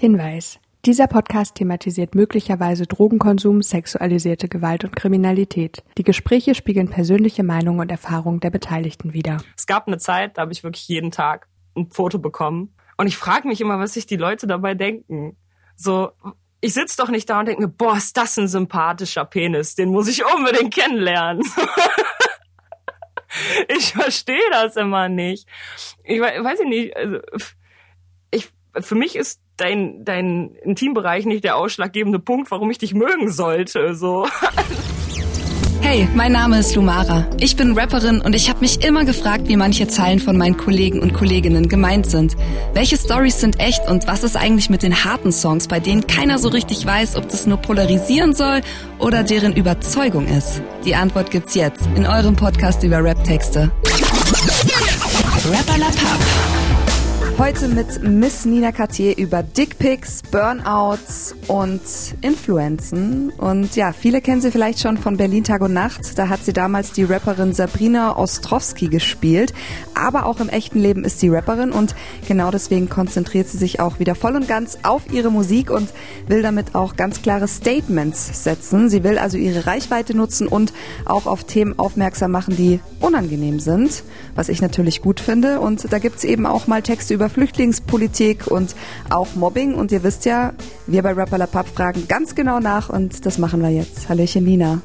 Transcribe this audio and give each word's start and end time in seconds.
Hinweis. 0.00 0.60
Dieser 0.84 1.08
Podcast 1.08 1.56
thematisiert 1.56 2.14
möglicherweise 2.14 2.86
Drogenkonsum, 2.86 3.62
sexualisierte 3.62 4.48
Gewalt 4.48 4.84
und 4.84 4.94
Kriminalität. 4.94 5.82
Die 5.98 6.04
Gespräche 6.04 6.54
spiegeln 6.54 6.88
persönliche 6.88 7.42
Meinungen 7.42 7.80
und 7.80 7.90
Erfahrungen 7.90 8.38
der 8.38 8.50
Beteiligten 8.50 9.12
wider. 9.12 9.38
Es 9.56 9.66
gab 9.66 9.88
eine 9.88 9.98
Zeit, 9.98 10.38
da 10.38 10.42
habe 10.42 10.52
ich 10.52 10.62
wirklich 10.62 10.86
jeden 10.86 11.10
Tag 11.10 11.48
ein 11.76 11.90
Foto 11.90 12.20
bekommen. 12.20 12.76
Und 12.96 13.08
ich 13.08 13.16
frage 13.16 13.48
mich 13.48 13.60
immer, 13.60 13.80
was 13.80 13.94
sich 13.94 14.06
die 14.06 14.14
Leute 14.14 14.46
dabei 14.46 14.74
denken. 14.74 15.36
So, 15.74 16.12
ich 16.60 16.74
sitz 16.74 16.94
doch 16.94 17.08
nicht 17.08 17.28
da 17.28 17.40
und 17.40 17.46
denke 17.46 17.62
mir, 17.62 17.68
boah, 17.68 17.96
ist 17.96 18.16
das 18.16 18.36
ein 18.36 18.46
sympathischer 18.46 19.24
Penis, 19.24 19.74
den 19.74 19.88
muss 19.88 20.06
ich 20.06 20.24
unbedingt 20.24 20.72
kennenlernen. 20.72 21.42
ich 23.76 23.94
verstehe 23.94 24.48
das 24.52 24.76
immer 24.76 25.08
nicht. 25.08 25.48
Ich 26.04 26.20
weiß 26.20 26.60
nicht, 26.66 26.96
also 26.96 27.18
ich, 28.30 28.48
für 28.78 28.94
mich 28.94 29.16
ist 29.16 29.40
dein, 29.58 30.04
dein 30.04 30.54
Intimbereich 30.62 31.26
nicht 31.26 31.44
der 31.44 31.56
ausschlaggebende 31.56 32.18
Punkt, 32.18 32.50
warum 32.50 32.70
ich 32.70 32.78
dich 32.78 32.94
mögen 32.94 33.30
sollte. 33.30 33.94
So. 33.94 34.26
Hey, 35.80 36.06
mein 36.14 36.32
Name 36.32 36.58
ist 36.58 36.74
Lumara. 36.74 37.26
Ich 37.40 37.56
bin 37.56 37.78
Rapperin 37.78 38.20
und 38.20 38.34
ich 38.34 38.50
habe 38.50 38.60
mich 38.60 38.84
immer 38.84 39.04
gefragt, 39.04 39.48
wie 39.48 39.56
manche 39.56 39.88
Zeilen 39.88 40.18
von 40.18 40.36
meinen 40.36 40.56
Kollegen 40.56 41.00
und 41.00 41.14
Kolleginnen 41.14 41.68
gemeint 41.68 42.04
sind. 42.04 42.36
Welche 42.74 42.98
Stories 42.98 43.40
sind 43.40 43.58
echt 43.58 43.88
und 43.88 44.06
was 44.06 44.22
ist 44.22 44.36
eigentlich 44.36 44.68
mit 44.68 44.82
den 44.82 45.04
harten 45.04 45.32
Songs, 45.32 45.66
bei 45.66 45.80
denen 45.80 46.06
keiner 46.06 46.38
so 46.38 46.48
richtig 46.48 46.84
weiß, 46.84 47.16
ob 47.16 47.28
das 47.30 47.46
nur 47.46 47.58
polarisieren 47.58 48.34
soll 48.34 48.60
oder 48.98 49.22
deren 49.22 49.54
Überzeugung 49.54 50.26
ist? 50.26 50.60
Die 50.84 50.94
Antwort 50.94 51.30
gibt's 51.30 51.54
jetzt 51.54 51.88
in 51.94 52.06
eurem 52.06 52.36
Podcast 52.36 52.82
über 52.82 53.02
Rap-Texte. 53.02 53.70
Rapper 55.50 55.78
La 55.78 55.86
Pub. 55.86 56.57
Heute 57.38 57.68
mit 57.68 58.02
Miss 58.02 58.44
Nina 58.46 58.72
Cartier 58.72 59.16
über 59.16 59.44
Dickpics, 59.44 60.22
Burnouts 60.22 61.36
und 61.46 61.80
Influenzen. 62.20 63.30
Und 63.30 63.76
ja, 63.76 63.92
viele 63.92 64.20
kennen 64.20 64.40
sie 64.40 64.50
vielleicht 64.50 64.80
schon 64.80 64.98
von 64.98 65.16
Berlin 65.16 65.44
Tag 65.44 65.62
und 65.62 65.72
Nacht. 65.72 66.18
Da 66.18 66.28
hat 66.28 66.44
sie 66.44 66.52
damals 66.52 66.90
die 66.90 67.04
Rapperin 67.04 67.52
Sabrina 67.52 68.16
Ostrowski 68.16 68.88
gespielt. 68.88 69.54
Aber 69.94 70.26
auch 70.26 70.40
im 70.40 70.48
echten 70.48 70.80
Leben 70.80 71.04
ist 71.04 71.20
sie 71.20 71.28
Rapperin 71.28 71.70
und 71.70 71.94
genau 72.26 72.50
deswegen 72.50 72.88
konzentriert 72.88 73.48
sie 73.48 73.58
sich 73.58 73.78
auch 73.78 74.00
wieder 74.00 74.16
voll 74.16 74.34
und 74.34 74.48
ganz 74.48 74.78
auf 74.82 75.12
ihre 75.12 75.30
Musik 75.30 75.70
und 75.70 75.90
will 76.26 76.42
damit 76.42 76.74
auch 76.74 76.96
ganz 76.96 77.22
klare 77.22 77.46
Statements 77.46 78.42
setzen. 78.42 78.88
Sie 78.88 79.04
will 79.04 79.16
also 79.16 79.38
ihre 79.38 79.64
Reichweite 79.66 80.16
nutzen 80.16 80.48
und 80.48 80.72
auch 81.04 81.26
auf 81.26 81.44
Themen 81.44 81.78
aufmerksam 81.78 82.32
machen, 82.32 82.56
die 82.56 82.80
unangenehm 82.98 83.60
sind, 83.60 84.02
was 84.34 84.48
ich 84.48 84.60
natürlich 84.60 85.02
gut 85.02 85.20
finde. 85.20 85.60
Und 85.60 85.92
da 85.92 86.00
gibt's 86.00 86.24
eben 86.24 86.44
auch 86.44 86.66
mal 86.66 86.82
Texte 86.82 87.14
über 87.14 87.27
Flüchtlingspolitik 87.28 88.46
und 88.46 88.74
auch 89.10 89.34
Mobbing. 89.34 89.74
Und 89.74 89.92
ihr 89.92 90.02
wisst 90.02 90.24
ja, 90.24 90.52
wir 90.86 91.02
bei 91.02 91.12
Rapper 91.12 91.38
La 91.38 91.46
Pub 91.46 91.66
fragen 91.66 92.06
ganz 92.08 92.34
genau 92.34 92.60
nach 92.60 92.88
und 92.88 93.26
das 93.26 93.38
machen 93.38 93.62
wir 93.62 93.70
jetzt. 93.70 94.08
Hallöchen 94.08 94.44
Nina. 94.44 94.80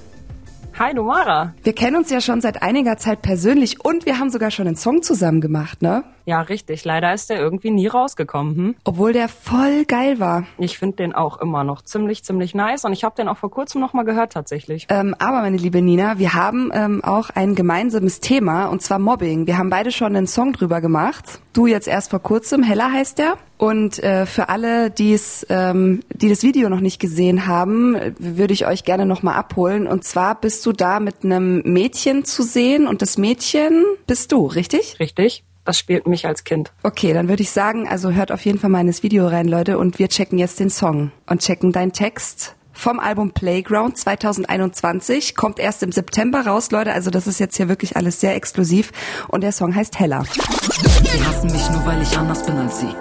Hi 0.79 0.91
Nomara. 0.91 1.53
Wir 1.61 1.73
kennen 1.73 1.97
uns 1.97 2.09
ja 2.09 2.19
schon 2.19 2.41
seit 2.41 2.63
einiger 2.63 2.97
Zeit 2.97 3.21
persönlich 3.21 3.85
und 3.85 4.07
wir 4.07 4.17
haben 4.17 4.31
sogar 4.31 4.49
schon 4.49 4.65
einen 4.65 4.75
Song 4.75 5.03
zusammen 5.03 5.39
gemacht, 5.39 5.83
ne? 5.83 6.03
Ja, 6.25 6.41
richtig. 6.41 6.85
Leider 6.85 7.13
ist 7.13 7.29
der 7.29 7.39
irgendwie 7.39 7.71
nie 7.71 7.87
rausgekommen. 7.87 8.55
Hm? 8.55 8.75
Obwohl 8.83 9.13
der 9.13 9.27
voll 9.27 9.85
geil 9.85 10.19
war. 10.19 10.45
Ich 10.57 10.77
finde 10.77 10.97
den 10.97 11.13
auch 11.13 11.41
immer 11.41 11.63
noch 11.63 11.81
ziemlich, 11.81 12.23
ziemlich 12.23 12.55
nice 12.55 12.85
und 12.85 12.93
ich 12.93 13.03
habe 13.03 13.15
den 13.15 13.27
auch 13.27 13.37
vor 13.37 13.51
kurzem 13.51 13.81
noch 13.81 13.93
mal 13.93 14.03
gehört 14.03 14.33
tatsächlich. 14.33 14.87
Ähm, 14.89 15.15
aber 15.19 15.41
meine 15.41 15.57
liebe 15.57 15.81
Nina, 15.81 16.17
wir 16.19 16.33
haben 16.33 16.71
ähm, 16.73 17.03
auch 17.03 17.29
ein 17.29 17.55
gemeinsames 17.55 18.19
Thema 18.19 18.65
und 18.65 18.81
zwar 18.81 18.99
Mobbing. 18.99 19.47
Wir 19.47 19.57
haben 19.57 19.69
beide 19.69 19.91
schon 19.91 20.15
einen 20.15 20.27
Song 20.27 20.53
drüber 20.53 20.81
gemacht. 20.81 21.39
Du 21.53 21.67
jetzt 21.67 21.87
erst 21.87 22.09
vor 22.09 22.19
kurzem, 22.19 22.63
Hella 22.63 22.91
heißt 22.91 23.17
der. 23.17 23.37
Und 23.57 24.01
äh, 24.03 24.25
für 24.25 24.49
alle, 24.49 24.89
die's, 24.91 25.45
ähm, 25.49 26.01
die 26.09 26.27
das 26.27 26.43
Video 26.43 26.67
noch 26.69 26.79
nicht 26.79 26.99
gesehen 26.99 27.47
haben, 27.47 27.95
würde 28.17 28.53
ich 28.53 28.65
euch 28.65 28.83
gerne 28.83 29.05
nochmal 29.05 29.35
abholen. 29.35 29.87
Und 29.87 30.03
zwar 30.03 30.35
bist 30.35 30.65
du 30.65 30.71
da 30.71 30.99
mit 30.99 31.23
einem 31.23 31.61
Mädchen 31.61 32.25
zu 32.25 32.43
sehen 32.43 32.87
und 32.87 33.01
das 33.01 33.17
Mädchen 33.17 33.85
bist 34.07 34.31
du, 34.31 34.47
richtig? 34.47 34.99
Richtig. 34.99 35.43
Das 35.65 35.79
spielt 35.79 36.07
mich 36.07 36.27
als 36.27 36.43
Kind. 36.43 36.71
Okay, 36.83 37.13
dann 37.13 37.29
würde 37.29 37.41
ich 37.41 37.51
sagen, 37.51 37.87
also 37.87 38.11
hört 38.11 38.31
auf 38.31 38.43
jeden 38.43 38.59
Fall 38.59 38.69
meines 38.69 39.01
Video 39.01 39.27
rein, 39.27 39.47
Leute, 39.47 39.77
und 39.77 39.97
wir 39.97 40.09
checken 40.09 40.37
jetzt 40.37 40.59
den 40.59 40.69
Song 40.69 41.11
und 41.25 41.41
checken 41.41 41.71
deinen 41.71 41.93
Text 41.93 42.55
vom 42.73 42.99
Album 42.99 43.31
Playground 43.31 43.97
2021. 43.97 45.35
Kommt 45.35 45.59
erst 45.59 45.83
im 45.83 45.91
September 45.91 46.45
raus, 46.45 46.71
Leute. 46.71 46.91
Also 46.91 47.11
das 47.11 47.27
ist 47.27 47.39
jetzt 47.39 47.55
hier 47.55 47.69
wirklich 47.69 47.95
alles 47.95 48.19
sehr 48.19 48.35
exklusiv. 48.35 48.91
Und 49.29 49.41
der 49.41 49.51
Song 49.51 49.73
heißt 49.73 49.99
Hella. 49.99 50.23
Sie 50.23 51.25
hassen 51.25 51.51
mich 51.51 51.69
nur, 51.69 51.85
weil 51.85 52.01
ich 52.01 52.17
anders 52.17 52.45
bin 52.45 52.57
als 52.57 52.79
sie. 52.79 52.93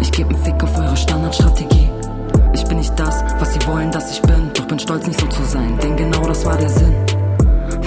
Ich 0.00 0.12
gebe 0.12 0.28
einen 0.28 0.44
Fick 0.44 0.62
auf 0.62 0.76
eure 0.78 0.96
Standardstrategie. 0.96 1.90
Ich 2.54 2.64
bin 2.64 2.78
nicht 2.78 2.92
das, 2.96 3.24
was 3.40 3.54
sie 3.54 3.66
wollen, 3.66 3.90
dass 3.90 4.12
ich 4.12 4.22
bin. 4.22 4.50
Doch 4.54 4.68
bin 4.68 4.78
stolz, 4.78 5.06
nicht 5.06 5.18
so 5.18 5.26
zu 5.26 5.42
sein, 5.44 5.78
denn 5.82 5.96
genau 5.96 6.26
das 6.26 6.44
war 6.44 6.56
der 6.56 6.68
Sinn. 6.68 7.15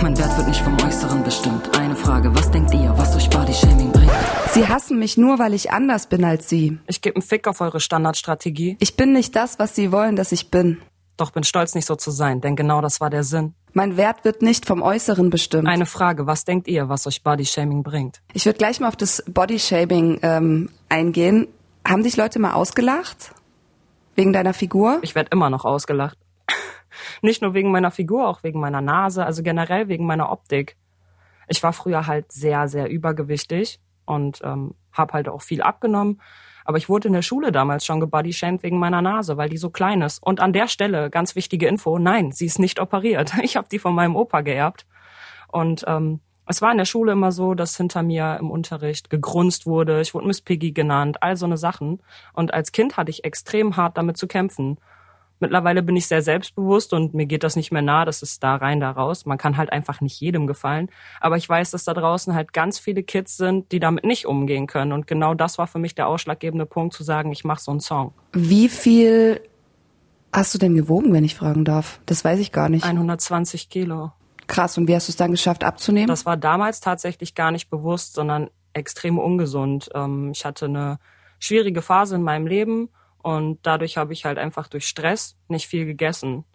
Mein 0.02 0.18
Wert 0.18 0.38
wird 0.38 0.48
nicht 0.48 0.62
vom 0.62 0.78
Äußeren 0.82 1.24
bestimmt. 1.24 1.78
Eine 1.78 1.94
Frage, 1.94 2.34
was 2.34 2.50
denkt 2.52 2.74
ihr, 2.74 2.94
was 2.98 3.18
euch 3.18 3.30
Body-Shaming 3.30 3.92
bringt? 3.92 4.12
Sie 4.52 4.66
hassen 4.66 4.98
mich 4.98 5.18
nur, 5.18 5.40
weil 5.40 5.54
ich 5.54 5.72
anders 5.72 6.08
bin 6.08 6.24
als 6.24 6.48
sie. 6.48 6.80
Ich 6.88 7.02
gebe 7.02 7.18
einen 7.18 7.22
Fick 7.22 7.48
auf 7.50 7.60
eure 7.60 7.82
Standardstrategie. 7.82 8.78
Ich 8.80 8.96
bin 8.96 9.12
nicht 9.12 9.36
das, 9.36 9.60
was 9.60 9.76
sie 9.76 9.92
wollen, 9.92 10.16
dass 10.16 10.32
ich 10.32 10.50
bin. 10.50 10.78
Doch 11.18 11.32
bin 11.32 11.44
stolz, 11.44 11.76
nicht 11.76 11.86
so 11.86 11.98
zu 11.98 12.12
sein, 12.12 12.40
denn 12.40 12.56
genau 12.56 12.80
das 12.80 13.02
war 13.02 13.10
der 13.10 13.26
Sinn. 13.26 13.56
Mein 13.74 13.98
Wert 13.98 14.24
wird 14.24 14.42
nicht 14.42 14.66
vom 14.66 14.82
Äußeren 14.82 15.30
bestimmt. 15.30 15.68
Eine 15.68 15.86
Frage, 15.86 16.26
was 16.28 16.46
denkt 16.46 16.70
ihr, 16.70 16.88
was 16.88 17.06
euch 17.06 17.22
Body-Shaming 17.22 17.84
bringt? 17.84 18.22
Ich 18.34 18.46
würde 18.46 18.58
gleich 18.58 18.80
mal 18.80 18.88
auf 18.88 18.96
das 18.96 19.22
Body-Shaming 19.28 20.20
ähm, 20.22 20.70
eingehen. 20.88 21.50
Haben 21.86 22.04
dich 22.04 22.16
Leute 22.16 22.40
mal 22.40 22.54
ausgelacht? 22.54 23.34
Wegen 24.16 24.32
deiner 24.32 24.54
Figur? 24.54 25.00
Ich 25.02 25.14
werde 25.14 25.32
immer 25.34 25.50
noch 25.50 25.66
ausgelacht. 25.66 26.18
Nicht 27.22 27.42
nur 27.42 27.54
wegen 27.54 27.72
meiner 27.72 27.92
Figur, 27.92 28.28
auch 28.28 28.44
wegen 28.44 28.60
meiner 28.60 28.82
Nase, 28.82 29.26
also 29.26 29.44
generell 29.44 29.88
wegen 29.88 30.06
meiner 30.06 30.32
Optik. 30.32 30.78
Ich 31.48 31.64
war 31.64 31.74
früher 31.74 32.08
halt 32.08 32.32
sehr, 32.32 32.68
sehr 32.68 32.90
übergewichtig 32.90 33.80
und 34.06 34.42
ähm, 34.44 34.76
habe 34.92 35.14
halt 35.14 35.30
auch 35.30 35.42
viel 35.42 35.62
abgenommen. 35.62 36.22
Aber 36.66 36.78
ich 36.78 36.90
wurde 36.90 37.08
in 37.08 37.16
der 37.16 37.24
Schule 37.24 37.52
damals 37.52 37.84
schon 37.84 38.00
gebodyshamed 38.00 38.62
wegen 38.62 38.78
meiner 38.78 39.02
Nase, 39.02 39.38
weil 39.38 39.50
die 39.50 39.58
so 39.58 39.72
klein 39.72 40.04
ist. 40.04 40.22
Und 40.22 40.40
an 40.40 40.54
der 40.54 40.68
Stelle, 40.68 41.10
ganz 41.10 41.36
wichtige 41.36 41.68
Info, 41.68 41.98
nein, 41.98 42.32
sie 42.32 42.46
ist 42.46 42.60
nicht 42.60 42.80
operiert. 42.80 43.34
Ich 43.42 43.58
habe 43.58 43.68
die 43.70 43.80
von 43.80 43.96
meinem 43.96 44.16
Opa 44.16 44.42
geerbt. 44.42 44.86
Und 45.48 45.84
ähm, 45.88 46.20
es 46.46 46.62
war 46.62 46.72
in 46.72 46.78
der 46.78 46.86
Schule 46.86 47.12
immer 47.12 47.32
so, 47.32 47.54
dass 47.54 47.78
hinter 47.78 48.04
mir 48.04 48.38
im 48.40 48.52
Unterricht 48.52 49.10
gegrunzt 49.10 49.66
wurde, 49.66 50.02
ich 50.02 50.14
wurde 50.14 50.28
Miss 50.28 50.42
Piggy 50.42 50.72
genannt, 50.72 51.22
all 51.22 51.38
so 51.38 51.46
eine 51.46 51.58
Sachen. 51.58 52.02
Und 52.34 52.54
als 52.54 52.72
Kind 52.72 52.98
hatte 52.98 53.12
ich 53.12 53.24
extrem 53.24 53.78
hart 53.78 53.98
damit 53.98 54.18
zu 54.18 54.28
kämpfen. 54.28 54.78
Mittlerweile 55.40 55.82
bin 55.82 55.96
ich 55.96 56.08
sehr 56.08 56.22
selbstbewusst 56.22 56.94
und 56.94 57.14
mir 57.14 57.26
geht 57.26 57.44
das 57.44 57.56
nicht 57.56 57.72
mehr 57.72 57.82
nah, 57.82 58.04
das 58.04 58.22
ist 58.22 58.44
da 58.44 58.56
rein, 58.56 58.80
da 58.80 58.92
raus. 58.92 59.26
Man 59.26 59.38
kann 59.38 59.56
halt 59.56 59.72
einfach 59.72 60.02
nicht 60.02 60.20
jedem 60.20 60.48
gefallen. 60.48 60.90
Aber 61.22 61.38
ich 61.38 61.48
weiß, 61.48 61.72
dass 61.72 61.86
da 61.86 61.94
draußen 61.94 62.34
halt 62.36 62.52
ganz 62.52 62.78
viele 62.78 63.04
Kids 63.04 63.38
sind, 63.38 63.72
die 63.72 63.80
damit 63.80 64.04
nicht 64.04 64.26
umgehen 64.26 64.68
können. 64.68 64.92
Und 64.92 65.08
genau 65.08 65.34
das 65.34 65.58
war 65.58 65.68
für 65.68 65.80
mich 65.80 65.96
der 65.96 66.08
ausschlaggebende 66.08 66.66
Punkt, 66.66 66.94
zu 66.94 67.04
sagen, 67.04 67.32
ich 67.32 67.46
mache 67.46 67.62
so 67.62 67.72
einen 67.72 67.80
Song. 67.80 68.14
Wie 68.34 68.68
viel 68.68 69.42
hast 70.34 70.54
du 70.54 70.58
denn 70.58 70.76
gewogen, 70.76 71.14
wenn 71.14 71.24
ich 71.24 71.36
fragen 71.36 71.64
darf? 71.64 72.02
Das 72.06 72.26
weiß 72.26 72.40
ich 72.40 72.52
gar 72.52 72.68
nicht. 72.68 72.86
120 72.86 73.70
Kilo. 73.70 74.12
Krass, 74.48 74.78
und 74.78 74.88
wie 74.88 74.96
hast 74.96 75.08
du 75.08 75.12
es 75.12 75.16
dann 75.16 75.32
geschafft 75.32 75.64
abzunehmen? 75.64 76.08
Das 76.08 76.26
war 76.26 76.36
damals 76.36 76.82
tatsächlich 76.82 77.36
gar 77.36 77.52
nicht 77.52 77.70
bewusst, 77.70 78.14
sondern 78.14 78.50
extrem 78.74 79.20
ungesund. 79.20 79.90
Ähm, 79.94 80.32
ich 80.34 80.44
hatte 80.44 80.66
eine 80.66 81.00
schwierige 81.40 81.82
Phase 81.82 82.16
in 82.16 82.24
meinem 82.24 82.48
Leben 82.48 82.90
und 83.30 83.60
dadurch 83.62 83.96
habe 83.96 84.12
ich 84.12 84.26
halt 84.26 84.40
einfach 84.40 84.68
durch 84.68 84.88
Stress 84.88 85.38
nicht 85.50 85.68
viel 85.68 85.86
gegessen. 85.86 86.46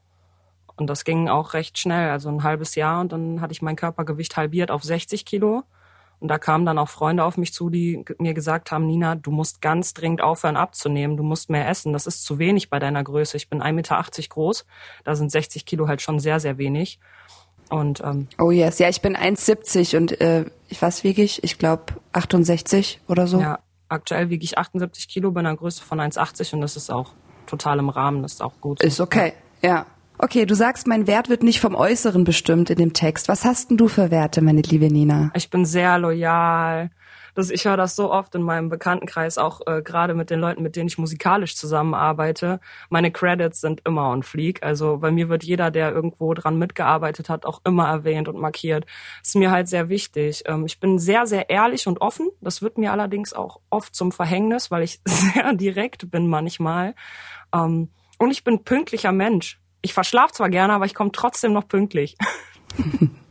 Und 0.75 0.89
das 0.91 1.05
ging 1.05 1.29
auch 1.29 1.55
recht 1.55 1.79
schnell, 1.79 2.11
also 2.11 2.29
ein 2.29 2.43
halbes 2.43 2.75
Jahr 2.75 3.01
und 3.01 3.13
dann 3.13 3.41
hatte 3.41 3.53
ich 3.53 3.63
mein 3.63 3.77
Körpergewicht 3.77 4.37
halbiert 4.37 4.73
auf 4.73 4.83
60 4.83 5.25
Kilo. 5.25 5.63
Und 6.19 6.29
da 6.29 6.39
kamen 6.39 6.67
dann 6.67 6.79
auch 6.79 6.89
Freunde 6.89 7.23
auf 7.23 7.37
mich 7.37 7.53
zu, 7.53 7.71
die 7.71 8.05
mir 8.19 8.35
gesagt 8.35 8.73
haben, 8.73 8.87
Nina, 8.87 9.15
du 9.15 9.31
musst 9.31 9.61
ganz 9.61 9.95
dringend 9.95 10.21
aufhören 10.21 10.57
abzunehmen, 10.57 11.17
du 11.17 11.23
musst 11.23 11.49
mehr 11.49 11.69
essen, 11.69 11.93
das 11.93 12.09
ist 12.09 12.25
zu 12.25 12.41
wenig 12.41 12.71
bei 12.71 12.81
deiner 12.81 13.05
Größe. 13.05 13.37
Ich 13.37 13.49
bin 13.49 13.63
1,80 13.63 13.73
Meter 13.73 14.05
groß, 14.31 14.67
da 15.05 15.15
sind 15.15 15.31
60 15.31 15.67
Kilo 15.67 15.87
halt 15.87 16.03
schon 16.03 16.19
sehr, 16.19 16.41
sehr 16.41 16.59
wenig. 16.59 16.99
Und, 17.71 18.01
ähm, 18.01 18.27
oh 18.41 18.51
yes, 18.51 18.81
ja, 18.81 18.89
ich 18.89 19.01
bin 19.01 19.17
1,70 19.17 19.97
und 19.97 20.21
äh, 20.21 20.47
ich 20.69 20.83
was 20.83 21.05
wiege 21.05 21.23
ich? 21.23 21.45
Ich 21.45 21.57
glaube 21.57 21.85
68 22.13 23.01
oder 23.07 23.29
so. 23.29 23.41
Ja, 23.41 23.61
aktuell 23.95 24.31
wiege 24.31 24.45
ich 24.45 24.59
78 24.59 25.09
Kilo 25.09 25.31
bei 25.31 25.41
einer 25.41 25.57
Größe 25.57 25.83
von 25.83 26.01
1,80 26.01 26.55
und 26.55 26.61
das 26.61 26.77
ist 26.77 26.91
auch 26.91 27.13
total 27.47 27.79
im 27.79 27.89
Rahmen, 27.89 28.23
das 28.23 28.35
ist 28.35 28.43
auch 28.43 28.61
gut. 28.61 28.83
Ist 28.83 29.01
okay, 29.01 29.33
ja. 29.63 29.87
Okay, 30.17 30.47
du 30.47 30.55
sagst, 30.55 30.87
mein 30.87 31.07
Wert 31.09 31.29
wird 31.29 31.43
nicht 31.43 31.61
vom 31.61 31.75
Äußeren 31.75 32.23
bestimmt 32.23 32.71
in 32.71 32.77
dem 32.77 32.93
Text. 32.93 33.29
Was 33.29 33.45
hast 33.45 33.71
denn 33.71 33.77
du 33.77 33.89
für 33.89 34.13
Werte, 34.13 34.43
meine 34.43 34.63
liebe 34.63 34.87
Nina? 34.87 35.31
Ich 35.35 35.51
bin 35.51 35.65
sehr 35.65 35.99
loyal, 35.99 36.91
Das, 37.35 37.51
ich 37.51 37.65
höre 37.65 37.77
das 37.77 37.97
so 37.97 38.13
oft 38.13 38.35
in 38.35 38.43
meinem 38.43 38.69
Bekanntenkreis, 38.69 39.39
auch 39.39 39.61
äh, 39.67 39.83
gerade 39.83 40.15
mit 40.15 40.31
den 40.31 40.41
Leuten, 40.41 40.63
mit 40.63 40.77
denen 40.77 40.89
ich 40.89 40.99
musikalisch 40.99 41.57
zusammenarbeite. 41.57 42.61
Meine 42.91 43.11
Credits 43.11 43.61
sind 43.61 43.83
immer 43.85 44.11
on 44.11 44.23
fleek. 44.23 44.63
Also 44.63 44.99
bei 44.99 45.11
mir 45.11 45.29
wird 45.29 45.45
jeder, 45.45 45.71
der 45.71 45.93
irgendwo 45.93 46.33
dran 46.35 46.59
mitgearbeitet 46.59 47.29
hat, 47.29 47.45
auch 47.45 47.61
immer 47.65 47.89
erwähnt 47.89 48.29
und 48.29 48.39
markiert. 48.39 48.87
Das 49.21 49.31
ist 49.31 49.37
mir 49.37 49.51
halt 49.51 49.69
sehr 49.69 49.89
wichtig. 49.89 50.45
Ähm, 50.47 50.65
ich 50.67 50.79
bin 50.81 50.99
sehr, 50.99 51.27
sehr 51.27 51.51
ehrlich 51.51 51.87
und 51.87 52.01
offen. 52.01 52.31
Das 52.41 52.63
wird 52.63 52.79
mir 52.79 52.93
allerdings 52.93 53.33
auch 53.33 53.61
oft 53.71 53.95
zum 53.95 54.13
Verhängnis, 54.13 54.71
weil 54.71 54.83
ich 54.83 55.01
sehr 55.05 55.53
direkt 55.55 56.11
bin 56.11 56.29
manchmal. 56.29 56.95
Ähm, 57.53 57.91
und 58.19 58.31
ich 58.31 58.45
bin 58.45 58.65
pünktlicher 58.65 59.13
Mensch. 59.13 59.61
Ich 59.83 59.93
verschlafe 59.93 60.33
zwar 60.33 60.49
gerne, 60.49 60.73
aber 60.73 60.87
ich 60.87 60.95
komme 60.95 61.13
trotzdem 61.13 61.53
noch 61.53 61.69
pünktlich. 61.69 62.17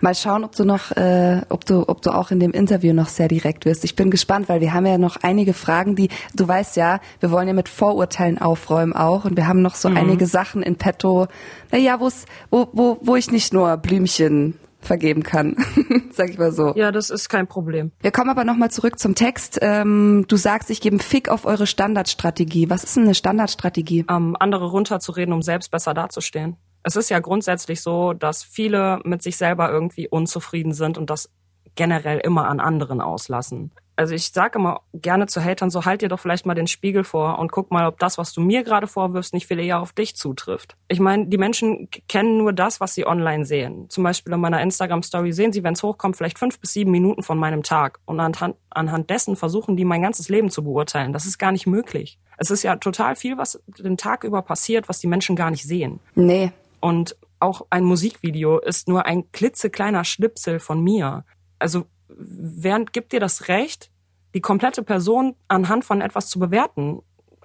Mal 0.00 0.14
schauen, 0.14 0.44
ob 0.44 0.54
du 0.56 0.64
noch, 0.64 0.90
äh, 0.92 1.42
ob 1.48 1.64
du, 1.64 1.88
ob 1.88 2.02
du 2.02 2.10
auch 2.10 2.30
in 2.30 2.40
dem 2.40 2.52
Interview 2.52 2.92
noch 2.92 3.08
sehr 3.08 3.28
direkt 3.28 3.64
wirst. 3.64 3.84
Ich 3.84 3.96
bin 3.96 4.10
gespannt, 4.10 4.48
weil 4.48 4.60
wir 4.60 4.74
haben 4.74 4.86
ja 4.86 4.98
noch 4.98 5.16
einige 5.22 5.54
Fragen, 5.54 5.96
die, 5.96 6.08
du 6.34 6.46
weißt 6.46 6.76
ja, 6.76 7.00
wir 7.20 7.30
wollen 7.30 7.48
ja 7.48 7.54
mit 7.54 7.68
Vorurteilen 7.68 8.38
aufräumen 8.38 8.92
auch 8.92 9.24
und 9.24 9.36
wir 9.36 9.46
haben 9.46 9.62
noch 9.62 9.74
so 9.74 9.88
mhm. 9.88 9.96
einige 9.96 10.26
Sachen 10.26 10.62
in 10.62 10.76
petto, 10.76 11.26
naja, 11.70 12.00
wo, 12.00 12.10
wo, 12.50 12.98
wo 13.00 13.16
ich 13.16 13.30
nicht 13.30 13.52
nur 13.52 13.76
Blümchen 13.76 14.58
vergeben 14.80 15.22
kann, 15.22 15.56
sag 16.10 16.30
ich 16.30 16.38
mal 16.38 16.52
so. 16.52 16.74
Ja, 16.74 16.90
das 16.90 17.10
ist 17.10 17.28
kein 17.28 17.46
Problem. 17.46 17.92
Wir 18.00 18.10
kommen 18.10 18.30
aber 18.30 18.44
nochmal 18.44 18.70
zurück 18.70 18.98
zum 18.98 19.14
Text. 19.14 19.58
Ähm, 19.62 20.24
du 20.28 20.36
sagst, 20.36 20.70
ich 20.70 20.80
gebe 20.80 20.94
einen 20.94 21.00
Fick 21.00 21.28
auf 21.28 21.44
eure 21.44 21.66
Standardstrategie. 21.66 22.68
Was 22.68 22.84
ist 22.84 22.96
denn 22.96 23.04
eine 23.04 23.14
Standardstrategie? 23.14 24.06
Ähm, 24.10 24.36
andere 24.38 24.66
runterzureden, 24.66 25.32
um 25.32 25.42
selbst 25.42 25.70
besser 25.70 25.94
dazustehen 25.94 26.56
es 26.82 26.96
ist 26.96 27.10
ja 27.10 27.20
grundsätzlich 27.20 27.80
so, 27.80 28.12
dass 28.12 28.42
viele 28.42 29.00
mit 29.04 29.22
sich 29.22 29.36
selber 29.36 29.70
irgendwie 29.70 30.08
unzufrieden 30.08 30.72
sind 30.72 30.98
und 30.98 31.10
das 31.10 31.30
generell 31.74 32.18
immer 32.18 32.48
an 32.48 32.60
anderen 32.60 33.00
auslassen. 33.00 33.72
Also 33.94 34.14
ich 34.14 34.32
sage 34.32 34.58
immer 34.58 34.80
gerne 34.94 35.26
zu 35.26 35.44
Hatern, 35.44 35.70
so 35.70 35.84
halt 35.84 36.00
dir 36.00 36.08
doch 36.08 36.18
vielleicht 36.18 36.46
mal 36.46 36.54
den 36.54 36.66
Spiegel 36.66 37.04
vor 37.04 37.38
und 37.38 37.52
guck 37.52 37.70
mal, 37.70 37.86
ob 37.86 37.98
das, 37.98 38.16
was 38.16 38.32
du 38.32 38.40
mir 38.40 38.64
gerade 38.64 38.86
vorwirfst, 38.86 39.34
nicht 39.34 39.46
viel 39.46 39.60
eher 39.60 39.80
auf 39.80 39.92
dich 39.92 40.16
zutrifft. 40.16 40.76
Ich 40.88 40.98
meine, 40.98 41.26
die 41.26 41.36
Menschen 41.36 41.88
kennen 42.08 42.38
nur 42.38 42.54
das, 42.54 42.80
was 42.80 42.94
sie 42.94 43.06
online 43.06 43.44
sehen. 43.44 43.90
Zum 43.90 44.02
Beispiel 44.02 44.32
in 44.32 44.40
meiner 44.40 44.62
Instagram-Story 44.62 45.32
sehen 45.32 45.52
sie, 45.52 45.62
wenn 45.62 45.74
es 45.74 45.82
hochkommt, 45.82 46.16
vielleicht 46.16 46.38
fünf 46.38 46.58
bis 46.58 46.72
sieben 46.72 46.90
Minuten 46.90 47.22
von 47.22 47.38
meinem 47.38 47.62
Tag. 47.62 48.00
Und 48.06 48.18
anhand, 48.18 48.56
anhand 48.70 49.10
dessen 49.10 49.36
versuchen 49.36 49.76
die 49.76 49.84
mein 49.84 50.02
ganzes 50.02 50.30
Leben 50.30 50.48
zu 50.48 50.64
beurteilen. 50.64 51.12
Das 51.12 51.26
ist 51.26 51.38
gar 51.38 51.52
nicht 51.52 51.66
möglich. 51.66 52.18
Es 52.38 52.50
ist 52.50 52.62
ja 52.62 52.76
total 52.76 53.14
viel, 53.14 53.36
was 53.36 53.62
den 53.78 53.98
Tag 53.98 54.24
über 54.24 54.40
passiert, 54.40 54.88
was 54.88 55.00
die 55.00 55.06
Menschen 55.06 55.36
gar 55.36 55.50
nicht 55.50 55.64
sehen. 55.64 56.00
Nee, 56.14 56.50
und 56.82 57.16
auch 57.38 57.66
ein 57.70 57.84
Musikvideo 57.84 58.58
ist 58.58 58.88
nur 58.88 59.06
ein 59.06 59.30
klitzekleiner 59.30 60.04
Schnipsel 60.04 60.58
von 60.58 60.82
mir. 60.82 61.24
Also 61.60 61.86
während 62.08 62.92
gibt 62.92 63.12
dir 63.12 63.20
das 63.20 63.46
Recht, 63.48 63.90
die 64.34 64.40
komplette 64.40 64.82
Person 64.82 65.36
anhand 65.46 65.84
von 65.84 66.00
etwas 66.00 66.28
zu 66.28 66.40
bewerten? 66.40 67.00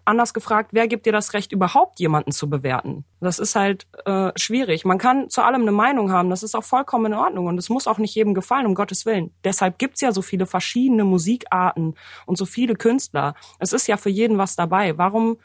Anders 0.05 0.33
gefragt, 0.33 0.69
wer 0.73 0.87
gibt 0.87 1.05
dir 1.05 1.11
das 1.11 1.33
Recht, 1.33 1.51
überhaupt 1.51 1.99
jemanden 1.99 2.31
zu 2.31 2.49
bewerten? 2.49 3.05
Das 3.19 3.37
ist 3.37 3.55
halt 3.55 3.85
äh, 4.05 4.31
schwierig. 4.35 4.85
Man 4.85 4.97
kann 4.97 5.29
zu 5.29 5.43
allem 5.43 5.61
eine 5.61 5.71
Meinung 5.71 6.11
haben, 6.11 6.31
das 6.31 6.41
ist 6.41 6.55
auch 6.55 6.63
vollkommen 6.63 7.07
in 7.07 7.13
Ordnung 7.13 7.45
und 7.45 7.59
es 7.59 7.69
muss 7.69 7.85
auch 7.85 7.99
nicht 7.99 8.15
jedem 8.15 8.33
gefallen, 8.33 8.65
um 8.65 8.73
Gottes 8.73 9.05
Willen. 9.05 9.35
Deshalb 9.43 9.77
gibt's 9.77 10.01
ja 10.01 10.11
so 10.13 10.23
viele 10.23 10.47
verschiedene 10.47 11.03
Musikarten 11.03 11.93
und 12.25 12.37
so 12.39 12.45
viele 12.45 12.73
Künstler. 12.73 13.35
Es 13.59 13.71
ist 13.71 13.87
ja 13.87 13.97
für 13.97 14.09
jeden 14.09 14.39
was 14.39 14.55
dabei. 14.55 14.97
Warum 14.97 15.37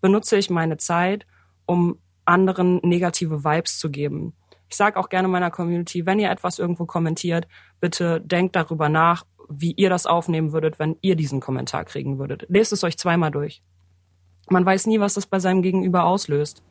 benutze 0.00 0.36
ich 0.36 0.50
meine 0.50 0.78
Zeit, 0.78 1.26
um 1.66 1.98
anderen 2.26 2.80
negative 2.82 3.44
Vibes 3.44 3.78
zu 3.78 3.90
geben. 3.90 4.34
Ich 4.68 4.76
sage 4.76 4.98
auch 4.98 5.08
gerne 5.08 5.28
meiner 5.28 5.50
Community, 5.50 6.06
wenn 6.06 6.18
ihr 6.18 6.30
etwas 6.30 6.58
irgendwo 6.58 6.86
kommentiert, 6.86 7.46
bitte 7.80 8.20
denkt 8.20 8.56
darüber 8.56 8.88
nach, 8.88 9.24
wie 9.48 9.72
ihr 9.72 9.90
das 9.90 10.06
aufnehmen 10.06 10.52
würdet, 10.52 10.78
wenn 10.78 10.96
ihr 11.02 11.16
diesen 11.16 11.40
Kommentar 11.40 11.84
kriegen 11.84 12.18
würdet. 12.18 12.46
Lest 12.48 12.72
es 12.72 12.82
euch 12.82 12.98
zweimal 12.98 13.30
durch. 13.30 13.62
Man 14.48 14.66
weiß 14.66 14.86
nie, 14.86 15.00
was 15.00 15.14
das 15.14 15.26
bei 15.26 15.38
seinem 15.38 15.62
Gegenüber 15.62 16.04
auslöst. 16.04 16.62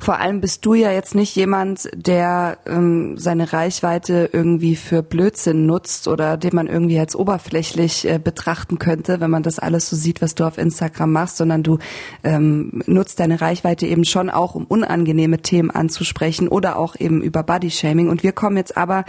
Vor 0.00 0.18
allem 0.18 0.40
bist 0.40 0.64
du 0.64 0.74
ja 0.74 0.92
jetzt 0.92 1.14
nicht 1.14 1.34
jemand, 1.36 1.88
der 1.94 2.58
ähm, 2.66 3.18
seine 3.18 3.52
Reichweite 3.52 4.30
irgendwie 4.32 4.76
für 4.76 5.02
Blödsinn 5.02 5.66
nutzt 5.66 6.08
oder 6.08 6.36
den 6.36 6.54
man 6.54 6.66
irgendwie 6.66 6.98
als 6.98 7.16
oberflächlich 7.16 8.08
äh, 8.08 8.18
betrachten 8.18 8.78
könnte, 8.78 9.20
wenn 9.20 9.30
man 9.30 9.42
das 9.42 9.58
alles 9.58 9.90
so 9.90 9.96
sieht, 9.96 10.22
was 10.22 10.34
du 10.34 10.44
auf 10.44 10.58
Instagram 10.58 11.12
machst, 11.12 11.36
sondern 11.36 11.62
du 11.62 11.78
ähm, 12.24 12.82
nutzt 12.86 13.20
deine 13.20 13.40
Reichweite 13.40 13.86
eben 13.86 14.04
schon 14.04 14.30
auch, 14.30 14.54
um 14.54 14.64
unangenehme 14.64 15.38
Themen 15.38 15.70
anzusprechen 15.70 16.48
oder 16.48 16.78
auch 16.78 16.96
eben 16.98 17.20
über 17.22 17.42
Bodyshaming. 17.42 18.08
Und 18.08 18.22
wir 18.22 18.32
kommen 18.32 18.56
jetzt 18.56 18.76
aber 18.76 19.04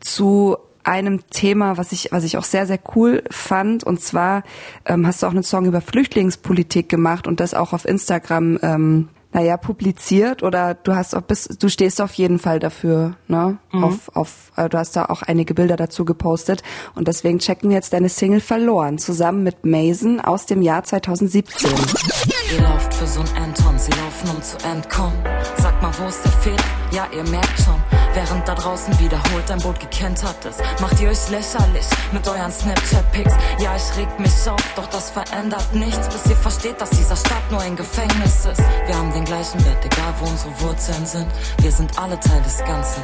zu 0.00 0.56
einem 0.84 1.28
Thema, 1.30 1.76
was 1.76 1.92
ich, 1.92 2.10
was 2.10 2.24
ich 2.24 2.36
auch 2.36 2.44
sehr, 2.44 2.66
sehr 2.66 2.80
cool 2.96 3.22
fand. 3.30 3.84
Und 3.84 4.00
zwar 4.00 4.42
ähm, 4.86 5.06
hast 5.06 5.22
du 5.22 5.26
auch 5.26 5.32
einen 5.32 5.42
Song 5.42 5.66
über 5.66 5.80
Flüchtlingspolitik 5.80 6.88
gemacht 6.88 7.26
und 7.26 7.40
das 7.40 7.54
auch 7.54 7.72
auf 7.72 7.84
Instagram 7.84 8.58
ähm, 8.62 9.08
naja, 9.32 9.56
publiziert 9.56 10.42
oder 10.42 10.74
du 10.74 10.94
hast 10.94 11.14
auch 11.14 11.22
bis, 11.22 11.44
du 11.44 11.68
stehst 11.68 12.00
auf 12.00 12.14
jeden 12.14 12.38
Fall 12.38 12.58
dafür, 12.58 13.16
ne? 13.28 13.58
Mhm. 13.72 13.84
Auf, 13.84 14.16
auf, 14.16 14.52
äh, 14.56 14.68
du 14.68 14.78
hast 14.78 14.94
da 14.96 15.06
auch 15.06 15.22
einige 15.22 15.54
Bilder 15.54 15.76
dazu 15.76 16.04
gepostet 16.04 16.62
und 16.94 17.08
deswegen 17.08 17.38
checken 17.38 17.70
wir 17.70 17.76
jetzt 17.76 17.92
deine 17.92 18.08
Single 18.08 18.40
Verloren 18.40 18.98
zusammen 18.98 19.42
mit 19.42 19.64
Mason 19.64 20.20
aus 20.20 20.46
dem 20.46 20.62
Jahr 20.62 20.84
2017. 20.84 21.70
Ihr 21.70 22.62
lauft 22.62 22.92
für 22.92 23.06
so'n 23.06 23.36
Anton, 23.36 23.78
sie 23.78 23.92
laufen 23.92 24.36
um 24.36 24.42
zu 24.42 24.56
entkommen. 24.68 25.16
Sag 25.58 25.80
mal, 25.80 25.92
wo 25.98 26.08
ist 26.08 26.22
der 26.24 26.32
Fehler? 26.32 26.64
Ja, 26.92 27.06
ihr 27.16 27.28
merkt 27.30 27.58
schon, 27.60 28.01
während 28.14 28.46
da 28.46 28.54
draußen 28.54 28.98
wiederholt 28.98 29.50
ein 29.50 29.58
Boot 29.58 29.80
gekentert 29.80 30.44
ist, 30.44 30.60
macht 30.80 31.00
ihr 31.00 31.08
euch 31.08 31.30
lächerlich 31.30 31.86
mit 32.12 32.26
euren 32.28 32.50
Snapchat-Pics. 32.50 33.32
Ja, 33.60 33.74
ich 33.76 33.98
reg 33.98 34.18
mich 34.18 34.32
auf, 34.48 34.62
doch 34.76 34.86
das 34.88 35.10
verändert 35.10 35.74
nichts, 35.74 36.08
bis 36.08 36.26
ihr 36.30 36.36
versteht, 36.36 36.80
dass 36.80 36.90
dieser 36.90 37.16
Stadt 37.16 37.50
nur 37.50 37.60
ein 37.60 37.76
Gefängnis 37.76 38.44
ist. 38.44 38.62
Wir 38.86 38.96
haben 38.96 39.12
den 39.12 39.24
gleichen 39.24 39.64
Wert, 39.64 39.84
egal 39.84 40.14
wo 40.20 40.28
unsere 40.28 40.60
Wurzeln 40.60 41.06
sind. 41.06 41.26
Wir 41.60 41.72
sind 41.72 41.98
alle 41.98 42.18
Teil 42.20 42.42
des 42.42 42.58
Ganzen. 42.58 43.02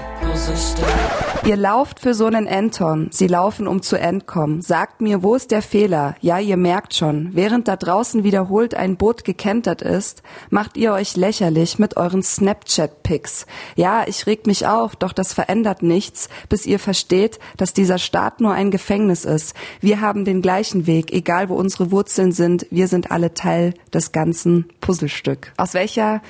Ihr 1.44 1.56
lauft 1.56 2.00
für 2.00 2.14
so 2.14 2.26
einen 2.26 2.49
Anton. 2.49 3.08
Sie 3.10 3.26
laufen, 3.26 3.66
um 3.66 3.82
zu 3.82 3.96
entkommen. 3.96 4.60
Sagt 4.60 5.00
mir, 5.00 5.22
wo 5.22 5.34
ist 5.34 5.50
der 5.50 5.62
Fehler? 5.62 6.16
Ja, 6.20 6.38
ihr 6.38 6.56
merkt 6.56 6.94
schon. 6.94 7.31
Während 7.32 7.69
da 7.69 7.76
draußen 7.76 8.25
wiederholt 8.25 8.75
ein 8.75 8.96
Boot 8.96 9.25
gekentert 9.25 9.82
ist, 9.82 10.22
macht 10.50 10.76
ihr 10.76 10.93
euch 10.93 11.16
lächerlich 11.16 11.78
mit 11.78 11.96
euren 11.96 12.22
Snapchat-Pics. 12.22 13.46
Ja, 13.76 14.05
ich 14.06 14.26
reg 14.26 14.46
mich 14.46 14.66
auf, 14.66 14.96
doch 14.99 15.12
das 15.12 15.33
verändert 15.33 15.83
nichts, 15.83 16.29
bis 16.49 16.67
ihr 16.67 16.79
versteht, 16.79 17.39
dass 17.56 17.73
dieser 17.73 17.99
Staat 17.99 18.41
nur 18.41 18.53
ein 18.53 18.71
Gefängnis 18.71 19.25
ist. 19.25 19.55
Wir 19.81 20.00
haben 20.00 20.25
den 20.25 20.43
gleichen 20.43 20.87
Weg, 20.87 21.12
egal 21.12 21.49
wo 21.49 21.55
unsere 21.55 21.91
Wurzeln 21.91 22.33
sind. 22.33 22.67
Wir 22.71 22.89
sind 22.89 23.11
alle 23.11 23.35
Teil 23.35 23.75
des 23.93 24.12
ganzen 24.12 24.67
Puzzlestück. 24.81 25.53
Aus 25.56 25.75
welcher 25.75 26.23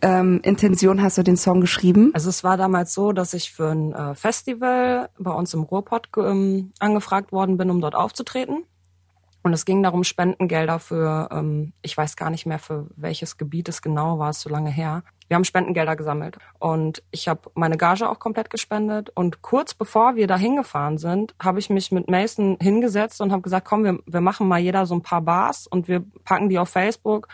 ähm, 0.00 0.40
Intention 0.42 1.02
hast 1.02 1.18
du 1.18 1.22
den 1.22 1.36
Song 1.36 1.60
geschrieben? 1.60 2.10
Also 2.14 2.28
es 2.28 2.44
war 2.44 2.56
damals 2.56 2.94
so, 2.94 3.12
dass 3.12 3.34
ich 3.34 3.52
für 3.52 3.70
ein 3.70 3.92
äh, 3.92 4.14
Festival 4.14 5.10
bei 5.18 5.32
uns 5.32 5.54
im 5.54 5.62
Ruhrpott 5.62 6.08
ähm, 6.16 6.72
angefragt 6.78 7.32
worden 7.32 7.56
bin, 7.56 7.70
um 7.70 7.80
dort 7.80 7.94
aufzutreten. 7.94 8.64
Und 9.42 9.52
es 9.52 9.64
ging 9.64 9.82
darum, 9.82 10.04
Spendengelder 10.04 10.78
für, 10.78 11.28
ähm, 11.32 11.72
ich 11.82 11.96
weiß 11.96 12.16
gar 12.16 12.30
nicht 12.30 12.46
mehr, 12.46 12.58
für 12.58 12.86
welches 12.96 13.36
Gebiet 13.36 13.68
es 13.68 13.82
genau 13.82 14.18
war, 14.18 14.30
es 14.30 14.40
so 14.40 14.50
lange 14.50 14.70
her. 14.70 15.02
Wir 15.28 15.34
haben 15.34 15.44
Spendengelder 15.44 15.94
gesammelt 15.94 16.38
und 16.58 17.02
ich 17.10 17.28
habe 17.28 17.50
meine 17.54 17.76
Gage 17.76 18.08
auch 18.08 18.18
komplett 18.18 18.50
gespendet. 18.50 19.10
Und 19.14 19.42
kurz 19.42 19.74
bevor 19.74 20.16
wir 20.16 20.26
da 20.26 20.36
hingefahren 20.36 20.98
sind, 20.98 21.34
habe 21.40 21.58
ich 21.58 21.70
mich 21.70 21.92
mit 21.92 22.10
Mason 22.10 22.56
hingesetzt 22.60 23.20
und 23.20 23.30
habe 23.30 23.42
gesagt, 23.42 23.66
komm, 23.66 23.84
wir, 23.84 23.98
wir 24.06 24.20
machen 24.20 24.48
mal 24.48 24.58
jeder 24.58 24.86
so 24.86 24.94
ein 24.94 25.02
paar 25.02 25.20
Bars 25.20 25.66
und 25.66 25.86
wir 25.86 26.02
packen 26.24 26.48
die 26.48 26.58
auf 26.58 26.70
Facebook 26.70 27.28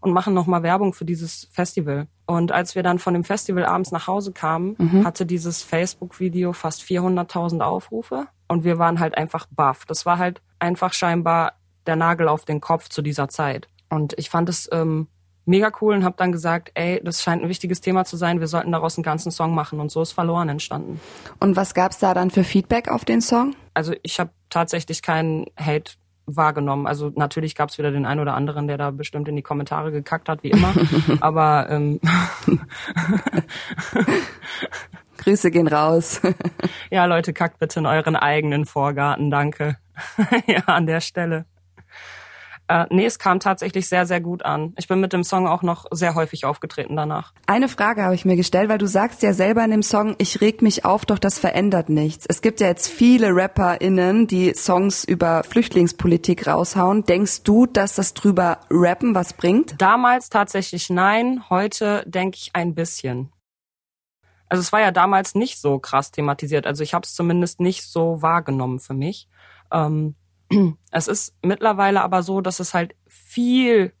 und 0.00 0.12
machen 0.12 0.34
nochmal 0.34 0.62
Werbung 0.62 0.92
für 0.92 1.04
dieses 1.04 1.48
Festival. 1.52 2.08
Und 2.26 2.52
als 2.52 2.74
wir 2.74 2.82
dann 2.82 2.98
von 2.98 3.14
dem 3.14 3.24
Festival 3.24 3.64
abends 3.64 3.92
nach 3.92 4.06
Hause 4.06 4.32
kamen, 4.32 4.74
mhm. 4.78 5.04
hatte 5.04 5.26
dieses 5.26 5.62
Facebook-Video 5.62 6.52
fast 6.52 6.82
400.000 6.82 7.60
Aufrufe 7.60 8.26
und 8.48 8.64
wir 8.64 8.78
waren 8.78 9.00
halt 9.00 9.16
einfach 9.16 9.46
baff. 9.50 9.84
Das 9.86 10.06
war 10.06 10.18
halt 10.18 10.42
einfach 10.58 10.92
scheinbar 10.92 11.54
der 11.86 11.96
Nagel 11.96 12.28
auf 12.28 12.44
den 12.44 12.60
Kopf 12.60 12.88
zu 12.88 13.02
dieser 13.02 13.28
Zeit. 13.28 13.68
Und 13.88 14.14
ich 14.18 14.30
fand 14.30 14.48
es 14.48 14.68
ähm, 14.72 15.06
mega 15.46 15.70
cool 15.80 15.94
und 15.94 16.04
habe 16.04 16.16
dann 16.18 16.32
gesagt, 16.32 16.72
ey, 16.74 17.00
das 17.02 17.22
scheint 17.22 17.42
ein 17.42 17.48
wichtiges 17.48 17.80
Thema 17.80 18.04
zu 18.04 18.16
sein, 18.16 18.40
wir 18.40 18.48
sollten 18.48 18.72
daraus 18.72 18.98
einen 18.98 19.04
ganzen 19.04 19.30
Song 19.30 19.54
machen 19.54 19.80
und 19.80 19.90
so 19.90 20.02
ist 20.02 20.12
verloren 20.12 20.48
entstanden. 20.48 21.00
Und 21.40 21.56
was 21.56 21.72
gab's 21.72 21.98
da 21.98 22.12
dann 22.14 22.30
für 22.30 22.44
Feedback 22.44 22.88
auf 22.88 23.04
den 23.04 23.20
Song? 23.20 23.54
Also 23.72 23.94
ich 24.02 24.20
habe 24.20 24.30
tatsächlich 24.50 25.02
keinen 25.02 25.46
Hate 25.58 25.92
wahrgenommen. 26.26 26.86
Also 26.86 27.12
natürlich 27.14 27.54
gab's 27.54 27.78
wieder 27.78 27.92
den 27.92 28.04
einen 28.04 28.20
oder 28.20 28.34
anderen, 28.34 28.66
der 28.66 28.76
da 28.78 28.90
bestimmt 28.90 29.28
in 29.28 29.36
die 29.36 29.42
Kommentare 29.42 29.92
gekackt 29.92 30.28
hat, 30.28 30.42
wie 30.42 30.50
immer. 30.50 30.74
Aber 31.20 31.68
ähm, 31.70 32.00
Grüße 35.18 35.50
gehen 35.50 35.68
raus. 35.68 36.20
ja, 36.90 37.04
Leute, 37.04 37.32
kackt 37.32 37.58
bitte 37.58 37.80
in 37.80 37.86
euren 37.86 38.16
eigenen 38.16 38.66
Vorgarten, 38.66 39.30
danke. 39.30 39.76
ja, 40.46 40.62
an 40.66 40.86
der 40.86 41.00
Stelle. 41.00 41.46
Äh, 42.68 42.86
nee, 42.90 43.06
es 43.06 43.18
kam 43.18 43.38
tatsächlich 43.38 43.88
sehr, 43.88 44.06
sehr 44.06 44.20
gut 44.20 44.44
an. 44.44 44.74
Ich 44.76 44.88
bin 44.88 45.00
mit 45.00 45.12
dem 45.12 45.22
Song 45.22 45.46
auch 45.46 45.62
noch 45.62 45.86
sehr 45.92 46.14
häufig 46.14 46.44
aufgetreten 46.44 46.96
danach. 46.96 47.32
Eine 47.46 47.68
Frage 47.68 48.02
habe 48.02 48.14
ich 48.14 48.24
mir 48.24 48.36
gestellt, 48.36 48.68
weil 48.68 48.78
du 48.78 48.86
sagst 48.86 49.22
ja 49.22 49.32
selber 49.32 49.64
in 49.64 49.70
dem 49.70 49.82
Song, 49.82 50.16
ich 50.18 50.40
reg 50.40 50.62
mich 50.62 50.84
auf, 50.84 51.06
doch 51.06 51.18
das 51.18 51.38
verändert 51.38 51.88
nichts. 51.88 52.26
Es 52.28 52.42
gibt 52.42 52.60
ja 52.60 52.66
jetzt 52.66 52.88
viele 52.88 53.28
RapperInnen, 53.30 54.26
die 54.26 54.54
Songs 54.54 55.04
über 55.04 55.44
Flüchtlingspolitik 55.44 56.46
raushauen. 56.46 57.04
Denkst 57.04 57.44
du, 57.44 57.66
dass 57.66 57.94
das 57.94 58.14
drüber 58.14 58.58
rappen 58.70 59.14
was 59.14 59.32
bringt? 59.32 59.80
Damals 59.80 60.28
tatsächlich 60.28 60.90
nein, 60.90 61.44
heute 61.48 62.02
denke 62.06 62.36
ich 62.36 62.50
ein 62.54 62.74
bisschen. 62.74 63.30
Also 64.48 64.60
es 64.60 64.72
war 64.72 64.80
ja 64.80 64.90
damals 64.90 65.34
nicht 65.34 65.60
so 65.60 65.78
krass 65.78 66.10
thematisiert. 66.10 66.66
Also 66.66 66.82
ich 66.82 66.94
habe 66.94 67.04
es 67.04 67.14
zumindest 67.14 67.60
nicht 67.60 67.84
so 67.84 68.22
wahrgenommen 68.22 68.78
für 68.80 68.94
mich. 68.94 69.28
Ähm, 69.72 70.14
es 70.90 71.08
ist 71.08 71.34
mittlerweile 71.42 72.02
aber 72.02 72.22
so, 72.22 72.40
dass 72.40 72.60
es 72.60 72.74
halt 72.74 72.94
viel, 73.06 73.92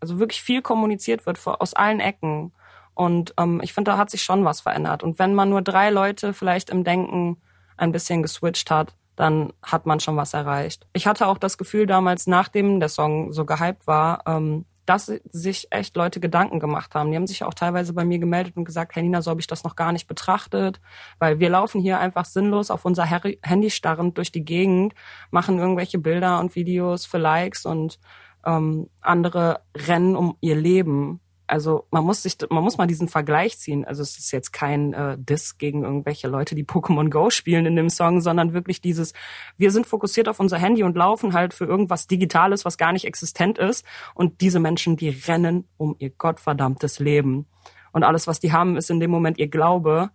also 0.00 0.18
wirklich 0.18 0.42
viel 0.42 0.62
kommuniziert 0.62 1.26
wird 1.26 1.44
aus 1.46 1.74
allen 1.74 2.00
Ecken. 2.00 2.52
Und 2.94 3.34
ähm, 3.38 3.60
ich 3.62 3.72
finde, 3.72 3.92
da 3.92 3.98
hat 3.98 4.10
sich 4.10 4.22
schon 4.22 4.44
was 4.44 4.60
verändert. 4.60 5.02
Und 5.02 5.18
wenn 5.18 5.34
man 5.34 5.50
nur 5.50 5.62
drei 5.62 5.90
Leute 5.90 6.32
vielleicht 6.32 6.70
im 6.70 6.84
Denken 6.84 7.38
ein 7.76 7.92
bisschen 7.92 8.22
geswitcht 8.22 8.70
hat, 8.70 8.94
dann 9.16 9.52
hat 9.62 9.86
man 9.86 10.00
schon 10.00 10.16
was 10.16 10.34
erreicht. 10.34 10.86
Ich 10.92 11.06
hatte 11.06 11.26
auch 11.26 11.38
das 11.38 11.58
Gefühl 11.58 11.86
damals, 11.86 12.26
nachdem 12.26 12.80
der 12.80 12.88
Song 12.88 13.32
so 13.32 13.44
gehypt 13.44 13.86
war, 13.86 14.22
ähm, 14.26 14.64
dass 14.86 15.06
sich 15.30 15.68
echt 15.70 15.96
Leute 15.96 16.20
Gedanken 16.20 16.60
gemacht 16.60 16.94
haben. 16.94 17.10
Die 17.10 17.16
haben 17.16 17.26
sich 17.26 17.44
auch 17.44 17.54
teilweise 17.54 17.92
bei 17.92 18.04
mir 18.04 18.18
gemeldet 18.18 18.56
und 18.56 18.64
gesagt, 18.64 18.94
hey 18.94 19.02
Nina, 19.02 19.22
so 19.22 19.30
habe 19.30 19.40
ich 19.40 19.46
das 19.46 19.64
noch 19.64 19.76
gar 19.76 19.92
nicht 19.92 20.06
betrachtet, 20.06 20.80
weil 21.18 21.40
wir 21.40 21.50
laufen 21.50 21.80
hier 21.80 21.98
einfach 21.98 22.24
sinnlos 22.24 22.70
auf 22.70 22.84
unser 22.84 23.04
Handy 23.04 23.70
starrend 23.70 24.18
durch 24.18 24.32
die 24.32 24.44
Gegend, 24.44 24.94
machen 25.30 25.58
irgendwelche 25.58 25.98
Bilder 25.98 26.40
und 26.40 26.54
Videos 26.54 27.06
für 27.06 27.18
Likes 27.18 27.64
und 27.64 27.98
ähm, 28.44 28.90
andere 29.00 29.60
rennen 29.74 30.16
um 30.16 30.36
ihr 30.40 30.56
Leben 30.56 31.20
also 31.46 31.86
man 31.90 32.04
muss 32.04 32.22
sich, 32.22 32.36
man 32.50 32.64
muss 32.64 32.78
mal 32.78 32.86
diesen 32.86 33.08
Vergleich 33.08 33.58
ziehen. 33.58 33.84
Also 33.84 34.02
es 34.02 34.18
ist 34.18 34.30
jetzt 34.32 34.52
kein 34.52 34.92
äh, 34.92 35.16
Diss 35.18 35.58
gegen 35.58 35.84
irgendwelche 35.84 36.28
Leute, 36.28 36.54
die 36.54 36.64
Pokémon 36.64 37.10
Go 37.10 37.30
spielen 37.30 37.66
in 37.66 37.76
dem 37.76 37.90
Song, 37.90 38.20
sondern 38.20 38.54
wirklich 38.54 38.80
dieses, 38.80 39.12
wir 39.56 39.70
sind 39.70 39.86
fokussiert 39.86 40.28
auf 40.28 40.40
unser 40.40 40.58
Handy 40.58 40.82
und 40.82 40.96
laufen 40.96 41.34
halt 41.34 41.52
für 41.52 41.66
irgendwas 41.66 42.06
Digitales, 42.06 42.64
was 42.64 42.78
gar 42.78 42.92
nicht 42.92 43.04
existent 43.04 43.58
ist. 43.58 43.84
Und 44.14 44.40
diese 44.40 44.60
Menschen, 44.60 44.96
die 44.96 45.10
rennen 45.10 45.68
um 45.76 45.96
ihr 45.98 46.10
gottverdammtes 46.10 46.98
Leben. 46.98 47.46
Und 47.92 48.04
alles, 48.04 48.26
was 48.26 48.40
die 48.40 48.52
haben, 48.52 48.76
ist 48.76 48.90
in 48.90 49.00
dem 49.00 49.10
Moment 49.10 49.38
ihr 49.38 49.48
Glaube. 49.48 50.10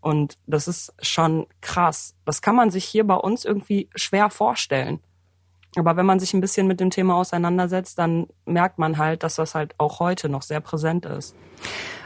Und 0.00 0.38
das 0.46 0.68
ist 0.68 0.94
schon 1.00 1.46
krass. 1.60 2.14
Das 2.24 2.42
kann 2.42 2.54
man 2.54 2.70
sich 2.70 2.84
hier 2.84 3.06
bei 3.06 3.16
uns 3.16 3.44
irgendwie 3.44 3.88
schwer 3.94 4.30
vorstellen. 4.30 5.00
Aber 5.78 5.96
wenn 5.96 6.06
man 6.06 6.20
sich 6.20 6.34
ein 6.34 6.40
bisschen 6.40 6.66
mit 6.66 6.80
dem 6.80 6.90
Thema 6.90 7.14
auseinandersetzt, 7.14 7.98
dann 7.98 8.26
merkt 8.46 8.78
man 8.78 8.98
halt, 8.98 9.22
dass 9.22 9.36
das 9.36 9.54
halt 9.54 9.74
auch 9.78 10.00
heute 10.00 10.28
noch 10.28 10.42
sehr 10.42 10.60
präsent 10.60 11.06
ist. 11.06 11.34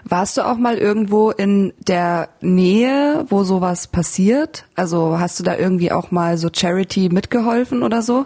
Warst 0.05 0.37
du 0.37 0.43
auch 0.43 0.57
mal 0.57 0.79
irgendwo 0.79 1.31
in 1.31 1.73
der 1.79 2.31
Nähe, 2.41 3.25
wo 3.29 3.45
sowas 3.45 3.87
passiert? 3.87 4.67
Also 4.75 5.19
hast 5.19 5.39
du 5.39 5.45
da 5.45 5.57
irgendwie 5.57 5.93
auch 5.93 6.11
mal 6.11 6.37
so 6.39 6.49
Charity 6.53 7.09
mitgeholfen 7.09 7.83
oder 7.83 8.03
so? 8.03 8.25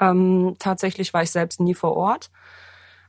Ähm, 0.00 0.56
tatsächlich 0.58 1.14
war 1.14 1.22
ich 1.22 1.30
selbst 1.30 1.60
nie 1.60 1.74
vor 1.74 1.96
Ort. 1.96 2.30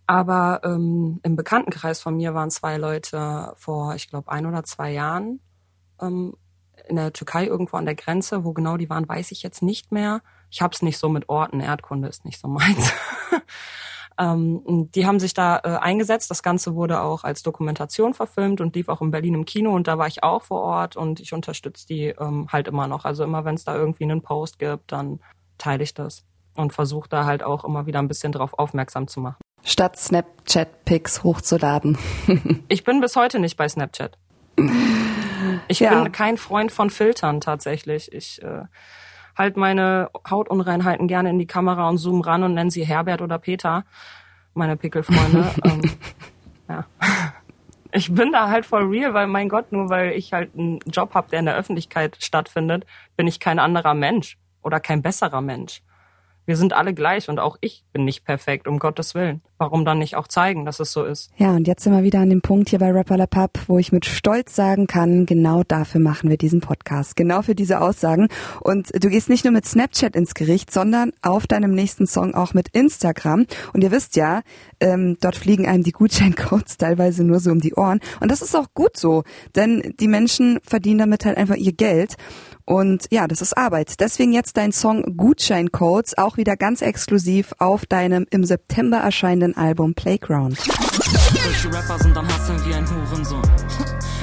Aber 0.08 0.62
ähm, 0.64 1.20
im 1.22 1.36
Bekanntenkreis 1.36 2.02
von 2.02 2.16
mir 2.16 2.34
waren 2.34 2.50
zwei 2.50 2.78
Leute 2.78 3.54
vor, 3.58 3.94
ich 3.94 4.10
glaube, 4.10 4.32
ein 4.32 4.46
oder 4.46 4.64
zwei 4.64 4.92
Jahren 4.92 5.40
ähm, 6.02 6.36
in 6.88 6.96
der 6.96 7.14
Türkei 7.14 7.46
irgendwo 7.46 7.78
an 7.78 7.86
der 7.86 7.94
Grenze. 7.94 8.44
Wo 8.44 8.54
genau 8.54 8.78
die 8.78 8.90
waren, 8.90 9.08
weiß 9.08 9.32
ich 9.32 9.44
jetzt 9.44 9.62
nicht 9.62 9.92
mehr. 9.92 10.22
Ich 10.50 10.62
hab's 10.62 10.82
nicht 10.82 10.98
so 10.98 11.10
mit 11.10 11.30
Orten, 11.30 11.60
Erdkunde 11.60 12.08
ist 12.08 12.26
nicht 12.26 12.40
so 12.40 12.48
meins. 12.48 12.92
ähm, 14.20 14.90
die 14.94 15.06
haben 15.06 15.20
sich 15.20 15.34
da 15.34 15.60
äh, 15.64 15.78
eingesetzt. 15.78 16.30
Das 16.30 16.44
Ganze 16.44 16.76
wurde 16.76 17.02
auch 17.02 17.24
als 17.24 17.44
Dokumentation 17.44 18.14
verfilmt 18.14 18.62
und 18.62 18.76
lief 18.76 18.90
auch 18.90 19.02
in 19.02 19.12
Berlin 19.12 19.36
im 19.36 19.46
Kino 19.46 19.74
und 19.76 19.88
da 19.88 19.98
war 19.98 20.08
ich 20.08 20.24
auch 20.24 20.44
vor 20.44 20.62
Ort 20.62 20.96
und 20.96 21.20
ich 21.20 21.34
unterstütze 21.34 21.88
die 21.88 22.08
ähm, 22.08 22.48
halt 22.52 22.68
immer 22.68 22.88
noch. 22.88 23.06
Also 23.06 23.24
immer 23.24 23.46
wenn 23.46 23.56
es 23.56 23.64
da 23.64 23.76
irgendwie 23.76 24.04
einen 24.04 24.22
Post 24.22 24.60
gibt, 24.60 24.92
dann 24.92 25.20
teile 25.58 25.84
ich 25.84 25.94
das 25.94 26.26
und 26.56 26.74
versuche 26.74 27.10
da 27.10 27.26
halt 27.26 27.44
auch 27.44 27.64
immer 27.64 27.86
wieder 27.86 28.00
ein 28.00 28.08
bisschen 28.08 28.32
drauf 28.32 28.54
aufmerksam 28.58 29.08
zu 29.08 29.22
machen. 29.22 29.38
Statt 29.64 29.98
Snapchat-Pics 29.98 31.24
hochzuladen. 31.24 31.98
ich 32.70 32.84
bin 32.84 33.02
bis 33.02 33.16
heute 33.16 33.40
nicht 33.40 33.58
bei 33.58 33.68
Snapchat. 33.68 34.18
Ich 35.68 35.80
ja. 35.80 36.02
bin 36.02 36.12
kein 36.12 36.38
Freund 36.38 36.72
von 36.72 36.90
Filtern 36.90 37.42
tatsächlich. 37.42 38.12
Ich 38.12 38.42
äh, 38.42 38.64
halt 39.40 39.58
meine 39.58 40.12
Hautunreinheiten 40.30 41.08
gerne 41.08 41.30
in 41.30 41.40
die 41.40 41.48
Kamera 41.48 41.88
und 41.88 41.98
zoom 41.98 42.22
ran 42.22 42.44
und 42.44 42.54
nenne 42.54 42.70
sie 42.70 42.86
Herbert 42.86 43.22
oder 43.22 43.40
Peter, 43.40 43.86
meine 44.54 44.76
Pickelfreunde. 44.76 45.50
ähm, 45.64 45.82
ja. 46.68 46.86
Ich 47.92 48.14
bin 48.14 48.32
da 48.32 48.50
halt 48.50 48.66
voll 48.66 48.84
real, 48.84 49.14
weil 49.14 49.28
mein 49.28 49.50
Gott, 49.50 49.72
nur 49.72 49.90
weil 49.90 50.12
ich 50.12 50.34
halt 50.34 50.54
einen 50.56 50.80
Job 50.86 51.16
habe, 51.16 51.30
der 51.30 51.40
in 51.40 51.46
der 51.46 51.56
Öffentlichkeit 51.56 52.18
stattfindet, 52.20 52.86
bin 53.16 53.26
ich 53.26 53.40
kein 53.40 53.58
anderer 53.58 53.94
Mensch 53.94 54.38
oder 54.62 54.80
kein 54.80 55.02
besserer 55.02 55.42
Mensch. 55.42 55.82
Wir 56.50 56.58
sind 56.58 56.74
alle 56.74 56.96
gleich 56.96 57.30
und 57.30 57.38
auch 57.38 57.58
ich 57.62 57.84
bin 57.94 58.06
nicht 58.06 58.26
perfekt, 58.26 58.68
um 58.68 58.80
Gottes 58.80 59.14
Willen. 59.14 59.44
Warum 59.60 59.86
dann 59.86 60.00
nicht 60.00 60.16
auch 60.16 60.28
zeigen, 60.28 60.66
dass 60.66 60.80
es 60.80 60.92
so 60.92 61.04
ist? 61.04 61.30
Ja, 61.38 61.52
und 61.52 61.68
jetzt 61.68 61.84
sind 61.84 61.94
wir 61.94 62.02
wieder 62.02 62.22
an 62.22 62.32
dem 62.32 62.42
Punkt 62.42 62.70
hier 62.70 62.80
bei 62.80 62.92
Rapper 62.92 63.18
La 63.18 63.28
Pub, 63.28 63.52
wo 63.68 63.78
ich 63.78 63.92
mit 63.92 64.08
Stolz 64.08 64.56
sagen 64.56 64.88
kann, 64.88 65.28
genau 65.28 65.62
dafür 65.62 66.02
machen 66.02 66.28
wir 66.28 66.38
diesen 66.38 66.60
Podcast. 66.60 67.16
Genau 67.16 67.44
für 67.44 67.54
diese 67.54 67.82
Aussagen. 67.82 68.30
Und 68.62 68.90
du 69.00 69.10
gehst 69.10 69.30
nicht 69.30 69.46
nur 69.46 69.54
mit 69.54 69.68
Snapchat 69.68 70.16
ins 70.16 70.34
Gericht, 70.34 70.72
sondern 70.72 71.12
auf 71.22 71.46
deinem 71.46 71.76
nächsten 71.76 72.08
Song 72.08 72.34
auch 72.34 72.56
mit 72.56 72.70
Instagram. 72.70 73.46
Und 73.74 73.84
ihr 73.84 73.92
wisst 73.92 74.16
ja, 74.16 74.42
ähm, 74.80 75.18
dort 75.22 75.36
fliegen 75.36 75.68
einem 75.68 75.84
die 75.84 75.92
Gutscheincodes 75.92 76.78
teilweise 76.80 77.24
nur 77.24 77.42
so 77.42 77.52
um 77.52 77.60
die 77.60 77.76
Ohren. 77.76 78.00
Und 78.22 78.32
das 78.32 78.42
ist 78.42 78.56
auch 78.56 78.74
gut 78.74 78.98
so, 78.98 79.24
denn 79.56 79.94
die 80.00 80.08
Menschen 80.08 80.60
verdienen 80.64 80.98
damit 80.98 81.26
halt 81.26 81.38
einfach 81.38 81.58
ihr 81.58 81.74
Geld. 81.74 82.16
Und 82.70 83.08
ja, 83.10 83.28
das 83.28 83.42
ist 83.42 83.58
Arbeit. 83.58 84.00
Deswegen 84.00 84.32
jetzt 84.32 84.56
dein 84.56 84.72
Song 84.72 85.18
Gutscheincodes, 85.18 86.20
auch 86.20 86.38
wieder 86.38 86.56
ganz 86.56 86.84
exklusiv 86.84 87.56
auf 87.58 87.88
deinem 87.88 88.28
im 88.30 88.44
September 88.44 88.98
erscheinenden 88.98 89.58
Album 89.58 89.96
Playground. 89.96 90.56
Deutsche 90.60 91.74
Rapper 91.74 91.98
sind 91.98 92.16
am 92.16 92.28
Hasseln 92.28 92.64
wie 92.66 92.74
ein 92.76 92.86
Hurensohn. 92.88 93.42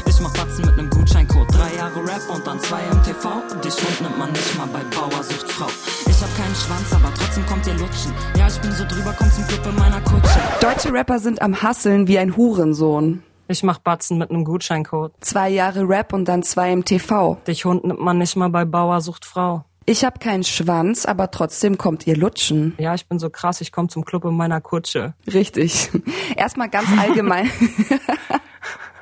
Ich 0.09 0.23
mach 0.23 0.33
Batzen 0.33 0.65
mit 0.65 0.77
nem 0.79 0.89
Gutscheincode. 0.89 1.47
Drei 1.53 1.77
Jahre 1.77 2.01
Rap 2.01 2.23
und 2.35 2.47
dann 2.47 2.59
zwei 2.61 2.81
im 2.91 3.03
TV. 3.03 3.43
Dich 3.63 3.75
Hund 3.75 4.01
nimmt 4.01 4.17
man 4.17 4.33
nicht 4.33 4.57
mal 4.57 4.67
bei 4.69 4.81
Bauer 4.97 5.23
sucht 5.23 5.51
Frau. 5.51 5.67
Ich 6.09 6.23
hab 6.23 6.35
keinen 6.39 6.55
Schwanz, 6.55 6.91
aber 6.95 7.13
trotzdem 7.15 7.45
kommt 7.45 7.67
ihr 7.67 7.75
lutschen. 7.75 8.15
Ja, 8.39 8.47
ich 8.47 8.59
bin 8.61 8.73
so 8.73 8.85
drüber, 8.85 9.15
komm 9.19 9.31
zum 9.31 9.47
Club 9.47 9.67
in 9.67 9.75
meiner 9.75 10.01
Kutsche. 10.01 10.39
Deutsche 10.63 10.91
Rapper 10.91 11.19
sind 11.19 11.43
am 11.43 11.61
Hasseln 11.61 12.09
wie 12.09 12.19
ein 12.19 12.35
Hurensohn. 12.35 13.25
Ich 13.49 13.63
mach 13.63 13.79
Batzen 13.79 14.19
mit 14.19 14.31
einem 14.31 14.45
Gutscheincode. 14.45 15.13
Zwei 15.21 15.49
Jahre 15.49 15.89
Rap 15.89 16.13
und 16.13 16.27
dann 16.27 16.43
zwei 16.43 16.73
im 16.73 16.85
TV. 16.85 17.39
Dich 17.47 17.65
Hund 17.65 17.85
nimmt 17.85 18.01
man 18.01 18.19
nicht 18.19 18.35
mal 18.37 18.49
bei 18.49 18.65
Bauer 18.65 19.01
sucht 19.01 19.25
Frau. 19.25 19.65
Ich 19.89 20.05
hab 20.05 20.19
keinen 20.19 20.43
Schwanz, 20.43 21.07
aber 21.07 21.31
trotzdem 21.31 21.79
kommt 21.79 22.09
ihr 22.09 22.17
lutschen. 22.17 22.75
Ja, 22.77 22.97
ich 22.97 23.07
bin 23.07 23.21
so 23.21 23.31
krass, 23.31 23.61
ich 23.61 23.71
komme 23.71 23.87
zum 23.87 24.05
Club 24.05 24.25
in 24.25 24.35
meiner 24.35 24.61
Kutsche. 24.61 25.15
Richtig. 25.33 25.91
Erstmal 26.37 26.69
ganz 26.69 26.89
allgemein. 26.99 27.49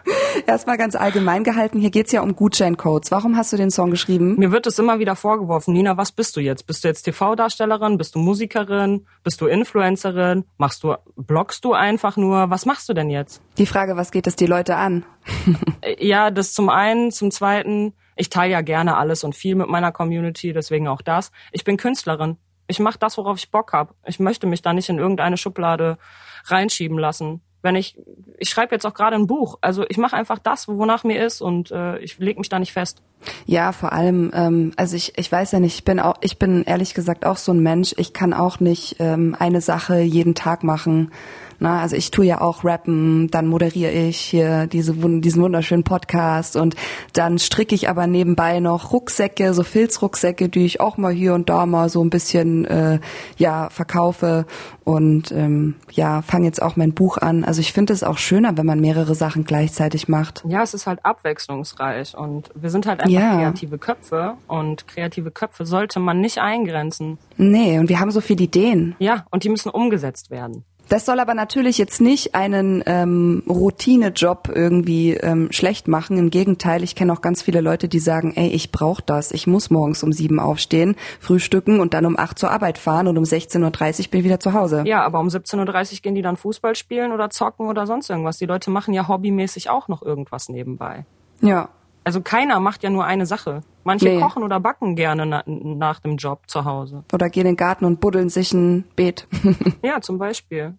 Erstmal 0.46 0.76
ganz 0.76 0.94
allgemein 0.94 1.44
gehalten, 1.44 1.78
hier 1.78 1.90
geht's 1.90 2.12
ja 2.12 2.22
um 2.22 2.34
Gutscheincodes. 2.34 3.10
Warum 3.10 3.36
hast 3.36 3.52
du 3.52 3.56
den 3.56 3.70
Song 3.70 3.90
geschrieben? 3.90 4.36
Mir 4.38 4.52
wird 4.52 4.66
es 4.66 4.78
immer 4.78 4.98
wieder 4.98 5.16
vorgeworfen, 5.16 5.74
Nina, 5.74 5.96
was 5.96 6.12
bist 6.12 6.36
du 6.36 6.40
jetzt? 6.40 6.66
Bist 6.66 6.84
du 6.84 6.88
jetzt 6.88 7.02
TV-Darstellerin? 7.02 7.98
Bist 7.98 8.14
du 8.14 8.18
Musikerin? 8.18 9.06
Bist 9.22 9.40
du 9.40 9.46
Influencerin? 9.46 10.44
Machst 10.56 10.84
du, 10.84 10.94
bloggst 11.16 11.64
du 11.64 11.72
einfach 11.72 12.16
nur? 12.16 12.50
Was 12.50 12.66
machst 12.66 12.88
du 12.88 12.94
denn 12.94 13.10
jetzt? 13.10 13.42
Die 13.58 13.66
Frage, 13.66 13.96
was 13.96 14.10
geht 14.10 14.26
es 14.26 14.36
die 14.36 14.46
Leute 14.46 14.76
an? 14.76 15.04
ja, 15.98 16.30
das 16.30 16.52
zum 16.52 16.68
einen, 16.68 17.10
zum 17.10 17.30
zweiten, 17.30 17.94
ich 18.16 18.30
teile 18.30 18.52
ja 18.52 18.60
gerne 18.60 18.96
alles 18.96 19.24
und 19.24 19.34
viel 19.34 19.54
mit 19.54 19.68
meiner 19.68 19.92
Community, 19.92 20.52
deswegen 20.52 20.88
auch 20.88 21.02
das. 21.02 21.30
Ich 21.52 21.64
bin 21.64 21.76
Künstlerin. 21.76 22.36
Ich 22.66 22.80
mache 22.80 22.98
das, 22.98 23.18
worauf 23.18 23.38
ich 23.38 23.50
Bock 23.50 23.72
habe. 23.72 23.94
Ich 24.06 24.20
möchte 24.20 24.46
mich 24.46 24.62
da 24.62 24.72
nicht 24.72 24.88
in 24.88 24.98
irgendeine 24.98 25.36
Schublade 25.36 25.98
reinschieben 26.46 26.98
lassen 26.98 27.42
wenn 27.64 27.74
ich, 27.76 27.96
ich 28.38 28.50
schreibe 28.50 28.74
jetzt 28.74 28.86
auch 28.86 28.94
gerade 28.94 29.16
ein 29.16 29.26
Buch. 29.26 29.58
Also 29.62 29.84
ich 29.88 29.96
mache 29.96 30.14
einfach 30.14 30.38
das, 30.38 30.68
wonach 30.68 31.02
mir 31.02 31.24
ist 31.24 31.40
und 31.40 31.70
äh, 31.70 31.98
ich 31.98 32.18
lege 32.18 32.38
mich 32.38 32.50
da 32.50 32.58
nicht 32.58 32.72
fest. 32.72 33.02
Ja, 33.46 33.72
vor 33.72 33.92
allem, 33.92 34.30
ähm, 34.34 34.72
also 34.76 34.96
ich, 34.96 35.18
ich 35.18 35.32
weiß 35.32 35.52
ja 35.52 35.60
nicht, 35.60 35.74
ich 35.74 35.84
bin 35.84 35.98
auch, 35.98 36.16
ich 36.20 36.38
bin 36.38 36.62
ehrlich 36.64 36.92
gesagt 36.92 37.24
auch 37.24 37.38
so 37.38 37.52
ein 37.52 37.60
Mensch, 37.60 37.94
ich 37.96 38.12
kann 38.12 38.34
auch 38.34 38.60
nicht 38.60 38.96
ähm, 38.98 39.34
eine 39.38 39.62
Sache 39.62 39.98
jeden 39.98 40.34
Tag 40.34 40.62
machen. 40.62 41.10
Na, 41.58 41.80
also 41.80 41.96
ich 41.96 42.10
tue 42.10 42.26
ja 42.26 42.40
auch 42.40 42.64
Rappen, 42.64 43.30
dann 43.30 43.46
moderiere 43.46 43.92
ich 43.92 44.18
hier 44.18 44.66
diese, 44.66 44.92
diesen 44.94 45.42
wunderschönen 45.42 45.84
Podcast 45.84 46.56
und 46.56 46.76
dann 47.12 47.38
stricke 47.38 47.74
ich 47.74 47.88
aber 47.88 48.06
nebenbei 48.06 48.60
noch 48.60 48.92
Rucksäcke, 48.92 49.54
so 49.54 49.62
Filzrucksäcke, 49.62 50.48
die 50.48 50.66
ich 50.66 50.80
auch 50.80 50.96
mal 50.98 51.12
hier 51.12 51.34
und 51.34 51.48
da 51.48 51.64
mal 51.66 51.88
so 51.88 52.02
ein 52.04 52.10
bisschen 52.10 52.64
äh, 52.66 52.98
ja 53.38 53.70
verkaufe 53.70 54.46
und 54.84 55.32
ähm, 55.32 55.76
ja 55.92 56.20
fange 56.22 56.44
jetzt 56.46 56.60
auch 56.60 56.76
mein 56.76 56.92
Buch 56.92 57.16
an. 57.18 57.44
Also 57.44 57.60
ich 57.60 57.72
finde 57.72 57.92
es 57.92 58.02
auch 58.02 58.18
schöner, 58.18 58.56
wenn 58.58 58.66
man 58.66 58.80
mehrere 58.80 59.14
Sachen 59.14 59.44
gleichzeitig 59.44 60.08
macht. 60.08 60.44
Ja, 60.46 60.62
es 60.62 60.74
ist 60.74 60.86
halt 60.86 61.04
abwechslungsreich 61.04 62.16
und 62.16 62.50
wir 62.54 62.70
sind 62.70 62.86
halt 62.86 63.00
einfach 63.00 63.14
einfach 63.14 63.40
Ja. 63.40 63.50
kreative 63.50 63.78
Köpfe 63.78 64.34
und 64.46 64.86
kreative 64.88 65.30
Köpfe 65.30 65.66
sollte 65.66 66.00
man 66.00 66.20
nicht 66.20 66.38
eingrenzen. 66.38 67.18
Nee, 67.36 67.78
und 67.78 67.88
wir 67.88 68.00
haben 68.00 68.10
so 68.10 68.20
viele 68.20 68.44
Ideen. 68.44 68.94
Ja, 68.98 69.24
und 69.30 69.44
die 69.44 69.48
müssen 69.48 69.70
umgesetzt 69.70 70.30
werden. 70.30 70.64
Das 70.88 71.06
soll 71.06 71.18
aber 71.18 71.34
natürlich 71.34 71.78
jetzt 71.78 72.00
nicht 72.00 72.34
einen 72.34 72.82
ähm, 72.86 73.42
Routinejob 73.48 74.50
irgendwie 74.54 75.14
ähm, 75.14 75.48
schlecht 75.50 75.88
machen. 75.88 76.18
Im 76.18 76.30
Gegenteil, 76.30 76.82
ich 76.82 76.94
kenne 76.94 77.12
auch 77.12 77.22
ganz 77.22 77.42
viele 77.42 77.60
Leute, 77.60 77.88
die 77.88 77.98
sagen, 77.98 78.34
ey, 78.36 78.48
ich 78.48 78.70
brauche 78.70 79.02
das. 79.04 79.32
Ich 79.32 79.46
muss 79.46 79.70
morgens 79.70 80.02
um 80.02 80.12
sieben 80.12 80.38
aufstehen, 80.38 80.96
frühstücken 81.20 81.80
und 81.80 81.94
dann 81.94 82.04
um 82.06 82.18
acht 82.18 82.38
zur 82.38 82.50
Arbeit 82.50 82.78
fahren 82.78 83.08
und 83.08 83.16
um 83.16 83.24
16.30 83.24 83.62
Uhr 84.06 84.10
bin 84.10 84.20
ich 84.20 84.24
wieder 84.24 84.40
zu 84.40 84.52
Hause. 84.52 84.84
Ja, 84.86 85.02
aber 85.02 85.20
um 85.20 85.28
17.30 85.28 85.94
Uhr 85.94 85.98
gehen 86.02 86.14
die 86.14 86.22
dann 86.22 86.36
Fußball 86.36 86.76
spielen 86.76 87.12
oder 87.12 87.30
zocken 87.30 87.68
oder 87.68 87.86
sonst 87.86 88.10
irgendwas. 88.10 88.38
Die 88.38 88.46
Leute 88.46 88.70
machen 88.70 88.92
ja 88.92 89.08
hobbymäßig 89.08 89.70
auch 89.70 89.88
noch 89.88 90.02
irgendwas 90.02 90.48
nebenbei. 90.48 91.06
Ja. 91.40 91.70
Also 92.04 92.20
keiner 92.20 92.60
macht 92.60 92.82
ja 92.82 92.90
nur 92.90 93.06
eine 93.06 93.24
Sache. 93.24 93.62
Manche 93.84 94.06
Nee. 94.06 94.20
kochen 94.20 94.42
oder 94.42 94.60
backen 94.60 94.96
gerne 94.96 95.26
na, 95.26 95.42
nach 95.46 96.00
dem 96.00 96.16
Job 96.16 96.42
zu 96.48 96.64
Hause. 96.64 97.04
Oder 97.12 97.28
gehen 97.28 97.42
in 97.42 97.52
den 97.52 97.56
Garten 97.56 97.84
und 97.84 98.00
buddeln 98.00 98.28
sich 98.30 98.52
ein 98.52 98.84
Beet. 98.96 99.26
Ja, 99.82 100.00
zum 100.00 100.18
Beispiel. 100.18 100.74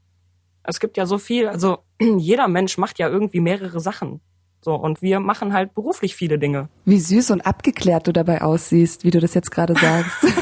Es 0.64 0.80
gibt 0.80 0.98
ja 0.98 1.06
so 1.06 1.18
viel, 1.20 1.48
also 1.48 1.78
jeder 2.02 2.48
Mensch 2.48 2.78
macht 2.78 2.98
ja 3.00 3.08
irgendwie 3.08 3.40
mehrere 3.40 3.80
Sachen. 3.80 4.22
So, 4.62 4.74
und 4.74 5.04
wir 5.04 5.20
machen 5.20 5.54
halt 5.54 5.76
beruflich 5.76 6.16
viele 6.16 6.40
Dinge. 6.40 6.70
Wie 6.86 7.00
süß 7.00 7.30
und 7.30 7.42
abgeklärt 7.46 8.08
du 8.08 8.12
dabei 8.14 8.42
aussiehst, 8.42 9.04
wie 9.04 9.12
du 9.12 9.20
das 9.20 9.36
jetzt 9.36 9.52
gerade 9.52 9.76
sagst. 9.76 10.26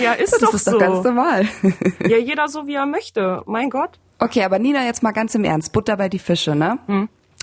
Ja, 0.00 0.12
ist 0.12 0.32
Das 0.32 0.40
doch 0.40 0.54
ist 0.54 0.64
so. 0.64 0.70
doch 0.72 0.78
ganz 0.78 1.04
normal. 1.04 1.46
Ja, 2.08 2.16
jeder 2.16 2.48
so 2.48 2.66
wie 2.66 2.74
er 2.74 2.86
möchte. 2.86 3.42
Mein 3.46 3.68
Gott. 3.68 3.98
Okay, 4.18 4.44
aber 4.44 4.58
Nina, 4.58 4.84
jetzt 4.86 5.02
mal 5.02 5.10
ganz 5.10 5.34
im 5.34 5.44
Ernst, 5.44 5.72
Butter 5.74 5.96
bei 5.98 6.08
die 6.08 6.18
Fische, 6.18 6.54
ne? 6.54 6.78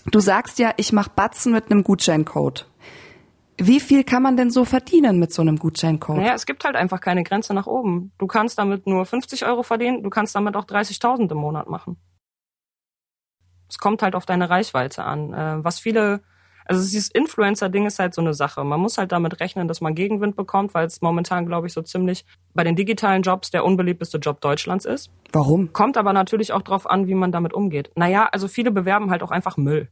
Du 0.10 0.20
sagst 0.20 0.58
ja, 0.58 0.72
ich 0.77 0.92
mach 0.92 1.08
Batzen 1.08 1.51
mit 1.54 1.70
einem 1.70 1.84
Gutscheincode. 1.84 2.68
Wie 3.60 3.80
viel 3.80 4.04
kann 4.04 4.22
man 4.22 4.38
denn 4.38 4.52
so 4.52 4.66
verdienen 4.66 5.18
mit 5.18 5.34
so 5.34 5.42
einem 5.42 5.58
Gutscheincode? 5.58 6.18
Naja, 6.18 6.34
es 6.34 6.46
gibt 6.46 6.64
halt 6.64 6.76
einfach 6.76 7.02
keine 7.02 7.24
Grenze 7.24 7.56
nach 7.56 7.66
oben. 7.66 8.12
Du 8.20 8.28
kannst 8.28 8.60
damit 8.60 8.86
nur 8.86 9.06
50 9.06 9.46
Euro 9.48 9.64
verdienen, 9.64 10.04
du 10.04 10.12
kannst 10.12 10.36
damit 10.36 10.56
auch 10.56 10.66
30.000 10.66 11.32
im 11.32 11.38
Monat 11.38 11.68
machen. 11.68 11.98
Es 13.68 13.80
kommt 13.80 14.04
halt 14.04 14.16
auf 14.16 14.26
deine 14.26 14.50
Reichweite 14.50 15.04
an. 15.04 15.34
Äh, 15.34 15.64
was 15.64 15.80
viele, 15.80 16.22
also 16.66 16.82
dieses 16.82 17.10
Influencer-Ding 17.10 17.88
ist 17.88 17.98
halt 17.98 18.14
so 18.14 18.22
eine 18.22 18.36
Sache. 18.36 18.64
Man 18.64 18.80
muss 18.80 19.00
halt 19.00 19.12
damit 19.12 19.40
rechnen, 19.40 19.68
dass 19.68 19.82
man 19.82 19.96
Gegenwind 19.96 20.36
bekommt, 20.36 20.76
weil 20.76 20.86
es 20.86 21.02
momentan, 21.02 21.48
glaube 21.48 21.68
ich, 21.68 21.74
so 21.74 21.82
ziemlich 21.82 22.26
bei 22.54 22.64
den 22.64 22.76
digitalen 22.76 23.24
Jobs 23.24 23.50
der 23.50 23.66
unbeliebteste 23.66 24.20
Job 24.20 24.40
Deutschlands 24.40 24.86
ist. 24.86 25.10
Warum? 25.34 25.74
Kommt 25.74 25.98
aber 25.98 26.14
natürlich 26.14 26.54
auch 26.54 26.62
drauf 26.62 26.90
an, 26.90 27.08
wie 27.08 27.16
man 27.16 27.32
damit 27.32 27.54
umgeht. 27.54 27.92
Naja, 27.96 28.30
also 28.32 28.48
viele 28.48 28.72
bewerben 28.72 29.10
halt 29.10 29.24
auch 29.24 29.32
einfach 29.32 29.58
Müll. 29.58 29.90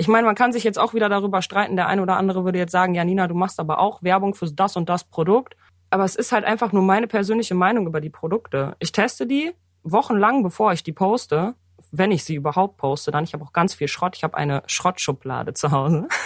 Ich 0.00 0.08
meine, 0.08 0.24
man 0.24 0.34
kann 0.34 0.50
sich 0.50 0.64
jetzt 0.64 0.78
auch 0.78 0.94
wieder 0.94 1.10
darüber 1.10 1.42
streiten. 1.42 1.76
Der 1.76 1.86
eine 1.86 2.00
oder 2.00 2.16
andere 2.16 2.46
würde 2.46 2.58
jetzt 2.58 2.72
sagen, 2.72 2.94
ja, 2.94 3.04
Nina, 3.04 3.28
du 3.28 3.34
machst 3.34 3.60
aber 3.60 3.78
auch 3.78 4.02
Werbung 4.02 4.34
für 4.34 4.50
das 4.50 4.74
und 4.74 4.88
das 4.88 5.04
Produkt. 5.04 5.58
Aber 5.90 6.04
es 6.04 6.16
ist 6.16 6.32
halt 6.32 6.46
einfach 6.46 6.72
nur 6.72 6.82
meine 6.82 7.06
persönliche 7.06 7.54
Meinung 7.54 7.86
über 7.86 8.00
die 8.00 8.08
Produkte. 8.08 8.76
Ich 8.78 8.92
teste 8.92 9.26
die 9.26 9.52
wochenlang, 9.82 10.42
bevor 10.42 10.72
ich 10.72 10.82
die 10.82 10.94
poste. 10.94 11.54
Wenn 11.90 12.12
ich 12.12 12.24
sie 12.24 12.34
überhaupt 12.34 12.76
poste, 12.76 13.10
dann. 13.10 13.24
Ich 13.24 13.32
habe 13.32 13.44
auch 13.44 13.52
ganz 13.52 13.74
viel 13.74 13.88
Schrott. 13.88 14.16
Ich 14.16 14.24
habe 14.24 14.36
eine 14.36 14.62
Schrottschublade 14.66 15.54
zu 15.54 15.70
Hause. 15.70 16.08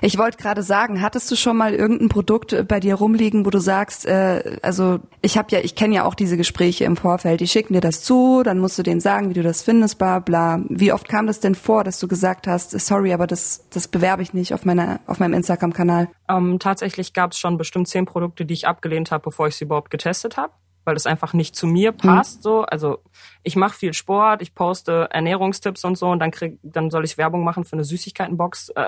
Ich 0.00 0.18
wollte 0.18 0.36
gerade 0.36 0.62
sagen, 0.62 1.00
hattest 1.00 1.30
du 1.30 1.36
schon 1.36 1.56
mal 1.56 1.74
irgendein 1.74 2.08
Produkt 2.08 2.52
äh, 2.52 2.64
bei 2.64 2.80
dir 2.80 2.96
rumliegen, 2.96 3.46
wo 3.46 3.50
du 3.50 3.60
sagst, 3.60 4.06
äh, 4.06 4.58
also 4.62 5.00
ich 5.20 5.38
habe 5.38 5.48
ja, 5.50 5.60
ich 5.60 5.74
kenne 5.74 5.94
ja 5.94 6.04
auch 6.04 6.14
diese 6.14 6.36
Gespräche 6.36 6.84
im 6.84 6.96
Vorfeld, 6.96 7.40
die 7.40 7.46
schicken 7.46 7.74
dir 7.74 7.80
das 7.80 8.02
zu, 8.02 8.42
dann 8.42 8.58
musst 8.58 8.78
du 8.78 8.82
denen 8.82 9.00
sagen, 9.00 9.30
wie 9.30 9.34
du 9.34 9.42
das 9.42 9.62
findest, 9.62 9.98
bla 9.98 10.18
bla. 10.18 10.60
Wie 10.68 10.92
oft 10.92 11.08
kam 11.08 11.26
das 11.26 11.40
denn 11.40 11.54
vor, 11.54 11.84
dass 11.84 11.98
du 11.98 12.08
gesagt 12.08 12.46
hast, 12.46 12.72
sorry, 12.80 13.12
aber 13.12 13.26
das, 13.26 13.66
das 13.70 13.88
bewerbe 13.88 14.22
ich 14.22 14.34
nicht 14.34 14.54
auf 14.54 14.64
meiner, 14.64 15.00
auf 15.06 15.20
meinem 15.20 15.34
Instagram-Kanal? 15.34 16.08
Ähm, 16.28 16.58
tatsächlich 16.58 17.12
gab 17.12 17.32
es 17.32 17.38
schon 17.38 17.58
bestimmt 17.58 17.88
zehn 17.88 18.04
Produkte, 18.04 18.44
die 18.44 18.54
ich 18.54 18.66
abgelehnt 18.66 19.10
habe, 19.10 19.22
bevor 19.22 19.48
ich 19.48 19.56
sie 19.56 19.64
überhaupt 19.64 19.90
getestet 19.90 20.36
habe, 20.36 20.52
weil 20.84 20.96
es 20.96 21.06
einfach 21.06 21.32
nicht 21.32 21.54
zu 21.54 21.66
mir 21.66 21.92
passt. 21.92 22.42
So, 22.42 22.62
also 22.62 22.98
ich 23.42 23.56
mache 23.56 23.76
viel 23.76 23.94
Sport, 23.94 24.42
ich 24.42 24.54
poste 24.54 25.08
Ernährungstipps 25.10 25.84
und 25.84 25.96
so, 25.96 26.10
und 26.10 26.18
dann 26.18 26.30
krieg, 26.30 26.58
dann 26.62 26.90
soll 26.90 27.04
ich 27.04 27.18
Werbung 27.18 27.44
machen 27.44 27.64
für 27.64 27.74
eine 27.74 27.84
Süßigkeitenbox. 27.84 28.72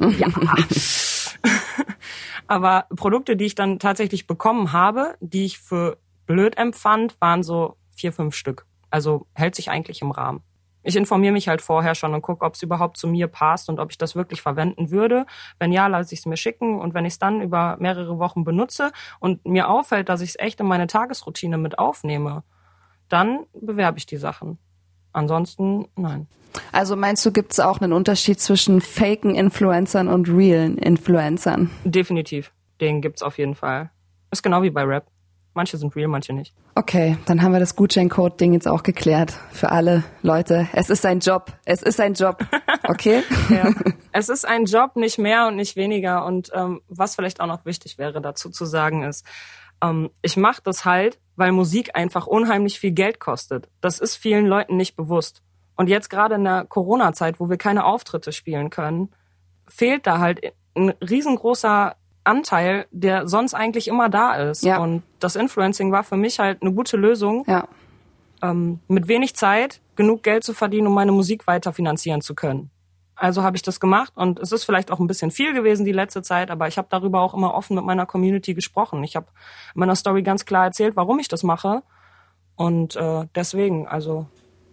Ja. 0.00 0.26
Aber 2.48 2.86
Produkte, 2.96 3.36
die 3.36 3.44
ich 3.44 3.54
dann 3.54 3.78
tatsächlich 3.78 4.26
bekommen 4.26 4.72
habe, 4.72 5.14
die 5.20 5.44
ich 5.44 5.60
für 5.60 5.98
blöd 6.26 6.58
empfand, 6.58 7.14
waren 7.20 7.44
so 7.44 7.76
vier, 7.90 8.12
fünf 8.12 8.34
Stück. 8.34 8.66
Also 8.90 9.28
hält 9.34 9.54
sich 9.54 9.70
eigentlich 9.70 10.02
im 10.02 10.10
Rahmen. 10.10 10.42
Ich 10.84 10.96
informiere 10.96 11.32
mich 11.32 11.48
halt 11.48 11.62
vorher 11.62 11.94
schon 11.94 12.14
und 12.14 12.22
gucke, 12.22 12.44
ob 12.44 12.54
es 12.54 12.62
überhaupt 12.62 12.98
zu 12.98 13.08
mir 13.08 13.26
passt 13.26 13.68
und 13.68 13.80
ob 13.80 13.90
ich 13.90 13.98
das 13.98 14.14
wirklich 14.14 14.42
verwenden 14.42 14.90
würde. 14.90 15.26
Wenn 15.58 15.72
ja, 15.72 15.86
lasse 15.86 16.14
ich 16.14 16.20
es 16.20 16.26
mir 16.26 16.36
schicken 16.36 16.78
und 16.78 16.94
wenn 16.94 17.06
ich 17.06 17.14
es 17.14 17.18
dann 17.18 17.40
über 17.40 17.76
mehrere 17.80 18.18
Wochen 18.18 18.44
benutze 18.44 18.92
und 19.18 19.44
mir 19.46 19.68
auffällt, 19.68 20.08
dass 20.08 20.20
ich 20.20 20.30
es 20.30 20.38
echt 20.38 20.60
in 20.60 20.66
meine 20.66 20.86
Tagesroutine 20.86 21.56
mit 21.56 21.78
aufnehme, 21.78 22.44
dann 23.08 23.46
bewerbe 23.54 23.98
ich 23.98 24.06
die 24.06 24.18
Sachen. 24.18 24.58
Ansonsten 25.12 25.88
nein. 25.96 26.28
Also 26.70 26.96
meinst 26.96 27.24
du, 27.24 27.32
gibt 27.32 27.52
es 27.52 27.60
auch 27.60 27.80
einen 27.80 27.92
Unterschied 27.92 28.38
zwischen 28.40 28.80
faken 28.80 29.34
Influencern 29.34 30.08
und 30.08 30.28
realen 30.28 30.78
Influencern? 30.78 31.70
Definitiv. 31.84 32.52
Den 32.80 33.00
gibt's 33.00 33.22
auf 33.22 33.38
jeden 33.38 33.54
Fall. 33.54 33.90
Ist 34.30 34.42
genau 34.42 34.62
wie 34.62 34.70
bei 34.70 34.82
Rap. 34.82 35.06
Manche 35.54 35.76
sind 35.76 35.94
real, 35.94 36.08
manche 36.08 36.32
nicht. 36.32 36.52
Okay, 36.74 37.16
dann 37.26 37.42
haben 37.42 37.52
wir 37.52 37.60
das 37.60 37.76
Gutscheincode-Ding 37.76 38.52
jetzt 38.52 38.66
auch 38.66 38.82
geklärt. 38.82 39.32
Für 39.52 39.70
alle 39.70 40.02
Leute. 40.22 40.68
Es 40.72 40.90
ist 40.90 41.06
ein 41.06 41.20
Job. 41.20 41.52
Es 41.64 41.82
ist 41.82 42.00
ein 42.00 42.14
Job. 42.14 42.44
Okay? 42.86 43.22
Ja. 43.48 43.72
es 44.12 44.28
ist 44.28 44.46
ein 44.46 44.66
Job, 44.66 44.96
nicht 44.96 45.16
mehr 45.16 45.46
und 45.46 45.56
nicht 45.56 45.74
weniger. 45.74 46.26
Und 46.26 46.50
ähm, 46.52 46.82
was 46.86 47.14
vielleicht 47.14 47.40
auch 47.40 47.46
noch 47.46 47.64
wichtig 47.64 47.96
wäre 47.96 48.20
dazu 48.20 48.50
zu 48.50 48.66
sagen 48.66 49.04
ist, 49.04 49.24
ähm, 49.82 50.10
ich 50.20 50.36
mache 50.36 50.60
das 50.62 50.84
halt, 50.84 51.18
weil 51.36 51.50
Musik 51.52 51.96
einfach 51.96 52.26
unheimlich 52.26 52.78
viel 52.78 52.90
Geld 52.90 53.20
kostet. 53.20 53.70
Das 53.80 54.00
ist 54.00 54.16
vielen 54.16 54.46
Leuten 54.46 54.76
nicht 54.76 54.96
bewusst. 54.96 55.42
Und 55.76 55.88
jetzt 55.88 56.10
gerade 56.10 56.34
in 56.34 56.44
der 56.44 56.66
Corona-Zeit, 56.66 57.40
wo 57.40 57.48
wir 57.48 57.56
keine 57.56 57.86
Auftritte 57.86 58.32
spielen 58.32 58.68
können, 58.68 59.14
fehlt 59.66 60.06
da 60.06 60.18
halt 60.18 60.52
ein 60.76 60.90
riesengroßer 61.00 61.96
Anteil, 62.24 62.86
der 62.90 63.28
sonst 63.28 63.54
eigentlich 63.54 63.88
immer 63.88 64.08
da 64.08 64.34
ist. 64.34 64.64
Ja. 64.64 64.78
Und 64.78 65.02
das 65.20 65.36
Influencing 65.36 65.92
war 65.92 66.04
für 66.04 66.16
mich 66.16 66.38
halt 66.38 66.62
eine 66.62 66.72
gute 66.72 66.96
Lösung, 66.96 67.44
Ja. 67.46 67.68
ähm, 68.42 68.80
mit 68.88 69.08
wenig 69.08 69.34
Zeit 69.36 69.80
genug 69.96 70.22
Geld 70.22 70.42
zu 70.44 70.54
verdienen, 70.54 70.86
um 70.88 70.94
meine 70.94 71.12
Musik 71.12 71.46
weiter 71.46 71.72
finanzieren 71.72 72.20
zu 72.20 72.34
können. 72.34 72.70
Also 73.16 73.44
habe 73.44 73.56
ich 73.56 73.62
das 73.62 73.78
gemacht 73.78 74.12
und 74.16 74.40
es 74.40 74.50
ist 74.50 74.64
vielleicht 74.64 74.90
auch 74.90 74.98
ein 74.98 75.06
bisschen 75.06 75.30
viel 75.30 75.52
gewesen 75.54 75.84
die 75.84 75.92
letzte 75.92 76.22
Zeit, 76.22 76.50
aber 76.50 76.66
ich 76.66 76.78
habe 76.78 76.88
darüber 76.90 77.20
auch 77.20 77.32
immer 77.34 77.54
offen 77.54 77.76
mit 77.76 77.84
meiner 77.84 78.06
Community 78.06 78.54
gesprochen. 78.54 79.04
Ich 79.04 79.14
habe 79.14 79.26
in 79.74 79.78
meiner 79.80 79.94
Story 79.94 80.22
ganz 80.24 80.44
klar 80.46 80.64
erzählt, 80.64 80.96
warum 80.96 81.20
ich 81.20 81.28
das 81.28 81.44
mache 81.44 81.82
und 82.56 82.96
äh, 82.96 83.26
deswegen, 83.34 83.86
also 83.86 84.26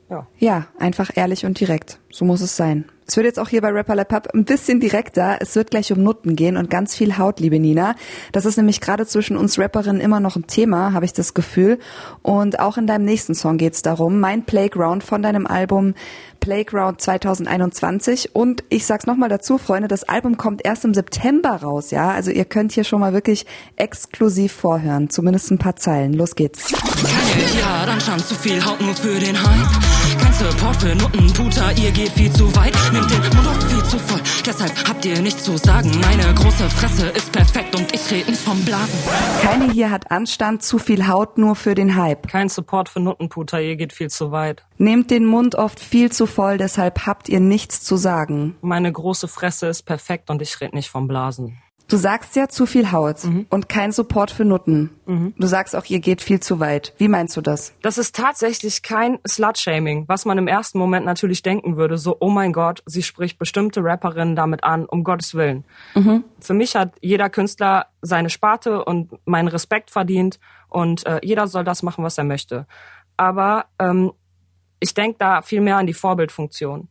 ja. 0.09 0.25
Ja, 0.39 0.65
einfach 0.79 1.11
ehrlich 1.15 1.45
und 1.45 1.59
direkt. 1.59 1.99
So 2.11 2.25
muss 2.25 2.41
es 2.41 2.57
sein. 2.57 2.85
Es 3.12 3.17
wird 3.17 3.26
jetzt 3.26 3.39
auch 3.39 3.50
hier 3.50 3.60
bei 3.60 3.67
Rapper 3.67 3.95
Lap 3.95 4.13
Up 4.13 4.30
ein 4.34 4.45
bisschen 4.45 4.80
direkter. 4.80 5.39
Es 5.41 5.54
wird 5.58 5.69
gleich 5.69 5.91
um 5.91 6.02
Nutten 6.02 6.38
gehen 6.38 6.56
und 6.56 6.69
ganz 6.69 6.95
viel 6.95 7.17
Haut, 7.17 7.41
liebe 7.41 7.60
Nina. 7.60 7.93
Das 8.32 8.45
ist 8.45 8.56
nämlich 8.56 8.80
gerade 8.80 9.06
zwischen 9.06 9.36
uns 9.36 9.60
Rapperinnen 9.60 10.00
immer 10.00 10.21
noch 10.21 10.38
ein 10.38 10.47
Thema, 10.47 10.93
habe 10.93 11.04
ich 11.04 11.12
das 11.12 11.34
Gefühl. 11.34 11.78
Und 12.21 12.62
auch 12.62 12.78
in 12.78 12.88
deinem 12.88 13.04
nächsten 13.04 13.36
Song 13.36 13.58
geht's 13.58 13.82
darum. 13.82 14.21
Mein 14.21 14.45
Playground 14.45 15.04
von 15.04 15.21
deinem 15.21 15.45
Album 15.45 15.93
Playground 16.41 17.00
2021. 17.00 18.34
Und 18.34 18.63
ich 18.69 18.86
sag's 18.86 19.06
nochmal 19.06 19.30
dazu, 19.30 19.58
Freunde, 19.58 19.88
das 19.88 20.04
Album 20.04 20.38
kommt 20.38 20.65
erst 20.65 20.84
im 20.84 20.93
September 20.93 21.52
raus, 21.62 21.91
ja. 21.91 22.12
Also 22.12 22.32
ihr 22.32 22.45
könnt 22.45 22.74
hier 22.74 22.84
schon 22.84 23.00
mal 23.00 23.13
wirklich 23.13 23.45
exklusiv 23.78 24.52
vorhören. 24.52 25.10
Zumindest 25.10 25.52
ein 25.52 25.58
paar 25.58 25.76
Zeilen. 25.78 26.13
Los 26.13 26.36
geht's. 26.36 26.71
Ja, 27.60 27.86
dann 27.86 28.02
stand 28.02 28.26
zu 28.26 28.36
viel 28.36 28.63
Haut 28.65 28.82
nur 28.82 28.95
für 28.95 29.19
den 29.19 29.38
Hype. 29.38 30.21
Kein 30.21 30.34
Support 30.34 30.76
für 30.78 30.95
Nuttenputer, 30.95 31.71
ihr 31.78 31.91
geht 31.91 32.12
viel 32.12 32.32
zu 32.34 32.54
weit. 32.56 32.74
Nehmt 33.01 33.23
den 33.23 33.35
Mund 33.35 33.47
auf 33.47 33.63
viel 33.67 33.83
zu 33.83 33.97
voll, 33.97 34.21
deshalb 34.45 34.87
habt 34.87 35.05
ihr 35.05 35.21
nichts 35.21 35.43
zu 35.43 35.57
sagen. 35.57 35.89
Meine 36.01 36.33
große 36.35 36.69
Fresse 36.69 37.07
ist 37.07 37.31
perfekt 37.31 37.75
und 37.75 37.93
ich 37.95 38.11
red 38.11 38.27
nicht 38.27 38.39
vom 38.39 38.63
Blasen. 38.63 38.99
Keine 39.41 39.71
hier 39.71 39.89
hat 39.89 40.11
Anstand, 40.11 40.61
zu 40.61 40.77
viel 40.77 41.07
Haut 41.07 41.39
nur 41.39 41.55
für 41.55 41.73
den 41.73 41.95
Hype. 41.95 42.27
Kein 42.27 42.47
Support 42.47 42.89
für 42.89 42.99
Nuttenputer, 42.99 43.59
ihr 43.59 43.75
geht 43.75 43.91
viel 43.91 44.11
zu 44.11 44.31
weit. 44.31 44.65
Nehmt 44.77 45.09
den 45.09 45.25
Mund 45.25 45.55
oft 45.55 45.79
viel 45.79 46.11
zu 46.11 46.27
voll, 46.27 46.57
deshalb 46.57 47.07
habt 47.07 47.27
ihr 47.27 47.39
nichts 47.39 47.81
zu 47.81 47.97
sagen. 47.97 48.55
Meine 48.61 48.91
große 48.91 49.27
Fresse 49.27 49.67
ist 49.67 49.83
perfekt 49.83 50.29
und 50.29 50.41
ich 50.43 50.61
red 50.61 50.73
nicht 50.73 50.89
vom 50.89 51.07
Blasen. 51.07 51.57
Du 51.91 51.97
sagst 51.97 52.38
ja 52.38 52.47
zu 52.47 52.65
viel 52.65 52.93
Haut 52.93 53.17
und 53.49 53.67
kein 53.67 53.91
Support 53.91 54.32
für 54.32 54.45
Nutten. 54.45 54.91
Du 55.38 55.45
sagst 55.45 55.75
auch, 55.75 55.84
ihr 55.88 55.99
geht 55.99 56.21
viel 56.21 56.39
zu 56.39 56.62
weit. 56.62 56.93
Wie 56.97 57.10
meinst 57.10 57.36
du 57.36 57.41
das? 57.41 57.73
Das 57.82 57.97
ist 57.97 58.15
tatsächlich 58.15 58.82
kein 58.82 59.19
Slut-Shaming, 59.27 60.06
was 60.08 60.23
man 60.23 60.38
im 60.38 60.47
ersten 60.47 60.80
Moment 60.80 61.06
natürlich 61.06 61.41
denken 61.41 61.75
würde, 61.75 61.97
so, 61.97 62.15
oh 62.21 62.30
mein 62.30 62.54
Gott, 62.54 62.82
sie 62.86 63.04
spricht 63.04 63.38
bestimmte 63.38 63.84
Rapperinnen 63.84 64.38
damit 64.38 64.63
an, 64.63 64.86
um 64.86 65.04
Gottes 65.04 65.36
Willen. 65.36 65.65
Für 66.39 66.54
mich 66.54 66.77
hat 66.77 66.93
jeder 67.01 67.30
Künstler 67.30 67.88
seine 68.01 68.30
Sparte 68.30 68.86
und 68.86 69.12
meinen 69.27 69.49
Respekt 69.49 69.91
verdient 69.91 70.39
und 70.69 71.06
äh, 71.06 71.19
jeder 71.23 71.47
soll 71.47 71.65
das 71.65 71.84
machen, 71.84 72.06
was 72.06 72.17
er 72.17 72.23
möchte. 72.23 72.67
Aber 73.17 73.65
ähm, 73.80 74.13
ich 74.80 74.93
denke 74.93 75.17
da 75.19 75.41
viel 75.41 75.60
mehr 75.60 75.75
an 75.75 75.88
die 75.88 75.93
Vorbildfunktion. 75.93 76.88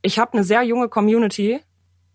Ich 0.00 0.18
habe 0.18 0.32
eine 0.32 0.44
sehr 0.44 0.62
junge 0.62 0.88
Community 0.88 1.60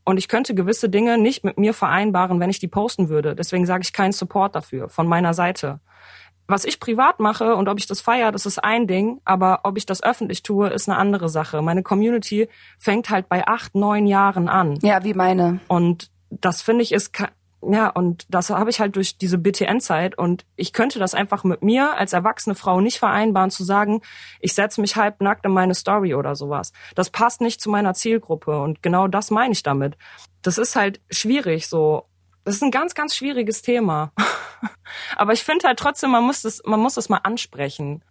Und 0.08 0.16
ich 0.16 0.30
könnte 0.30 0.56
gewisse 0.56 0.88
Dinge 0.88 1.18
nicht 1.18 1.44
mit 1.44 1.58
mir 1.58 1.74
vereinbaren, 1.74 2.40
wenn 2.40 2.50
ich 2.50 2.60
die 2.60 2.70
posten 2.70 3.10
würde. 3.10 3.36
Deswegen 3.36 3.66
sage 3.66 3.82
ich 3.84 3.92
keinen 3.92 4.14
Support 4.14 4.56
dafür 4.56 4.88
von 4.88 5.06
meiner 5.06 5.34
Seite. 5.34 5.82
Was 6.48 6.64
ich 6.64 6.80
privat 6.80 7.20
mache 7.20 7.58
und 7.58 7.68
ob 7.68 7.78
ich 7.78 7.88
das 7.88 8.00
feiere, 8.00 8.32
das 8.32 8.46
ist 8.46 8.64
ein 8.64 8.88
Ding, 8.88 9.20
aber 9.26 9.60
ob 9.64 9.78
ich 9.78 9.86
das 9.86 10.02
öffentlich 10.02 10.44
tue, 10.44 10.70
ist 10.70 10.88
eine 10.88 10.98
andere 10.98 11.28
Sache. 11.28 11.62
Meine 11.62 11.84
Community 11.84 12.48
fängt 12.80 13.10
halt 13.10 13.28
bei 13.28 13.46
acht, 13.46 13.76
neun 13.76 14.08
Jahren 14.08 14.48
an. 14.48 14.80
Ja, 14.82 15.04
wie 15.04 15.14
meine. 15.14 15.60
Und 15.68 16.10
das 16.30 16.62
finde 16.62 16.84
ich 16.84 16.94
ist 16.94 17.12
ja, 17.62 17.90
und 17.90 18.26
das 18.30 18.52
habe 18.52 18.70
ich 18.70 18.80
halt 18.80 18.96
durch 18.96 19.18
diese 19.18 19.40
BTN-Zeit 19.40 20.18
und 20.18 20.46
ich 20.56 20.74
könnte 20.74 21.00
das 21.00 21.16
einfach 21.16 21.44
mit 21.44 21.64
mir 21.64 21.98
als 21.98 22.14
erwachsene 22.14 22.54
Frau 22.54 22.82
nicht 22.82 23.00
vereinbaren, 23.00 23.50
zu 23.50 23.64
sagen, 23.64 24.02
ich 24.40 24.54
setze 24.54 24.80
mich 24.80 24.96
halb 24.96 25.22
nackt 25.22 25.44
in 25.44 25.52
meine 25.52 25.74
Story 25.74 26.14
oder 26.14 26.36
sowas. 26.36 26.72
Das 26.94 27.10
passt 27.10 27.42
nicht 27.42 27.60
zu 27.60 27.72
meiner 27.72 27.96
Zielgruppe 27.96 28.62
und 28.62 28.84
genau 28.84 29.08
das 29.08 29.32
meine 29.32 29.54
ich 29.54 29.64
damit. 29.64 29.98
Das 30.44 30.60
ist 30.60 30.76
halt 30.76 31.02
schwierig 31.10 31.68
so. 31.68 32.06
Das 32.44 32.56
ist 32.56 32.64
ein 32.64 32.72
ganz, 32.72 32.94
ganz 32.94 33.16
schwieriges 33.16 33.64
Thema. 33.64 34.14
Aber 35.18 35.34
ich 35.34 35.44
finde 35.44 35.68
halt 35.68 35.80
trotzdem, 35.80 36.12
man 36.12 36.24
muss 36.24 36.44
das, 36.44 36.62
man 36.64 36.80
muss 36.80 36.94
das 36.94 37.10
mal 37.10 37.22
ansprechen. 37.24 38.04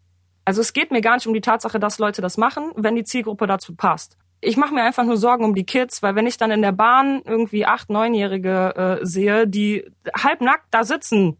Also 0.45 0.61
es 0.61 0.73
geht 0.73 0.91
mir 0.91 1.01
gar 1.01 1.15
nicht 1.15 1.27
um 1.27 1.35
die 1.35 1.41
Tatsache, 1.41 1.79
dass 1.81 1.99
Leute 1.99 2.21
das 2.21 2.37
machen, 2.37 2.73
wenn 2.75 2.97
die 2.97 3.05
Zielgruppe 3.05 3.47
dazu 3.47 3.75
passt 3.75 4.19
ich 4.47 4.57
mache 4.57 4.73
mir 4.73 4.83
einfach 4.83 5.05
nur 5.05 5.17
Sorgen 5.17 5.45
um 5.45 5.55
die 5.55 5.65
Kids, 5.65 6.03
weil 6.03 6.15
wenn 6.15 6.27
ich 6.27 6.37
dann 6.37 6.53
in 6.53 6.63
der 6.63 6.73
Bahn 6.73 7.21
irgendwie 7.25 7.67
acht, 7.67 7.91
neunjährige 7.91 8.99
äh, 9.01 9.05
sehe, 9.05 9.49
die 9.49 9.91
halbnackt 10.17 10.67
da 10.71 10.85
sitzen, 10.85 11.37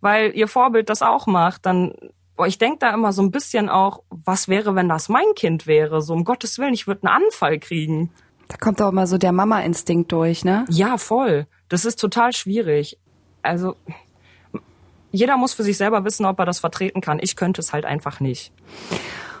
weil 0.00 0.34
ihr 0.34 0.48
Vorbild 0.48 0.88
das 0.88 1.02
auch 1.02 1.26
macht, 1.26 1.66
dann 1.66 1.92
boah, 2.34 2.46
ich 2.46 2.56
denke 2.56 2.78
da 2.80 2.94
immer 2.94 3.12
so 3.12 3.22
ein 3.22 3.30
bisschen 3.30 3.68
auch, 3.68 4.02
was 4.10 4.48
wäre, 4.48 4.74
wenn 4.74 4.88
das 4.88 5.08
mein 5.08 5.34
Kind 5.34 5.66
wäre? 5.66 6.00
So 6.00 6.14
um 6.14 6.24
Gottes 6.24 6.58
Willen, 6.58 6.72
ich 6.72 6.86
würde 6.86 7.06
einen 7.06 7.24
Anfall 7.24 7.58
kriegen. 7.58 8.10
Da 8.48 8.56
kommt 8.56 8.80
auch 8.80 8.88
immer 8.88 9.06
so 9.06 9.18
der 9.18 9.32
Mama-Instinkt 9.32 10.10
durch, 10.12 10.44
ne? 10.44 10.64
Ja, 10.70 10.96
voll. 10.96 11.46
Das 11.68 11.84
ist 11.84 12.00
total 12.00 12.32
schwierig. 12.32 12.98
Also 13.42 13.76
jeder 15.10 15.36
muss 15.36 15.52
für 15.52 15.62
sich 15.62 15.76
selber 15.76 16.04
wissen, 16.04 16.24
ob 16.24 16.38
er 16.38 16.46
das 16.46 16.60
vertreten 16.60 17.00
kann. 17.00 17.18
Ich 17.20 17.36
könnte 17.36 17.60
es 17.60 17.72
halt 17.72 17.84
einfach 17.84 18.20
nicht. 18.20 18.52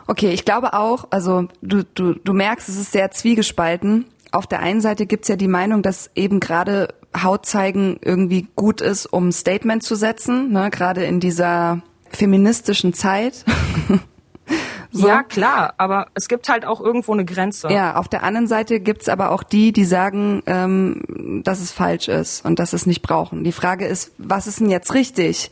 Okay, 0.06 0.30
ich 0.30 0.44
glaube 0.44 0.72
auch, 0.74 1.08
also 1.10 1.48
du, 1.62 1.82
du, 1.82 2.14
du 2.14 2.32
merkst, 2.32 2.68
es 2.68 2.76
ist 2.76 2.92
sehr 2.92 3.10
zwiegespalten. 3.10 4.06
Auf 4.30 4.46
der 4.46 4.60
einen 4.60 4.80
Seite 4.80 5.06
gibt's 5.06 5.28
ja 5.28 5.36
die 5.36 5.48
Meinung, 5.48 5.82
dass 5.82 6.10
eben 6.14 6.40
gerade 6.40 6.94
Haut 7.22 7.46
zeigen 7.46 7.98
irgendwie 8.02 8.46
gut 8.54 8.80
ist, 8.80 9.06
um 9.06 9.32
Statement 9.32 9.82
zu 9.82 9.94
setzen, 9.94 10.52
ne? 10.52 10.70
gerade 10.70 11.04
in 11.04 11.20
dieser 11.20 11.80
feministischen 12.10 12.92
Zeit. 12.92 13.44
so. 14.92 15.08
Ja, 15.08 15.22
klar, 15.22 15.74
aber 15.78 16.08
es 16.14 16.28
gibt 16.28 16.48
halt 16.48 16.64
auch 16.66 16.80
irgendwo 16.80 17.12
eine 17.12 17.24
Grenze. 17.24 17.68
Ja, 17.68 17.96
auf 17.96 18.08
der 18.08 18.22
anderen 18.22 18.46
Seite 18.46 18.80
gibt's 18.80 19.08
aber 19.08 19.32
auch 19.32 19.42
die, 19.42 19.72
die 19.72 19.84
sagen, 19.84 20.42
ähm, 20.46 21.42
dass 21.44 21.60
es 21.60 21.72
falsch 21.72 22.08
ist 22.08 22.44
und 22.44 22.58
dass 22.58 22.72
es 22.72 22.86
nicht 22.86 23.02
brauchen. 23.02 23.42
Die 23.42 23.52
Frage 23.52 23.86
ist, 23.86 24.12
was 24.18 24.46
ist 24.46 24.60
denn 24.60 24.70
jetzt 24.70 24.94
richtig? 24.94 25.50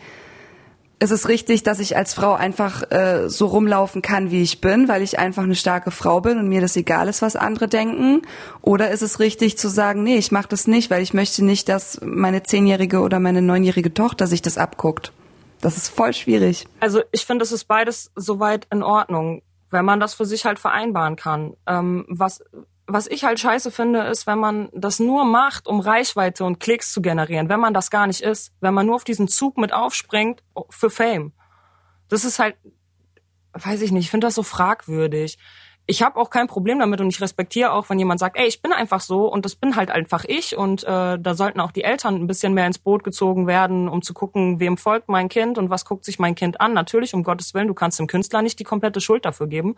Ist 1.04 1.10
es 1.10 1.28
richtig, 1.28 1.62
dass 1.62 1.78
ich 1.78 1.96
als 1.96 2.14
Frau 2.14 2.32
einfach 2.32 2.90
äh, 2.90 3.28
so 3.28 3.46
rumlaufen 3.46 4.02
kann, 4.02 4.30
wie 4.30 4.42
ich 4.42 4.60
bin, 4.60 4.88
weil 4.88 5.02
ich 5.02 5.18
einfach 5.18 5.42
eine 5.42 5.54
starke 5.54 5.90
Frau 5.90 6.20
bin 6.20 6.38
und 6.38 6.48
mir 6.48 6.60
das 6.60 6.76
egal 6.76 7.08
ist, 7.08 7.22
was 7.22 7.36
andere 7.36 7.68
denken? 7.68 8.22
Oder 8.62 8.90
ist 8.90 9.02
es 9.02 9.20
richtig 9.20 9.58
zu 9.58 9.68
sagen, 9.68 10.02
nee, 10.02 10.16
ich 10.16 10.32
mache 10.32 10.48
das 10.48 10.66
nicht, 10.66 10.90
weil 10.90 11.02
ich 11.02 11.14
möchte 11.14 11.44
nicht, 11.44 11.68
dass 11.68 12.00
meine 12.02 12.42
zehnjährige 12.42 13.00
oder 13.00 13.20
meine 13.20 13.42
neunjährige 13.42 13.92
Tochter 13.92 14.26
sich 14.26 14.42
das 14.42 14.58
abguckt? 14.58 15.12
Das 15.60 15.76
ist 15.76 15.88
voll 15.88 16.14
schwierig. 16.14 16.66
Also 16.80 17.02
ich 17.12 17.26
finde, 17.26 17.44
es 17.44 17.52
ist 17.52 17.66
beides 17.66 18.10
soweit 18.16 18.66
in 18.72 18.82
Ordnung, 18.82 19.42
wenn 19.70 19.84
man 19.84 20.00
das 20.00 20.14
für 20.14 20.24
sich 20.24 20.46
halt 20.46 20.58
vereinbaren 20.58 21.16
kann. 21.16 21.54
Ähm, 21.66 22.06
was 22.08 22.42
was 22.86 23.06
ich 23.06 23.24
halt 23.24 23.40
scheiße 23.40 23.70
finde, 23.70 24.02
ist, 24.02 24.26
wenn 24.26 24.38
man 24.38 24.68
das 24.72 25.00
nur 25.00 25.24
macht, 25.24 25.66
um 25.66 25.80
Reichweite 25.80 26.44
und 26.44 26.60
Klicks 26.60 26.92
zu 26.92 27.00
generieren, 27.00 27.48
wenn 27.48 27.60
man 27.60 27.74
das 27.74 27.90
gar 27.90 28.06
nicht 28.06 28.20
ist, 28.20 28.52
wenn 28.60 28.74
man 28.74 28.86
nur 28.86 28.96
auf 28.96 29.04
diesen 29.04 29.28
Zug 29.28 29.56
mit 29.56 29.72
aufspringt 29.72 30.42
für 30.68 30.90
Fame. 30.90 31.32
Das 32.08 32.24
ist 32.24 32.38
halt, 32.38 32.56
weiß 33.54 33.80
ich 33.82 33.90
nicht, 33.90 34.04
ich 34.04 34.10
finde 34.10 34.26
das 34.26 34.34
so 34.34 34.42
fragwürdig. 34.42 35.38
Ich 35.86 36.02
habe 36.02 36.18
auch 36.18 36.30
kein 36.30 36.46
Problem 36.46 36.78
damit 36.78 37.00
und 37.00 37.08
ich 37.10 37.20
respektiere 37.20 37.72
auch, 37.72 37.90
wenn 37.90 37.98
jemand 37.98 38.18
sagt, 38.18 38.38
ey, 38.38 38.46
ich 38.46 38.62
bin 38.62 38.72
einfach 38.72 39.00
so 39.00 39.30
und 39.30 39.44
das 39.44 39.54
bin 39.54 39.76
halt 39.76 39.90
einfach 39.90 40.24
ich 40.26 40.56
und 40.56 40.82
äh, 40.84 41.18
da 41.18 41.34
sollten 41.34 41.60
auch 41.60 41.72
die 41.72 41.84
Eltern 41.84 42.14
ein 42.16 42.26
bisschen 42.26 42.54
mehr 42.54 42.66
ins 42.66 42.78
Boot 42.78 43.04
gezogen 43.04 43.46
werden, 43.46 43.88
um 43.88 44.00
zu 44.00 44.14
gucken, 44.14 44.60
wem 44.60 44.78
folgt 44.78 45.10
mein 45.10 45.28
Kind 45.28 45.58
und 45.58 45.68
was 45.68 45.84
guckt 45.84 46.06
sich 46.06 46.18
mein 46.18 46.34
Kind 46.34 46.60
an. 46.60 46.72
Natürlich, 46.72 47.12
um 47.12 47.22
Gottes 47.22 47.52
Willen, 47.52 47.68
du 47.68 47.74
kannst 47.74 47.98
dem 47.98 48.06
Künstler 48.06 48.40
nicht 48.40 48.58
die 48.58 48.64
komplette 48.64 49.02
Schuld 49.02 49.26
dafür 49.26 49.46
geben. 49.46 49.76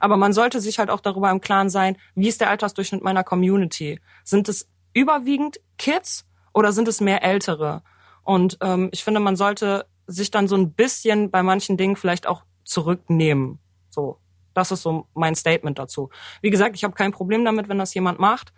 Aber 0.00 0.16
man 0.16 0.32
sollte 0.32 0.60
sich 0.60 0.78
halt 0.78 0.90
auch 0.90 1.00
darüber 1.00 1.30
im 1.30 1.40
Klaren 1.40 1.70
sein, 1.70 1.96
wie 2.14 2.28
ist 2.28 2.40
der 2.40 2.50
Altersdurchschnitt 2.50 3.02
meiner 3.02 3.24
Community? 3.24 4.00
Sind 4.24 4.48
es 4.48 4.68
überwiegend 4.92 5.60
Kids 5.78 6.26
oder 6.52 6.72
sind 6.72 6.88
es 6.88 7.00
mehr 7.00 7.22
Ältere? 7.22 7.82
Und 8.22 8.58
ähm, 8.60 8.88
ich 8.92 9.04
finde, 9.04 9.20
man 9.20 9.36
sollte 9.36 9.86
sich 10.06 10.30
dann 10.30 10.48
so 10.48 10.56
ein 10.56 10.72
bisschen 10.72 11.30
bei 11.30 11.42
manchen 11.42 11.76
Dingen 11.76 11.96
vielleicht 11.96 12.26
auch 12.26 12.42
zurücknehmen. 12.64 13.58
So, 13.88 14.18
das 14.54 14.72
ist 14.72 14.82
so 14.82 15.06
mein 15.14 15.34
Statement 15.34 15.78
dazu. 15.78 16.10
Wie 16.42 16.50
gesagt, 16.50 16.76
ich 16.76 16.84
habe 16.84 16.94
kein 16.94 17.12
Problem 17.12 17.44
damit, 17.44 17.68
wenn 17.68 17.78
das 17.78 17.94
jemand 17.94 18.18
macht, 18.18 18.52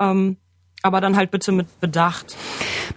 ähm, 0.00 0.38
aber 0.84 1.00
dann 1.00 1.16
halt 1.16 1.30
bitte 1.30 1.50
mit 1.50 1.80
Bedacht. 1.80 2.36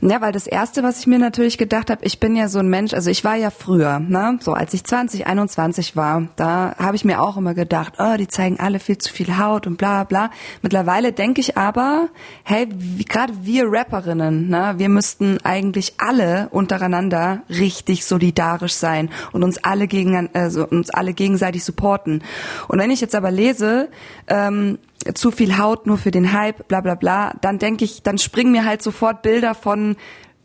Ja, 0.01 0.19
weil 0.19 0.33
das 0.33 0.45
erste, 0.45 0.83
was 0.83 0.99
ich 0.99 1.07
mir 1.07 1.19
natürlich 1.19 1.57
gedacht 1.57 1.89
habe, 1.89 2.03
ich 2.03 2.19
bin 2.19 2.35
ja 2.35 2.49
so 2.49 2.59
ein 2.59 2.67
Mensch, 2.67 2.93
also 2.93 3.09
ich 3.09 3.23
war 3.23 3.35
ja 3.35 3.49
früher, 3.49 3.99
ne, 3.99 4.37
so 4.41 4.51
als 4.51 4.73
ich 4.73 4.83
20, 4.83 5.25
21 5.25 5.95
war, 5.95 6.27
da 6.35 6.75
habe 6.77 6.97
ich 6.97 7.05
mir 7.05 7.21
auch 7.21 7.37
immer 7.37 7.53
gedacht, 7.53 7.93
oh, 7.97 8.17
die 8.17 8.27
zeigen 8.27 8.59
alle 8.59 8.79
viel 8.79 8.97
zu 8.97 9.11
viel 9.11 9.37
Haut 9.37 9.67
und 9.67 9.77
bla 9.77 10.03
bla. 10.03 10.31
Mittlerweile 10.61 11.13
denke 11.13 11.39
ich 11.39 11.57
aber, 11.57 12.09
hey, 12.43 12.67
gerade 13.07 13.33
wir 13.43 13.71
Rapperinnen, 13.71 14.49
ne, 14.49 14.73
wir 14.77 14.89
müssten 14.89 15.37
eigentlich 15.45 15.93
alle 15.97 16.49
untereinander 16.51 17.43
richtig 17.49 18.05
solidarisch 18.05 18.73
sein 18.73 19.09
und 19.31 19.43
uns 19.43 19.63
alle 19.63 19.87
gegen, 19.87 20.29
also 20.33 20.67
uns 20.67 20.89
alle 20.89 21.13
gegenseitig 21.13 21.63
supporten. 21.63 22.21
Und 22.67 22.79
wenn 22.79 22.91
ich 22.91 22.99
jetzt 22.99 23.15
aber 23.15 23.31
lese, 23.31 23.87
ähm, 24.27 24.77
zu 25.13 25.31
viel 25.31 25.57
Haut 25.57 25.87
nur 25.87 25.97
für 25.97 26.11
den 26.11 26.33
Hype, 26.33 26.67
bla 26.67 26.81
bla 26.81 26.95
bla, 26.95 27.33
dann 27.41 27.59
denke 27.59 27.85
ich, 27.85 28.03
dann 28.03 28.17
springen 28.17 28.51
mir 28.51 28.65
halt 28.65 28.81
sofort 28.81 29.21
Bilder 29.21 29.55
von 29.55 29.95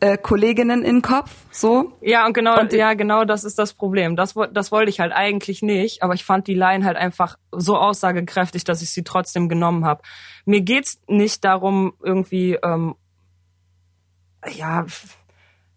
äh, 0.01 0.19
Kolleginnen 0.19 0.83
in 0.83 0.97
den 0.97 1.03
Kopf, 1.03 1.31
so. 1.53 1.93
Ja, 2.01 2.27
und 2.27 2.33
genau, 2.33 2.59
und 2.59 2.73
ja, 2.73 2.95
genau 2.95 3.25
das 3.25 3.45
ist 3.45 3.59
das 3.59 3.73
Problem. 3.73 4.17
Das, 4.17 4.35
das 4.53 4.73
wollte 4.73 4.91
ich 4.91 4.99
halt 4.99 5.13
eigentlich 5.13 5.63
nicht, 5.63 6.03
aber 6.03 6.15
ich 6.15 6.25
fand 6.25 6.49
die 6.49 6.55
Line 6.55 6.85
halt 6.85 6.97
einfach 6.97 7.37
so 7.53 7.77
aussagekräftig, 7.77 8.65
dass 8.65 8.83
ich 8.83 8.91
sie 8.91 9.05
trotzdem 9.05 9.49
genommen 9.49 9.85
habe. 9.85 10.03
Mir 10.45 10.61
geht's 10.61 11.01
nicht 11.07 11.45
darum, 11.45 11.93
irgendwie, 12.03 12.59
ähm, 12.65 12.97
ja, 14.53 14.87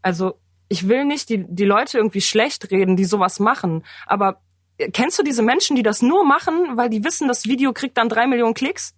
also 0.02 0.40
ich 0.70 0.88
will 0.88 1.06
nicht 1.06 1.30
die, 1.30 1.46
die 1.48 1.66
Leute 1.66 1.98
irgendwie 1.98 2.22
schlecht 2.22 2.72
reden, 2.72 2.96
die 2.96 3.06
sowas 3.06 3.40
machen, 3.40 3.84
aber 4.08 4.42
kennst 4.94 5.18
du 5.20 5.24
diese 5.24 5.42
Menschen, 5.42 5.76
die 5.76 5.84
das 5.84 6.02
nur 6.02 6.26
machen, 6.26 6.78
weil 6.78 6.90
die 6.90 7.04
wissen, 7.04 7.28
das 7.28 7.46
Video 7.46 7.74
kriegt 7.74 7.98
dann 7.98 8.10
drei 8.10 8.28
Millionen 8.28 8.54
Klicks? 8.54 8.94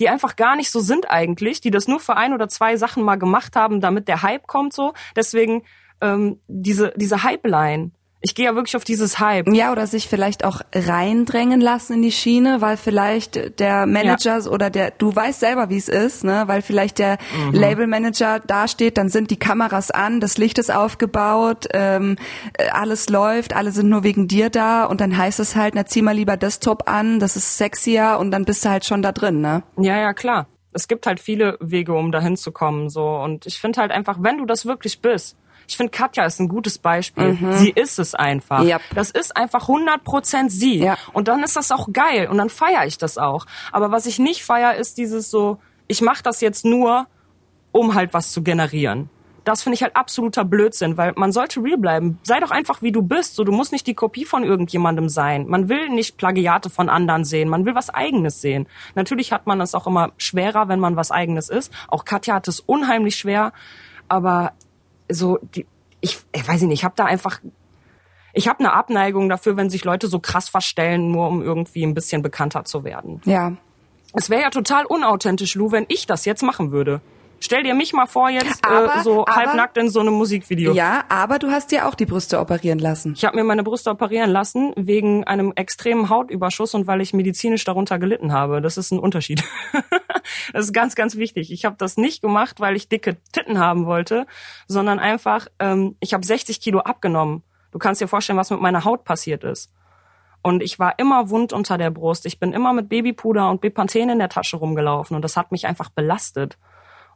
Die 0.00 0.08
einfach 0.08 0.36
gar 0.36 0.54
nicht 0.54 0.70
so 0.70 0.80
sind 0.80 1.10
eigentlich, 1.10 1.60
die 1.60 1.70
das 1.70 1.88
nur 1.88 1.98
für 1.98 2.16
ein 2.16 2.32
oder 2.32 2.48
zwei 2.48 2.76
Sachen 2.76 3.02
mal 3.02 3.16
gemacht 3.16 3.56
haben, 3.56 3.80
damit 3.80 4.06
der 4.06 4.22
Hype 4.22 4.46
kommt 4.46 4.72
so. 4.72 4.92
Deswegen 5.16 5.64
ähm, 6.00 6.40
diese, 6.46 6.92
diese 6.96 7.24
Hype-Line. 7.24 7.90
Ich 8.20 8.34
gehe 8.34 8.46
ja 8.46 8.56
wirklich 8.56 8.74
auf 8.76 8.82
dieses 8.82 9.20
Hype. 9.20 9.46
Ja, 9.52 9.70
oder 9.70 9.86
sich 9.86 10.08
vielleicht 10.08 10.44
auch 10.44 10.60
reindrängen 10.74 11.60
lassen 11.60 11.94
in 11.94 12.02
die 12.02 12.10
Schiene, 12.10 12.60
weil 12.60 12.76
vielleicht 12.76 13.60
der 13.60 13.86
Manager 13.86 14.38
ja. 14.40 14.50
oder 14.50 14.70
der, 14.70 14.90
du 14.90 15.14
weißt 15.14 15.38
selber, 15.38 15.70
wie 15.70 15.76
es 15.76 15.88
ist, 15.88 16.24
ne, 16.24 16.42
weil 16.46 16.62
vielleicht 16.62 16.98
der 16.98 17.18
mhm. 17.46 17.52
Labelmanager 17.52 18.40
dasteht, 18.40 18.98
dann 18.98 19.08
sind 19.08 19.30
die 19.30 19.38
Kameras 19.38 19.92
an, 19.92 20.18
das 20.18 20.36
Licht 20.36 20.58
ist 20.58 20.74
aufgebaut, 20.74 21.68
ähm, 21.72 22.16
äh, 22.54 22.68
alles 22.70 23.08
läuft, 23.08 23.54
alle 23.54 23.70
sind 23.70 23.88
nur 23.88 24.02
wegen 24.02 24.26
dir 24.26 24.50
da 24.50 24.84
und 24.84 25.00
dann 25.00 25.16
heißt 25.16 25.38
es 25.38 25.54
halt, 25.54 25.76
na 25.76 25.86
zieh 25.86 26.02
mal 26.02 26.16
lieber 26.16 26.36
Desktop 26.36 26.88
an, 26.90 27.20
das 27.20 27.36
ist 27.36 27.56
sexier 27.56 28.18
und 28.18 28.32
dann 28.32 28.44
bist 28.44 28.64
du 28.64 28.68
halt 28.68 28.84
schon 28.84 29.00
da 29.00 29.12
drin, 29.12 29.40
ne? 29.40 29.62
Ja, 29.76 29.96
ja, 29.96 30.12
klar. 30.12 30.48
Es 30.72 30.88
gibt 30.88 31.06
halt 31.06 31.20
viele 31.20 31.56
Wege, 31.60 31.94
um 31.94 32.10
dahin 32.10 32.36
zu 32.36 32.50
kommen, 32.50 32.90
so. 32.90 33.08
Und 33.08 33.46
ich 33.46 33.60
finde 33.60 33.80
halt 33.80 33.92
einfach, 33.92 34.18
wenn 34.20 34.38
du 34.38 34.44
das 34.44 34.66
wirklich 34.66 35.00
bist, 35.00 35.36
ich 35.68 35.76
finde, 35.76 35.90
Katja 35.90 36.24
ist 36.24 36.40
ein 36.40 36.48
gutes 36.48 36.78
Beispiel. 36.78 37.34
Mhm. 37.34 37.52
Sie 37.52 37.70
ist 37.70 37.98
es 37.98 38.14
einfach. 38.14 38.64
Yep. 38.64 38.80
Das 38.94 39.10
ist 39.10 39.36
einfach 39.36 39.68
100 39.68 40.02
Prozent 40.02 40.50
sie. 40.50 40.78
Ja. 40.78 40.96
Und 41.12 41.28
dann 41.28 41.42
ist 41.42 41.56
das 41.56 41.70
auch 41.70 41.92
geil 41.92 42.26
und 42.28 42.38
dann 42.38 42.48
feiere 42.48 42.86
ich 42.86 42.96
das 42.96 43.18
auch. 43.18 43.44
Aber 43.70 43.90
was 43.90 44.06
ich 44.06 44.18
nicht 44.18 44.42
feiere, 44.42 44.76
ist 44.76 44.96
dieses 44.96 45.30
so, 45.30 45.58
ich 45.86 46.00
mache 46.00 46.22
das 46.22 46.40
jetzt 46.40 46.64
nur, 46.64 47.06
um 47.70 47.94
halt 47.94 48.14
was 48.14 48.32
zu 48.32 48.42
generieren. 48.42 49.10
Das 49.44 49.62
finde 49.62 49.74
ich 49.74 49.82
halt 49.82 49.94
absoluter 49.94 50.44
Blödsinn, 50.44 50.96
weil 50.96 51.12
man 51.16 51.32
sollte 51.32 51.62
real 51.62 51.78
bleiben. 51.78 52.18
Sei 52.22 52.40
doch 52.40 52.50
einfach 52.50 52.80
wie 52.80 52.92
du 52.92 53.02
bist. 53.02 53.34
So, 53.34 53.44
du 53.44 53.52
musst 53.52 53.72
nicht 53.72 53.86
die 53.86 53.94
Kopie 53.94 54.24
von 54.24 54.44
irgendjemandem 54.44 55.10
sein. 55.10 55.46
Man 55.48 55.68
will 55.68 55.90
nicht 55.90 56.16
Plagiate 56.16 56.70
von 56.70 56.88
anderen 56.88 57.24
sehen. 57.24 57.48
Man 57.50 57.66
will 57.66 57.74
was 57.74 57.90
Eigenes 57.90 58.40
sehen. 58.40 58.66
Natürlich 58.94 59.32
hat 59.32 59.46
man 59.46 59.60
es 59.60 59.74
auch 59.74 59.86
immer 59.86 60.12
schwerer, 60.16 60.68
wenn 60.68 60.80
man 60.80 60.96
was 60.96 61.10
Eigenes 61.10 61.50
ist. 61.50 61.72
Auch 61.88 62.06
Katja 62.06 62.34
hat 62.34 62.48
es 62.48 62.60
unheimlich 62.60 63.16
schwer. 63.16 63.52
Aber 64.08 64.52
so 65.10 65.38
die 65.54 65.66
ich, 66.00 66.18
ich 66.32 66.46
weiß 66.46 66.62
nicht, 66.62 66.78
ich 66.78 66.84
habe 66.84 66.94
da 66.96 67.04
einfach 67.04 67.40
ich 68.32 68.46
habe 68.46 68.60
eine 68.60 68.72
Abneigung 68.72 69.28
dafür, 69.28 69.56
wenn 69.56 69.70
sich 69.70 69.84
Leute 69.84 70.06
so 70.06 70.20
krass 70.20 70.48
verstellen, 70.48 71.10
nur 71.10 71.26
um 71.28 71.42
irgendwie 71.42 71.82
ein 71.82 71.94
bisschen 71.94 72.22
bekannter 72.22 72.64
zu 72.64 72.84
werden. 72.84 73.20
Ja. 73.24 73.56
Es 74.12 74.30
wäre 74.30 74.42
ja 74.42 74.50
total 74.50 74.86
unauthentisch, 74.86 75.54
Lou, 75.54 75.72
wenn 75.72 75.86
ich 75.88 76.06
das 76.06 76.24
jetzt 76.24 76.42
machen 76.42 76.70
würde. 76.70 77.00
Stell 77.48 77.62
dir 77.62 77.72
mich 77.72 77.94
mal 77.94 78.04
vor 78.04 78.28
jetzt 78.28 78.62
Aber- 78.62 78.96
äh, 78.96 79.02
so 79.02 79.22
aber- 79.22 79.34
halbnackt 79.34 79.78
in 79.78 79.88
so 79.88 80.00
einem 80.00 80.12
Musikvideo. 80.12 80.74
Ja, 80.74 81.04
aber 81.08 81.38
du 81.38 81.50
hast 81.50 81.70
dir 81.72 81.88
auch 81.88 81.94
die 81.94 82.04
Brüste 82.04 82.40
operieren 82.40 82.78
lassen. 82.78 83.14
Ich 83.16 83.24
habe 83.24 83.36
mir 83.36 83.44
meine 83.44 83.62
Brüste 83.62 83.88
operieren 83.88 84.30
lassen 84.30 84.74
wegen 84.76 85.24
einem 85.24 85.54
extremen 85.56 86.10
Hautüberschuss 86.10 86.74
und 86.74 86.86
weil 86.86 87.00
ich 87.00 87.14
medizinisch 87.14 87.64
darunter 87.64 87.98
gelitten 87.98 88.34
habe. 88.34 88.60
Das 88.60 88.76
ist 88.76 88.90
ein 88.90 88.98
Unterschied. 88.98 89.42
das 90.52 90.66
ist 90.66 90.74
ganz, 90.74 90.94
ganz 90.94 91.16
wichtig. 91.16 91.50
Ich 91.50 91.64
habe 91.64 91.76
das 91.78 91.96
nicht 91.96 92.20
gemacht, 92.20 92.60
weil 92.60 92.76
ich 92.76 92.90
dicke 92.90 93.16
Titten 93.32 93.58
haben 93.58 93.86
wollte, 93.86 94.26
sondern 94.66 94.98
einfach, 94.98 95.46
ähm, 95.58 95.96
ich 96.00 96.12
habe 96.12 96.26
60 96.26 96.60
Kilo 96.60 96.80
abgenommen. 96.80 97.42
Du 97.72 97.78
kannst 97.78 98.02
dir 98.02 98.08
vorstellen, 98.08 98.38
was 98.38 98.50
mit 98.50 98.60
meiner 98.60 98.84
Haut 98.84 99.04
passiert 99.04 99.42
ist. 99.42 99.72
Und 100.42 100.62
ich 100.62 100.78
war 100.78 100.98
immer 100.98 101.30
wund 101.30 101.54
unter 101.54 101.78
der 101.78 101.90
Brust. 101.90 102.26
Ich 102.26 102.38
bin 102.38 102.52
immer 102.52 102.74
mit 102.74 102.90
Babypuder 102.90 103.48
und 103.48 103.62
Bepanthen 103.62 104.10
in 104.10 104.18
der 104.18 104.28
Tasche 104.28 104.58
rumgelaufen 104.58 105.16
und 105.16 105.22
das 105.22 105.36
hat 105.38 105.50
mich 105.50 105.66
einfach 105.66 105.88
belastet. 105.88 106.58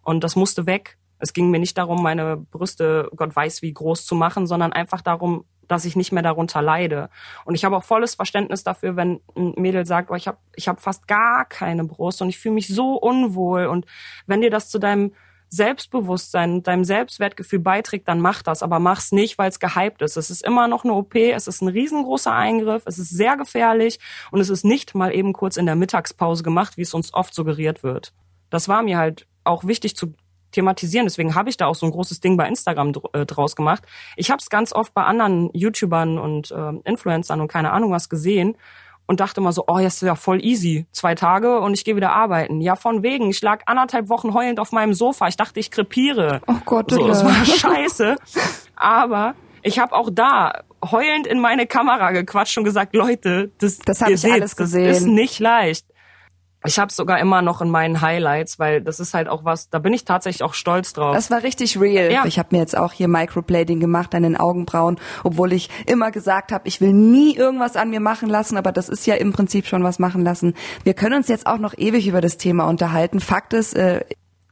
Und 0.02 0.24
das 0.24 0.36
musste 0.36 0.66
weg. 0.66 0.98
Es 1.18 1.32
ging 1.32 1.50
mir 1.50 1.60
nicht 1.60 1.78
darum, 1.78 2.02
meine 2.02 2.36
Brüste, 2.36 3.08
Gott 3.14 3.34
weiß 3.34 3.62
wie 3.62 3.72
groß 3.72 4.04
zu 4.04 4.14
machen, 4.14 4.46
sondern 4.46 4.72
einfach 4.72 5.02
darum, 5.02 5.44
dass 5.68 5.84
ich 5.84 5.96
nicht 5.96 6.12
mehr 6.12 6.22
darunter 6.22 6.60
leide. 6.60 7.08
Und 7.44 7.54
ich 7.54 7.64
habe 7.64 7.76
auch 7.76 7.84
volles 7.84 8.14
Verständnis 8.16 8.64
dafür, 8.64 8.96
wenn 8.96 9.20
ein 9.36 9.54
Mädel 9.56 9.86
sagt, 9.86 10.10
oh, 10.10 10.14
ich 10.14 10.26
habe 10.26 10.38
ich 10.56 10.68
hab 10.68 10.80
fast 10.80 11.06
gar 11.06 11.44
keine 11.44 11.84
Brust 11.84 12.20
und 12.22 12.28
ich 12.28 12.38
fühle 12.38 12.56
mich 12.56 12.68
so 12.68 12.94
unwohl. 12.94 13.66
Und 13.66 13.86
wenn 14.26 14.40
dir 14.40 14.50
das 14.50 14.68
zu 14.68 14.78
deinem 14.78 15.12
Selbstbewusstsein, 15.48 16.62
deinem 16.62 16.82
Selbstwertgefühl 16.82 17.58
beiträgt, 17.58 18.08
dann 18.08 18.20
mach 18.20 18.42
das. 18.42 18.62
Aber 18.62 18.78
mach's 18.78 19.12
nicht, 19.12 19.36
weil 19.36 19.50
es 19.50 19.60
gehypt 19.60 20.00
ist. 20.00 20.16
Es 20.16 20.30
ist 20.30 20.42
immer 20.44 20.66
noch 20.66 20.84
eine 20.84 20.94
OP, 20.94 21.14
es 21.14 21.46
ist 21.46 21.60
ein 21.60 21.68
riesengroßer 21.68 22.34
Eingriff, 22.34 22.82
es 22.86 22.98
ist 22.98 23.10
sehr 23.10 23.36
gefährlich 23.36 23.98
und 24.30 24.40
es 24.40 24.48
ist 24.48 24.64
nicht 24.64 24.94
mal 24.94 25.14
eben 25.14 25.34
kurz 25.34 25.58
in 25.58 25.66
der 25.66 25.76
Mittagspause 25.76 26.42
gemacht, 26.42 26.78
wie 26.78 26.82
es 26.82 26.94
uns 26.94 27.12
oft 27.12 27.34
suggeriert 27.34 27.82
wird. 27.82 28.14
Das 28.48 28.68
war 28.68 28.82
mir 28.82 28.96
halt 28.96 29.26
auch 29.44 29.64
wichtig 29.64 29.96
zu 29.96 30.14
thematisieren. 30.52 31.06
Deswegen 31.06 31.34
habe 31.34 31.48
ich 31.48 31.56
da 31.56 31.66
auch 31.66 31.74
so 31.74 31.86
ein 31.86 31.92
großes 31.92 32.20
Ding 32.20 32.36
bei 32.36 32.46
Instagram 32.46 32.92
äh, 33.12 33.24
draus 33.24 33.56
gemacht. 33.56 33.82
Ich 34.16 34.30
habe 34.30 34.38
es 34.40 34.50
ganz 34.50 34.72
oft 34.72 34.92
bei 34.94 35.02
anderen 35.04 35.50
YouTubern 35.54 36.18
und 36.18 36.52
ähm, 36.56 36.82
Influencern 36.84 37.40
und 37.40 37.48
keine 37.48 37.72
Ahnung 37.72 37.90
was 37.90 38.08
gesehen 38.08 38.56
und 39.06 39.20
dachte 39.20 39.40
mal 39.40 39.52
so, 39.52 39.64
oh, 39.66 39.78
jetzt 39.78 39.94
ist 40.02 40.06
ja 40.06 40.14
voll 40.14 40.44
easy. 40.44 40.86
Zwei 40.92 41.14
Tage 41.14 41.58
und 41.60 41.74
ich 41.74 41.84
gehe 41.84 41.96
wieder 41.96 42.12
arbeiten. 42.12 42.60
Ja, 42.60 42.76
von 42.76 43.02
wegen. 43.02 43.30
Ich 43.30 43.40
lag 43.42 43.62
anderthalb 43.66 44.08
Wochen 44.08 44.34
heulend 44.34 44.60
auf 44.60 44.72
meinem 44.72 44.92
Sofa. 44.94 45.26
Ich 45.28 45.36
dachte, 45.36 45.58
ich 45.58 45.70
krepiere. 45.70 46.40
Oh 46.46 46.54
Gott, 46.64 46.90
so, 46.90 47.06
das 47.08 47.24
war 47.24 47.44
scheiße. 47.44 48.16
Aber 48.76 49.34
ich 49.62 49.78
habe 49.78 49.94
auch 49.94 50.10
da 50.12 50.62
heulend 50.84 51.26
in 51.26 51.40
meine 51.40 51.66
Kamera 51.66 52.10
gequatscht 52.12 52.58
und 52.58 52.64
gesagt, 52.64 52.94
Leute, 52.94 53.50
das, 53.58 53.78
Das 53.78 54.00
hab 54.00 54.08
ihr 54.08 54.14
ich 54.14 54.20
seht's, 54.20 54.34
alles 54.34 54.54
Das 54.56 54.68
ist 54.68 54.74
gesehen. 54.74 55.14
nicht 55.14 55.38
leicht. 55.38 55.86
Ich 56.64 56.78
habe 56.78 56.92
sogar 56.92 57.18
immer 57.18 57.42
noch 57.42 57.60
in 57.60 57.70
meinen 57.70 58.00
Highlights, 58.00 58.58
weil 58.58 58.80
das 58.80 59.00
ist 59.00 59.14
halt 59.14 59.28
auch 59.28 59.44
was, 59.44 59.68
da 59.70 59.78
bin 59.78 59.92
ich 59.92 60.04
tatsächlich 60.04 60.42
auch 60.42 60.54
stolz 60.54 60.92
drauf. 60.92 61.14
Das 61.14 61.30
war 61.30 61.42
richtig 61.42 61.80
real. 61.80 62.12
Ja. 62.12 62.24
Ich 62.24 62.38
habe 62.38 62.48
mir 62.52 62.58
jetzt 62.58 62.76
auch 62.76 62.92
hier 62.92 63.08
Microblading 63.08 63.80
gemacht 63.80 64.14
an 64.14 64.22
den 64.22 64.36
Augenbrauen, 64.36 64.98
obwohl 65.24 65.52
ich 65.52 65.70
immer 65.86 66.10
gesagt 66.10 66.52
habe, 66.52 66.68
ich 66.68 66.80
will 66.80 66.92
nie 66.92 67.34
irgendwas 67.36 67.76
an 67.76 67.90
mir 67.90 68.00
machen 68.00 68.28
lassen, 68.28 68.56
aber 68.56 68.72
das 68.72 68.88
ist 68.88 69.06
ja 69.06 69.14
im 69.14 69.32
Prinzip 69.32 69.66
schon 69.66 69.82
was 69.82 69.98
machen 69.98 70.22
lassen. 70.22 70.54
Wir 70.84 70.94
können 70.94 71.16
uns 71.16 71.28
jetzt 71.28 71.46
auch 71.46 71.58
noch 71.58 71.76
ewig 71.76 72.06
über 72.06 72.20
das 72.20 72.36
Thema 72.36 72.68
unterhalten. 72.68 73.20
Fakt 73.20 73.52
ist, 73.52 73.74
äh, 73.74 74.04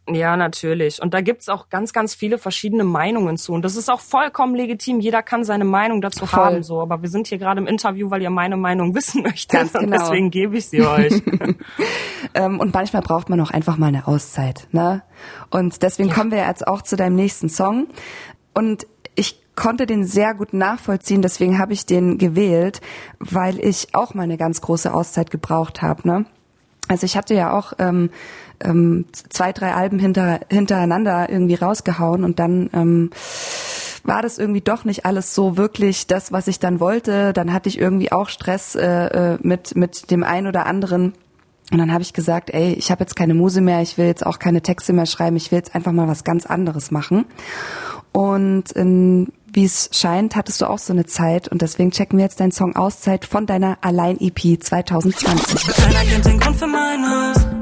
Ja, 0.09 0.37
natürlich. 0.37 1.01
Und 1.01 1.15
da 1.15 1.21
gibt's 1.21 1.49
auch 1.49 1.69
ganz, 1.69 1.93
ganz 1.93 2.15
viele 2.15 2.39
verschiedene 2.39 2.85
Meinungen 2.85 3.37
zu. 3.37 3.53
Und 3.53 3.63
das 3.65 3.77
ist 3.77 3.89
auch 3.91 4.01
vollkommen 4.01 4.55
legitim. 4.55 5.01
Jeder 5.01 5.23
kann 5.23 5.45
seine 5.45 5.65
Meinung 5.65 6.01
dazu 6.01 6.27
Voll. 6.27 6.45
haben. 6.45 6.63
So, 6.63 6.81
aber 6.81 7.03
wir 7.03 7.09
sind 7.09 7.29
hier 7.29 7.39
gerade 7.39 7.61
im 7.61 7.67
Interview, 7.67 8.11
weil 8.11 8.23
ihr 8.23 8.31
meine 8.31 8.57
Meinung 8.57 8.95
wissen 8.95 9.23
möchtet. 9.23 9.53
Ganz 9.53 9.75
Und 9.75 9.83
genau. 9.83 9.99
deswegen 9.99 10.31
gebe 10.31 10.57
ich 10.57 10.67
sie 10.67 10.83
euch. 10.83 11.13
ähm, 12.35 12.61
und 12.61 12.75
manchmal 12.75 13.03
braucht 13.03 13.29
man 13.29 13.41
auch 13.41 13.51
einfach 13.51 13.77
mal 13.77 13.87
eine 13.87 14.07
Auszeit. 14.07 14.67
Ne? 14.73 15.03
Und 15.51 15.83
deswegen 15.83 16.11
kommen 16.11 16.31
wir 16.31 16.39
jetzt 16.39 16.67
auch 16.67 16.83
zu 16.83 16.97
deinem 16.97 17.17
nächsten 17.17 17.49
Song. 17.49 17.87
Und 18.55 18.87
ich 19.15 19.41
konnte 19.55 19.87
den 19.87 20.05
sehr 20.05 20.35
gut 20.35 20.55
nachvollziehen, 20.55 21.23
deswegen 21.23 21.59
habe 21.59 21.73
ich 21.73 21.85
den 21.85 22.19
gewählt, 22.19 22.81
weil 23.19 23.61
ich 23.61 23.95
auch 23.95 24.15
mal 24.15 24.23
eine 24.23 24.39
ganz 24.39 24.61
große 24.63 24.93
Auszeit 24.93 25.31
gebraucht 25.31 25.83
habe. 25.83 26.09
Ne? 26.09 26.25
Also 26.89 27.05
ich 27.05 27.17
hatte 27.17 27.35
ja 27.35 27.53
auch 27.57 27.75
ähm, 27.79 28.11
ähm, 28.63 29.07
zwei, 29.29 29.53
drei 29.53 29.75
Alben 29.75 29.99
hinter, 29.99 30.41
hintereinander 30.51 31.29
irgendwie 31.31 31.55
rausgehauen 31.55 32.25
und 32.25 32.39
dann 32.39 32.71
ähm, 32.73 33.11
war 34.05 34.23
das 34.23 34.39
irgendwie 34.39 34.61
doch 34.61 34.85
nicht 34.85 35.05
alles 35.07 35.35
so 35.35 35.57
wirklich 35.57 36.07
das, 36.07 36.33
was 36.33 36.49
ich 36.49 36.59
dann 36.59 36.81
wollte. 36.81 37.33
Dann 37.33 37.53
hatte 37.53 37.69
ich 37.69 37.79
irgendwie 37.79 38.13
auch 38.13 38.29
Stress 38.29 38.75
äh, 38.75 39.35
äh, 39.35 39.39
mit, 39.43 39.77
mit 39.77 40.11
dem 40.11 40.25
einen 40.25 40.47
oder 40.47 40.67
anderen. 40.67 41.13
Und 41.71 41.79
dann 41.79 41.93
habe 41.93 42.03
ich 42.03 42.13
gesagt, 42.13 42.51
ey, 42.51 42.73
ich 42.73 42.91
habe 42.91 43.03
jetzt 43.03 43.15
keine 43.15 43.35
Muse 43.35 43.61
mehr, 43.61 43.81
ich 43.81 43.97
will 43.97 44.07
jetzt 44.07 44.27
auch 44.27 44.39
keine 44.39 44.61
Texte 44.61 44.93
mehr 44.93 45.07
schreiben, 45.07 45.37
ich 45.37 45.53
will 45.53 45.59
jetzt 45.59 45.75
einfach 45.75 45.93
mal 45.93 46.09
was 46.09 46.25
ganz 46.25 46.47
anderes 46.47 46.91
machen. 46.91 47.27
Und 48.13 48.73
in, 48.73 49.29
wie 49.53 49.65
es 49.65 49.89
scheint, 49.93 50.35
hattest 50.35 50.61
du 50.61 50.67
auch 50.67 50.79
so 50.79 50.93
eine 50.93 51.07
Zeit 51.07 51.47
und 51.47 51.63
deswegen 51.63 51.93
checken 51.93 52.19
wir 52.19 52.25
jetzt 52.25 52.41
deinen 52.41 52.51
Song 52.51 52.75
Auszeit 52.75 53.25
von 53.25 53.47
deiner 53.47 53.79
Allein-EP 53.83 54.61
2020. 54.61 55.67
Keiner 55.77 56.11
kennt 56.11 56.25
den 56.25 56.41
Grund 56.41 56.57
für 56.57 56.67
mein 56.67 57.09
Haus. 57.09 57.60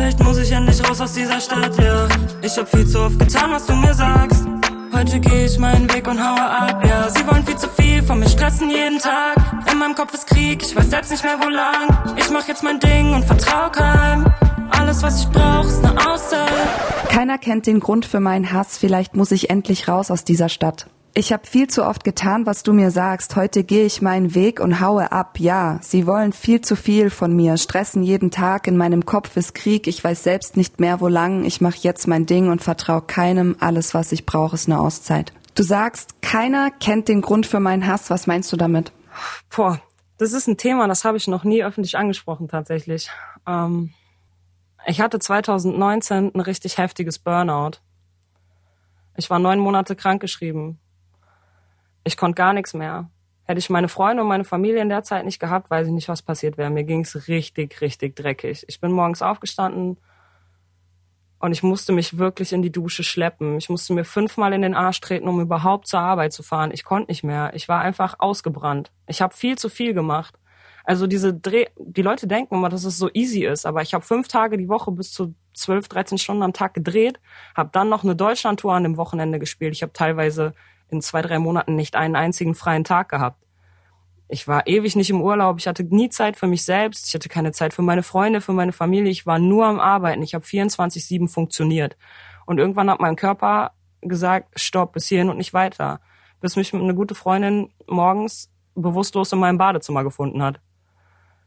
Vielleicht 0.00 0.24
muss 0.24 0.38
ich 0.38 0.50
endlich 0.50 0.82
raus 0.88 0.98
aus 1.02 1.12
dieser 1.12 1.38
Stadt, 1.42 1.76
ja. 1.76 2.08
Ich 2.40 2.56
hab 2.56 2.70
viel 2.70 2.86
zu 2.86 3.00
oft 3.00 3.18
getan, 3.18 3.50
was 3.50 3.66
du 3.66 3.74
mir 3.74 3.92
sagst. 3.92 4.46
Heute 4.94 5.20
geh 5.20 5.44
ich 5.44 5.58
meinen 5.58 5.92
Weg 5.92 6.08
und 6.08 6.18
haue 6.18 6.40
ab, 6.40 6.82
ja. 6.86 7.10
Sie 7.10 7.26
wollen 7.26 7.44
viel 7.44 7.58
zu 7.58 7.68
viel 7.68 8.02
von 8.02 8.18
mir 8.18 8.28
stressen 8.30 8.70
jeden 8.70 8.98
Tag. 8.98 9.36
In 9.70 9.78
meinem 9.78 9.94
Kopf 9.94 10.14
ist 10.14 10.26
Krieg, 10.26 10.62
ich 10.62 10.74
weiß 10.74 10.88
selbst 10.88 11.10
nicht 11.10 11.22
mehr 11.22 11.36
wo 11.38 11.50
lang. 11.50 12.16
Ich 12.16 12.30
mach 12.30 12.48
jetzt 12.48 12.62
mein 12.62 12.80
Ding 12.80 13.12
und 13.12 13.26
vertrau 13.26 13.68
keinem. 13.70 14.24
Alles, 14.70 15.02
was 15.02 15.20
ich 15.20 15.28
brauch, 15.28 15.66
ist 15.66 15.82
ne 15.82 15.94
Auszeit. 16.08 16.48
Keiner 17.10 17.36
kennt 17.36 17.66
den 17.66 17.80
Grund 17.80 18.06
für 18.06 18.20
meinen 18.20 18.54
Hass, 18.54 18.78
vielleicht 18.78 19.16
muss 19.16 19.30
ich 19.32 19.50
endlich 19.50 19.86
raus 19.86 20.10
aus 20.10 20.24
dieser 20.24 20.48
Stadt. 20.48 20.86
Ich 21.12 21.32
habe 21.32 21.44
viel 21.44 21.66
zu 21.66 21.84
oft 21.84 22.04
getan, 22.04 22.46
was 22.46 22.62
du 22.62 22.72
mir 22.72 22.92
sagst. 22.92 23.34
Heute 23.34 23.64
gehe 23.64 23.84
ich 23.84 24.00
meinen 24.00 24.36
Weg 24.36 24.60
und 24.60 24.80
haue 24.80 25.10
ab. 25.10 25.40
Ja, 25.40 25.80
sie 25.82 26.06
wollen 26.06 26.32
viel 26.32 26.60
zu 26.60 26.76
viel 26.76 27.10
von 27.10 27.34
mir, 27.34 27.56
stressen 27.56 28.04
jeden 28.04 28.30
Tag. 28.30 28.68
In 28.68 28.76
meinem 28.76 29.04
Kopf 29.04 29.36
ist 29.36 29.56
Krieg. 29.56 29.88
Ich 29.88 30.02
weiß 30.04 30.22
selbst 30.22 30.56
nicht 30.56 30.78
mehr, 30.78 31.00
wo 31.00 31.08
lang. 31.08 31.44
Ich 31.44 31.60
mache 31.60 31.78
jetzt 31.80 32.06
mein 32.06 32.26
Ding 32.26 32.48
und 32.48 32.62
vertraue 32.62 33.02
keinem. 33.02 33.56
Alles, 33.58 33.92
was 33.92 34.12
ich 34.12 34.24
brauche, 34.24 34.54
ist 34.54 34.68
eine 34.68 34.78
Auszeit. 34.78 35.32
Du 35.56 35.64
sagst, 35.64 36.22
keiner 36.22 36.70
kennt 36.70 37.08
den 37.08 37.22
Grund 37.22 37.44
für 37.44 37.58
meinen 37.58 37.88
Hass. 37.88 38.08
Was 38.08 38.28
meinst 38.28 38.52
du 38.52 38.56
damit? 38.56 38.92
Boah, 39.54 39.80
das 40.18 40.32
ist 40.32 40.46
ein 40.46 40.58
Thema, 40.58 40.86
das 40.86 41.04
habe 41.04 41.16
ich 41.16 41.26
noch 41.26 41.42
nie 41.42 41.64
öffentlich 41.64 41.98
angesprochen 41.98 42.46
tatsächlich. 42.46 43.10
Ähm, 43.48 43.92
ich 44.86 45.00
hatte 45.00 45.18
2019 45.18 46.30
ein 46.34 46.40
richtig 46.40 46.78
heftiges 46.78 47.18
Burnout. 47.18 47.78
Ich 49.16 49.28
war 49.28 49.40
neun 49.40 49.58
Monate 49.58 49.96
krankgeschrieben. 49.96 50.78
Ich 52.04 52.16
konnte 52.16 52.36
gar 52.36 52.52
nichts 52.52 52.74
mehr. 52.74 53.10
Hätte 53.44 53.58
ich 53.58 53.70
meine 53.70 53.88
Freunde 53.88 54.22
und 54.22 54.28
meine 54.28 54.44
Familie 54.44 54.80
in 54.80 54.88
der 54.88 55.02
Zeit 55.02 55.24
nicht 55.24 55.40
gehabt, 55.40 55.70
weiß 55.70 55.86
ich 55.88 55.92
nicht, 55.92 56.08
was 56.08 56.22
passiert 56.22 56.56
wäre. 56.56 56.70
Mir 56.70 56.84
ging's 56.84 57.28
richtig, 57.28 57.80
richtig 57.80 58.16
dreckig. 58.16 58.64
Ich 58.68 58.80
bin 58.80 58.92
morgens 58.92 59.22
aufgestanden 59.22 59.98
und 61.40 61.52
ich 61.52 61.62
musste 61.62 61.92
mich 61.92 62.18
wirklich 62.18 62.52
in 62.52 62.62
die 62.62 62.70
Dusche 62.70 63.02
schleppen. 63.02 63.56
Ich 63.56 63.68
musste 63.70 63.94
mir 63.94 64.04
fünfmal 64.04 64.52
in 64.52 64.62
den 64.62 64.74
Arsch 64.74 65.00
treten, 65.00 65.26
um 65.26 65.40
überhaupt 65.40 65.88
zur 65.88 66.00
Arbeit 66.00 66.32
zu 66.32 66.42
fahren. 66.42 66.70
Ich 66.72 66.84
konnte 66.84 67.10
nicht 67.10 67.24
mehr. 67.24 67.52
Ich 67.54 67.66
war 67.66 67.80
einfach 67.80 68.16
ausgebrannt. 68.18 68.92
Ich 69.06 69.20
habe 69.22 69.34
viel 69.34 69.56
zu 69.56 69.68
viel 69.68 69.94
gemacht. 69.94 70.38
Also 70.84 71.06
diese 71.06 71.34
Dreh, 71.34 71.66
die 71.78 72.02
Leute 72.02 72.26
denken 72.26 72.54
immer, 72.54 72.68
dass 72.68 72.84
es 72.84 72.98
so 72.98 73.10
easy 73.12 73.44
ist, 73.44 73.66
aber 73.66 73.82
ich 73.82 73.94
habe 73.94 74.04
fünf 74.04 74.28
Tage 74.28 74.56
die 74.58 74.68
Woche 74.68 74.92
bis 74.92 75.12
zu 75.12 75.34
12, 75.54 75.88
13 75.88 76.18
Stunden 76.18 76.42
am 76.42 76.52
Tag 76.52 76.74
gedreht, 76.74 77.20
habe 77.54 77.70
dann 77.72 77.88
noch 77.88 78.04
eine 78.04 78.16
Deutschlandtour 78.16 78.74
an 78.74 78.84
dem 78.84 78.96
Wochenende 78.96 79.38
gespielt. 79.38 79.74
Ich 79.74 79.82
habe 79.82 79.92
teilweise 79.92 80.54
in 80.92 81.02
zwei, 81.02 81.22
drei 81.22 81.38
Monaten 81.38 81.76
nicht 81.76 81.96
einen 81.96 82.16
einzigen 82.16 82.54
freien 82.54 82.84
Tag 82.84 83.08
gehabt. 83.08 83.44
Ich 84.28 84.46
war 84.46 84.66
ewig 84.66 84.94
nicht 84.94 85.10
im 85.10 85.22
Urlaub, 85.22 85.58
ich 85.58 85.66
hatte 85.66 85.82
nie 85.82 86.08
Zeit 86.08 86.36
für 86.36 86.46
mich 86.46 86.64
selbst, 86.64 87.08
ich 87.08 87.14
hatte 87.14 87.28
keine 87.28 87.52
Zeit 87.52 87.74
für 87.74 87.82
meine 87.82 88.04
Freunde, 88.04 88.40
für 88.40 88.52
meine 88.52 88.72
Familie, 88.72 89.10
ich 89.10 89.26
war 89.26 89.40
nur 89.40 89.66
am 89.66 89.80
Arbeiten, 89.80 90.22
ich 90.22 90.34
habe 90.34 90.44
24-7 90.44 91.28
funktioniert. 91.28 91.96
Und 92.46 92.58
irgendwann 92.58 92.90
hat 92.90 93.00
mein 93.00 93.16
Körper 93.16 93.72
gesagt, 94.02 94.58
stopp, 94.58 94.92
bis 94.92 95.08
hierhin 95.08 95.30
und 95.30 95.36
nicht 95.36 95.52
weiter. 95.52 96.00
Bis 96.40 96.56
mich 96.56 96.72
eine 96.72 96.94
gute 96.94 97.14
Freundin 97.14 97.70
morgens 97.86 98.50
bewusstlos 98.74 99.32
in 99.32 99.40
meinem 99.40 99.58
Badezimmer 99.58 100.04
gefunden 100.04 100.42
hat. 100.42 100.60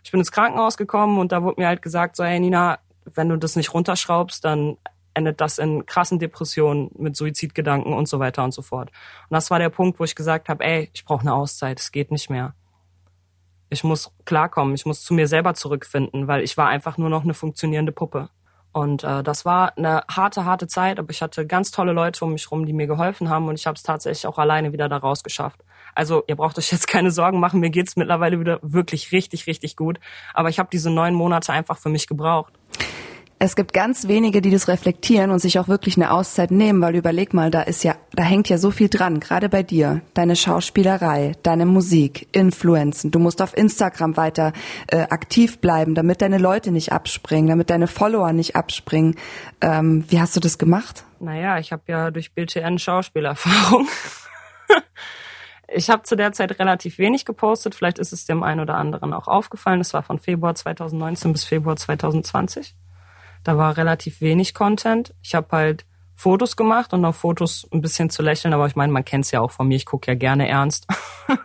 Ich 0.03 0.11
bin 0.11 0.19
ins 0.19 0.31
Krankenhaus 0.31 0.77
gekommen 0.77 1.17
und 1.19 1.31
da 1.31 1.43
wurde 1.43 1.61
mir 1.61 1.67
halt 1.67 1.81
gesagt, 1.81 2.15
so, 2.15 2.23
hey 2.23 2.39
Nina, 2.39 2.79
wenn 3.05 3.29
du 3.29 3.37
das 3.37 3.55
nicht 3.55 3.73
runterschraubst, 3.73 4.43
dann 4.43 4.77
endet 5.13 5.41
das 5.41 5.57
in 5.57 5.85
krassen 5.85 6.19
Depressionen 6.19 6.91
mit 6.97 7.15
Suizidgedanken 7.15 7.93
und 7.93 8.07
so 8.07 8.19
weiter 8.19 8.43
und 8.43 8.53
so 8.53 8.61
fort. 8.61 8.89
Und 9.29 9.35
das 9.35 9.51
war 9.51 9.59
der 9.59 9.69
Punkt, 9.69 9.99
wo 9.99 10.03
ich 10.03 10.15
gesagt 10.15 10.49
habe, 10.49 10.63
ey, 10.63 10.89
ich 10.93 11.05
brauche 11.05 11.21
eine 11.21 11.33
Auszeit, 11.33 11.79
es 11.79 11.91
geht 11.91 12.11
nicht 12.11 12.29
mehr. 12.29 12.53
Ich 13.69 13.83
muss 13.83 14.11
klarkommen, 14.25 14.75
ich 14.75 14.85
muss 14.85 15.03
zu 15.03 15.13
mir 15.13 15.27
selber 15.27 15.53
zurückfinden, 15.53 16.27
weil 16.27 16.43
ich 16.43 16.57
war 16.57 16.67
einfach 16.67 16.97
nur 16.97 17.09
noch 17.09 17.23
eine 17.23 17.33
funktionierende 17.33 17.91
Puppe. 17.91 18.29
Und 18.73 19.03
äh, 19.03 19.21
das 19.21 19.45
war 19.45 19.77
eine 19.77 20.03
harte, 20.09 20.45
harte 20.45 20.65
Zeit, 20.65 20.97
aber 20.97 21.11
ich 21.11 21.21
hatte 21.21 21.45
ganz 21.45 21.69
tolle 21.69 21.93
Leute 21.93 22.25
um 22.25 22.33
mich 22.33 22.49
rum, 22.49 22.65
die 22.65 22.73
mir 22.73 22.87
geholfen 22.87 23.29
haben 23.29 23.47
und 23.47 23.59
ich 23.59 23.67
habe 23.67 23.75
es 23.75 23.83
tatsächlich 23.83 24.25
auch 24.25 24.39
alleine 24.39 24.73
wieder 24.73 24.89
da 24.89 24.97
rausgeschafft. 24.97 25.63
Also 25.93 26.23
ihr 26.25 26.35
braucht 26.35 26.57
euch 26.57 26.71
jetzt 26.71 26.87
keine 26.87 27.11
Sorgen 27.11 27.39
machen, 27.39 27.59
mir 27.59 27.69
geht's 27.69 27.95
mittlerweile 27.95 28.39
wieder 28.39 28.59
wirklich 28.63 29.11
richtig, 29.11 29.45
richtig 29.45 29.75
gut. 29.75 29.99
Aber 30.33 30.49
ich 30.49 30.57
habe 30.57 30.69
diese 30.71 30.89
neun 30.89 31.13
Monate 31.13 31.53
einfach 31.53 31.77
für 31.77 31.89
mich 31.89 32.07
gebraucht. 32.07 32.53
Es 33.39 33.55
gibt 33.55 33.73
ganz 33.73 34.07
wenige, 34.07 34.41
die 34.41 34.51
das 34.51 34.67
reflektieren 34.67 35.29
und 35.29 35.39
sich 35.39 35.59
auch 35.59 35.67
wirklich 35.67 35.97
eine 35.97 36.11
Auszeit 36.11 36.51
nehmen, 36.51 36.81
weil 36.81 36.95
überleg 36.95 37.33
mal, 37.33 37.51
da 37.51 37.61
ist 37.61 37.83
ja, 37.83 37.95
da 38.13 38.23
hängt 38.23 38.47
ja 38.47 38.57
so 38.57 38.71
viel 38.71 38.87
dran, 38.87 39.19
gerade 39.19 39.49
bei 39.49 39.63
dir. 39.63 40.01
Deine 40.13 40.35
Schauspielerei, 40.35 41.33
deine 41.43 41.65
Musik, 41.65 42.27
Influenzen. 42.31 43.11
Du 43.11 43.19
musst 43.19 43.41
auf 43.41 43.55
Instagram 43.57 44.15
weiter 44.15 44.53
äh, 44.87 45.01
aktiv 45.09 45.59
bleiben, 45.59 45.93
damit 45.93 46.21
deine 46.21 46.37
Leute 46.37 46.71
nicht 46.71 46.93
abspringen, 46.93 47.49
damit 47.49 47.69
deine 47.69 47.87
Follower 47.87 48.31
nicht 48.31 48.55
abspringen. 48.55 49.15
Ähm, 49.61 50.05
wie 50.07 50.21
hast 50.21 50.35
du 50.35 50.39
das 50.39 50.57
gemacht? 50.57 51.03
Naja, 51.19 51.57
ich 51.59 51.71
habe 51.71 51.83
ja 51.87 52.11
durch 52.11 52.33
BTN 52.33 52.79
Schauspielerfahrung. 52.79 53.87
ich 55.67 55.89
habe 55.89 56.03
zu 56.03 56.15
der 56.15 56.31
Zeit 56.31 56.59
relativ 56.59 56.97
wenig 56.97 57.25
gepostet. 57.25 57.75
Vielleicht 57.75 57.99
ist 57.99 58.13
es 58.13 58.25
dem 58.25 58.43
einen 58.43 58.61
oder 58.61 58.75
anderen 58.75 59.13
auch 59.13 59.27
aufgefallen. 59.27 59.81
Es 59.81 59.93
war 59.93 60.03
von 60.03 60.19
Februar 60.19 60.55
2019 60.55 61.33
bis 61.33 61.43
Februar 61.43 61.75
2020. 61.75 62.75
Da 63.43 63.57
war 63.57 63.77
relativ 63.77 64.21
wenig 64.21 64.53
Content. 64.53 65.13
Ich 65.21 65.35
habe 65.35 65.47
halt 65.51 65.85
Fotos 66.15 66.55
gemacht 66.55 66.93
und 66.93 67.03
auf 67.05 67.17
Fotos 67.17 67.67
ein 67.71 67.81
bisschen 67.81 68.09
zu 68.09 68.21
lächeln, 68.21 68.53
aber 68.53 68.65
ich 68.67 68.75
meine, 68.75 68.93
man 68.93 69.03
kennt's 69.03 69.31
ja 69.31 69.41
auch 69.41 69.51
von 69.51 69.67
mir, 69.67 69.75
ich 69.75 69.85
gucke 69.85 70.11
ja 70.11 70.15
gerne 70.15 70.47
ernst. 70.47 70.87
um, 71.27 71.37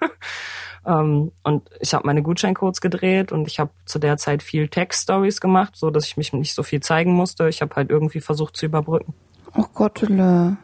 ähm, 0.86 1.32
und 1.42 1.68
ich 1.80 1.94
habe 1.94 2.06
meine 2.06 2.22
Gutscheincodes 2.22 2.80
gedreht 2.80 3.32
und 3.32 3.48
ich 3.48 3.58
habe 3.58 3.70
zu 3.86 3.98
der 3.98 4.18
Zeit 4.18 4.42
viel 4.42 4.68
Text-Stories 4.68 5.40
gemacht, 5.40 5.74
so 5.74 5.90
dass 5.90 6.06
ich 6.06 6.16
mich 6.16 6.32
nicht 6.32 6.54
so 6.54 6.62
viel 6.62 6.80
zeigen 6.80 7.12
musste. 7.12 7.48
Ich 7.48 7.60
habe 7.62 7.74
halt 7.74 7.90
irgendwie 7.90 8.20
versucht 8.20 8.56
zu 8.56 8.66
überbrücken. 8.66 9.14
Oh 9.56 9.64
Gottele. 9.74 10.58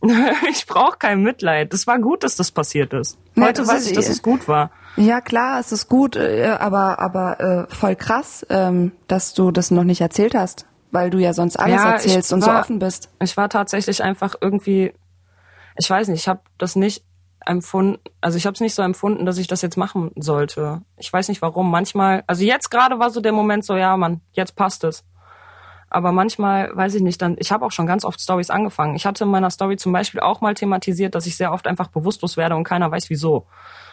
ich 0.50 0.64
brauche 0.66 0.96
kein 0.96 1.22
Mitleid. 1.22 1.72
Das 1.72 1.86
war 1.88 1.98
gut, 1.98 2.22
dass 2.22 2.36
das 2.36 2.52
passiert 2.52 2.94
ist. 2.94 3.18
Heute 3.36 3.62
ja, 3.62 3.68
weiß 3.68 3.88
ich, 3.88 3.92
dass 3.94 4.08
eh 4.08 4.12
es 4.12 4.22
gut 4.22 4.46
war. 4.46 4.70
Ja, 4.96 5.20
klar, 5.20 5.58
es 5.58 5.72
ist 5.72 5.88
gut, 5.88 6.16
äh, 6.16 6.56
aber 6.58 7.00
aber 7.00 7.40
äh, 7.68 7.74
voll 7.74 7.96
krass, 7.96 8.46
ähm, 8.48 8.92
dass 9.08 9.34
du 9.34 9.50
das 9.50 9.72
noch 9.72 9.84
nicht 9.84 10.00
erzählt 10.00 10.34
hast 10.34 10.67
weil 10.90 11.10
du 11.10 11.18
ja 11.18 11.32
sonst 11.32 11.56
alles 11.56 11.82
ja, 11.82 11.92
erzählst 11.92 12.32
und 12.32 12.46
war, 12.46 12.54
so 12.54 12.60
offen 12.60 12.78
bist. 12.78 13.10
Ich 13.22 13.36
war 13.36 13.48
tatsächlich 13.48 14.02
einfach 14.02 14.34
irgendwie, 14.40 14.92
ich 15.76 15.88
weiß 15.88 16.08
nicht, 16.08 16.20
ich 16.20 16.28
habe 16.28 16.40
das 16.58 16.76
nicht 16.76 17.04
empfunden, 17.44 18.00
also 18.20 18.36
ich 18.36 18.46
habe 18.46 18.54
es 18.54 18.60
nicht 18.60 18.74
so 18.74 18.82
empfunden, 18.82 19.26
dass 19.26 19.38
ich 19.38 19.46
das 19.46 19.62
jetzt 19.62 19.76
machen 19.76 20.10
sollte. 20.16 20.82
Ich 20.96 21.12
weiß 21.12 21.28
nicht 21.28 21.42
warum. 21.42 21.70
Manchmal, 21.70 22.24
also 22.26 22.44
jetzt 22.44 22.70
gerade 22.70 22.98
war 22.98 23.10
so 23.10 23.20
der 23.20 23.32
Moment 23.32 23.64
so, 23.64 23.76
ja, 23.76 23.96
Mann, 23.96 24.20
jetzt 24.32 24.56
passt 24.56 24.84
es. 24.84 25.04
Aber 25.90 26.12
manchmal, 26.12 26.76
weiß 26.76 26.94
ich 26.96 27.02
nicht, 27.02 27.22
dann, 27.22 27.36
ich 27.38 27.50
habe 27.50 27.64
auch 27.64 27.72
schon 27.72 27.86
ganz 27.86 28.04
oft 28.04 28.20
Stories 28.20 28.50
angefangen. 28.50 28.94
Ich 28.94 29.06
hatte 29.06 29.24
in 29.24 29.30
meiner 29.30 29.50
Story 29.50 29.76
zum 29.78 29.92
Beispiel 29.92 30.20
auch 30.20 30.42
mal 30.42 30.52
thematisiert, 30.52 31.14
dass 31.14 31.24
ich 31.24 31.36
sehr 31.36 31.52
oft 31.52 31.66
einfach 31.66 31.88
bewusstlos 31.88 32.36
werde 32.36 32.56
und 32.56 32.64
keiner 32.64 32.90
weiß 32.90 33.08
wieso. 33.08 33.46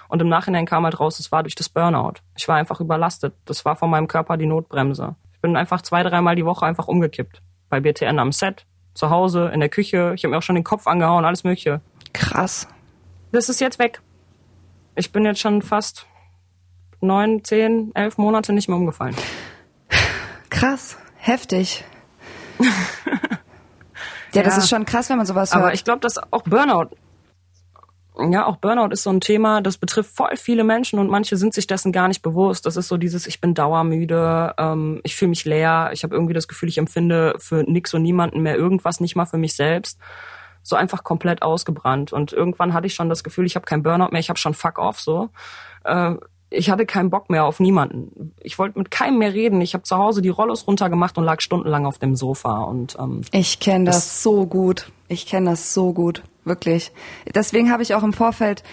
Und 0.10 0.22
im 0.22 0.28
Nachhinein 0.28 0.66
kam 0.66 0.84
halt 0.84 1.00
raus, 1.00 1.20
es 1.20 1.32
war 1.32 1.44
durch 1.44 1.56
das 1.56 1.70
Burnout. 1.70 2.16
Ich 2.36 2.48
war 2.50 2.58
einfach 2.58 2.82
überlastet. 2.82 3.34
Das 3.46 3.64
war 3.64 3.78
von 3.78 3.90
meinem 3.90 4.08
Körper 4.08 4.36
die 4.36 4.46
Notbremse 4.46 5.16
bin 5.46 5.58
einfach 5.58 5.84
zwei, 5.84 6.02
dreimal 6.02 6.36
die 6.36 6.44
Woche 6.44 6.66
einfach 6.66 6.88
umgekippt. 6.88 7.44
Bei 7.70 7.80
BTN 7.80 8.18
am 8.18 8.32
Set, 8.32 8.66
zu 8.96 9.12
Hause, 9.12 9.52
in 9.54 9.60
der 9.60 9.70
Küche. 9.70 10.14
Ich 10.16 10.24
habe 10.24 10.32
mir 10.32 10.40
auch 10.40 10.42
schon 10.42 10.56
den 10.56 10.64
Kopf 10.64 10.88
angehauen, 10.88 11.24
alles 11.24 11.44
Mögliche. 11.44 11.82
Krass. 12.14 12.68
Das 13.32 13.48
ist 13.48 13.62
jetzt 13.62 13.78
weg. 13.78 14.02
Ich 14.96 15.12
bin 15.12 15.24
jetzt 15.24 15.40
schon 15.40 15.62
fast 15.62 16.08
neun, 17.00 17.44
zehn, 17.44 17.92
elf 17.94 18.18
Monate 18.18 18.54
nicht 18.54 18.70
mehr 18.70 18.78
umgefallen. 18.78 19.16
Krass, 20.50 20.98
heftig. 21.18 21.84
ja, 24.34 24.42
das 24.42 24.58
ist 24.58 24.70
schon 24.70 24.86
krass, 24.86 25.10
wenn 25.10 25.18
man 25.18 25.28
sowas 25.28 25.54
hört. 25.54 25.64
Aber 25.64 25.74
ich 25.76 25.84
glaube, 25.84 26.00
dass 26.00 26.18
auch 26.18 26.42
Burnout 26.42 26.96
ja, 28.18 28.46
auch 28.46 28.58
Burnout 28.58 28.92
ist 28.92 29.04
so 29.04 29.10
ein 29.10 29.20
Thema, 29.20 29.62
das 29.62 29.78
betrifft 29.78 30.16
voll 30.16 30.38
viele 30.38 30.64
Menschen 30.64 31.00
und 31.00 31.10
manche 31.10 31.38
sind 31.38 31.54
sich 31.54 31.68
dessen 31.68 31.92
gar 31.92 32.08
nicht 32.08 32.22
bewusst. 32.22 32.66
Das 32.66 32.78
ist 32.78 32.88
so 32.88 32.98
dieses, 32.98 33.28
ich 33.28 33.42
bin 33.42 33.54
dauermüde, 33.54 34.54
ähm, 34.58 35.02
ich 35.04 35.16
fühle 35.16 35.30
mich 35.30 35.46
leer, 35.46 35.90
ich 35.94 36.04
habe 36.04 36.16
irgendwie 36.16 36.34
das 36.34 36.48
Gefühl, 36.48 36.70
ich 36.70 36.78
empfinde 36.78 37.36
für 37.38 37.64
nix 37.64 37.94
und 37.94 38.04
niemanden 38.04 38.42
mehr 38.42 38.56
irgendwas, 38.56 39.00
nicht 39.00 39.16
mal 39.16 39.26
für 39.26 39.38
mich 39.38 39.56
selbst. 39.56 40.00
So 40.64 40.76
einfach 40.76 41.04
komplett 41.04 41.42
ausgebrannt. 41.42 42.14
Und 42.14 42.34
irgendwann 42.34 42.74
hatte 42.74 42.88
ich 42.88 42.96
schon 42.96 43.10
das 43.10 43.24
Gefühl, 43.24 43.46
ich 43.46 43.56
habe 43.56 43.66
kein 43.66 43.84
Burnout 43.84 44.12
mehr, 44.12 44.20
ich 44.20 44.30
habe 44.30 44.40
schon 44.40 44.54
Fuck 44.54 44.80
off 44.80 45.00
so. 45.00 45.30
Äh, 45.84 46.16
ich 46.50 46.70
hatte 46.70 46.86
keinen 46.86 47.10
Bock 47.10 47.30
mehr 47.30 47.44
auf 47.44 47.60
niemanden. 47.60 48.34
Ich 48.42 48.58
wollte 48.58 48.80
mit 48.80 48.90
keinem 48.90 49.18
mehr 49.18 49.34
reden. 49.34 49.60
Ich 49.62 49.74
habe 49.74 49.84
zu 49.84 49.98
Hause 49.98 50.22
die 50.22 50.30
Rollos 50.30 50.68
runtergemacht 50.68 51.18
und 51.18 51.26
lag 51.26 51.42
stundenlang 51.42 51.86
auf 51.86 51.98
dem 51.98 52.16
Sofa. 52.16 52.62
Und 52.62 52.96
ähm, 52.98 53.22
ich 53.32 53.60
kenne 53.60 53.86
das, 53.86 53.96
das 53.96 54.24
so 54.24 54.46
gut. 54.46 54.92
Ich 55.08 55.26
kenne 55.26 55.50
das 55.50 55.74
so 55.74 55.92
gut 55.92 56.24
wirklich. 56.46 56.92
Deswegen 57.34 57.72
habe 57.72 57.84
ich 57.84 57.94
auch 57.96 58.04
im 58.04 58.14
Vorfeld 58.14 58.64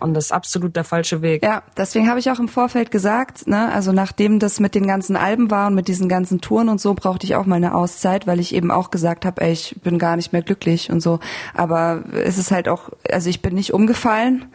und 0.00 0.14
das 0.14 0.26
ist 0.26 0.32
absolut 0.32 0.76
der 0.76 0.84
falsche 0.84 1.22
Weg. 1.22 1.42
Ja, 1.42 1.62
deswegen 1.76 2.08
habe 2.08 2.20
ich 2.20 2.30
auch 2.30 2.38
im 2.38 2.48
Vorfeld 2.48 2.90
gesagt, 2.90 3.46
ne, 3.46 3.70
also 3.72 3.92
nachdem 3.92 4.38
das 4.38 4.60
mit 4.60 4.74
den 4.74 4.86
ganzen 4.86 5.16
Alben 5.16 5.50
war 5.50 5.68
und 5.68 5.74
mit 5.74 5.88
diesen 5.88 6.08
ganzen 6.08 6.40
Touren 6.40 6.68
und 6.68 6.80
so, 6.80 6.94
brauchte 6.94 7.26
ich 7.26 7.34
auch 7.36 7.46
mal 7.46 7.56
eine 7.56 7.74
Auszeit, 7.74 8.26
weil 8.26 8.40
ich 8.40 8.54
eben 8.54 8.70
auch 8.70 8.90
gesagt 8.90 9.24
habe, 9.24 9.40
ey, 9.40 9.52
ich 9.52 9.76
bin 9.82 9.98
gar 9.98 10.16
nicht 10.16 10.32
mehr 10.32 10.42
glücklich 10.42 10.90
und 10.90 11.00
so. 11.00 11.20
Aber 11.54 12.04
es 12.12 12.38
ist 12.38 12.50
halt 12.50 12.68
auch, 12.68 12.90
also 13.10 13.28
ich 13.28 13.42
bin 13.42 13.54
nicht 13.54 13.72
umgefallen, 13.72 14.46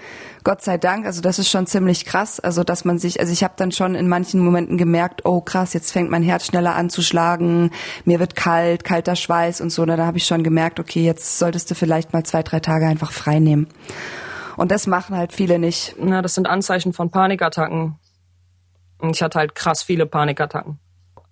Gott 0.44 0.62
sei 0.62 0.78
Dank. 0.78 1.06
Also 1.06 1.22
das 1.22 1.40
ist 1.40 1.50
schon 1.50 1.68
ziemlich 1.68 2.06
krass. 2.06 2.40
Also 2.40 2.64
dass 2.64 2.86
man 2.86 3.00
sich, 3.00 3.20
also 3.20 3.32
ich 3.32 3.44
habe 3.44 3.54
dann 3.58 3.72
schon 3.72 3.96
in 3.96 4.08
manchen 4.08 4.44
Momenten 4.44 4.78
gemerkt, 4.78 5.26
oh 5.26 5.42
krass, 5.42 5.74
jetzt 5.74 5.92
fängt 5.92 6.10
mein 6.10 6.24
Herz 6.24 6.46
schneller 6.46 6.76
an 6.76 6.90
zu 6.90 7.02
schlagen, 7.02 7.72
mir 8.06 8.20
wird 8.20 8.36
kalt, 8.36 8.84
kalter 8.84 9.16
Schweiß 9.16 9.62
und 9.62 9.70
so. 9.70 9.86
Da 9.86 9.98
habe 9.98 10.18
ich 10.18 10.26
schon 10.26 10.44
gemerkt, 10.44 10.80
okay, 10.80 11.04
jetzt 11.04 11.40
solltest 11.40 11.72
du 11.72 11.76
vielleicht 11.76 12.14
mal 12.14 12.24
zwei, 12.24 12.44
drei 12.44 12.60
Tage 12.60 12.88
einfach 12.88 13.12
frei 13.12 13.40
nehmen. 13.40 13.68
Und 14.56 14.72
das 14.72 14.88
machen 14.88 15.16
halt 15.16 15.34
viele 15.34 15.60
nicht. 15.60 15.96
Na, 16.00 16.22
das 16.22 16.36
sind 16.36 16.48
Anzeichen 16.48 16.94
von 16.94 17.10
Panikattacken. 17.10 18.00
Und 19.00 19.16
ich 19.16 19.22
hatte 19.22 19.40
halt 19.40 19.56
krass 19.56 19.84
viele 19.84 20.06
Panikattacken. 20.06 20.80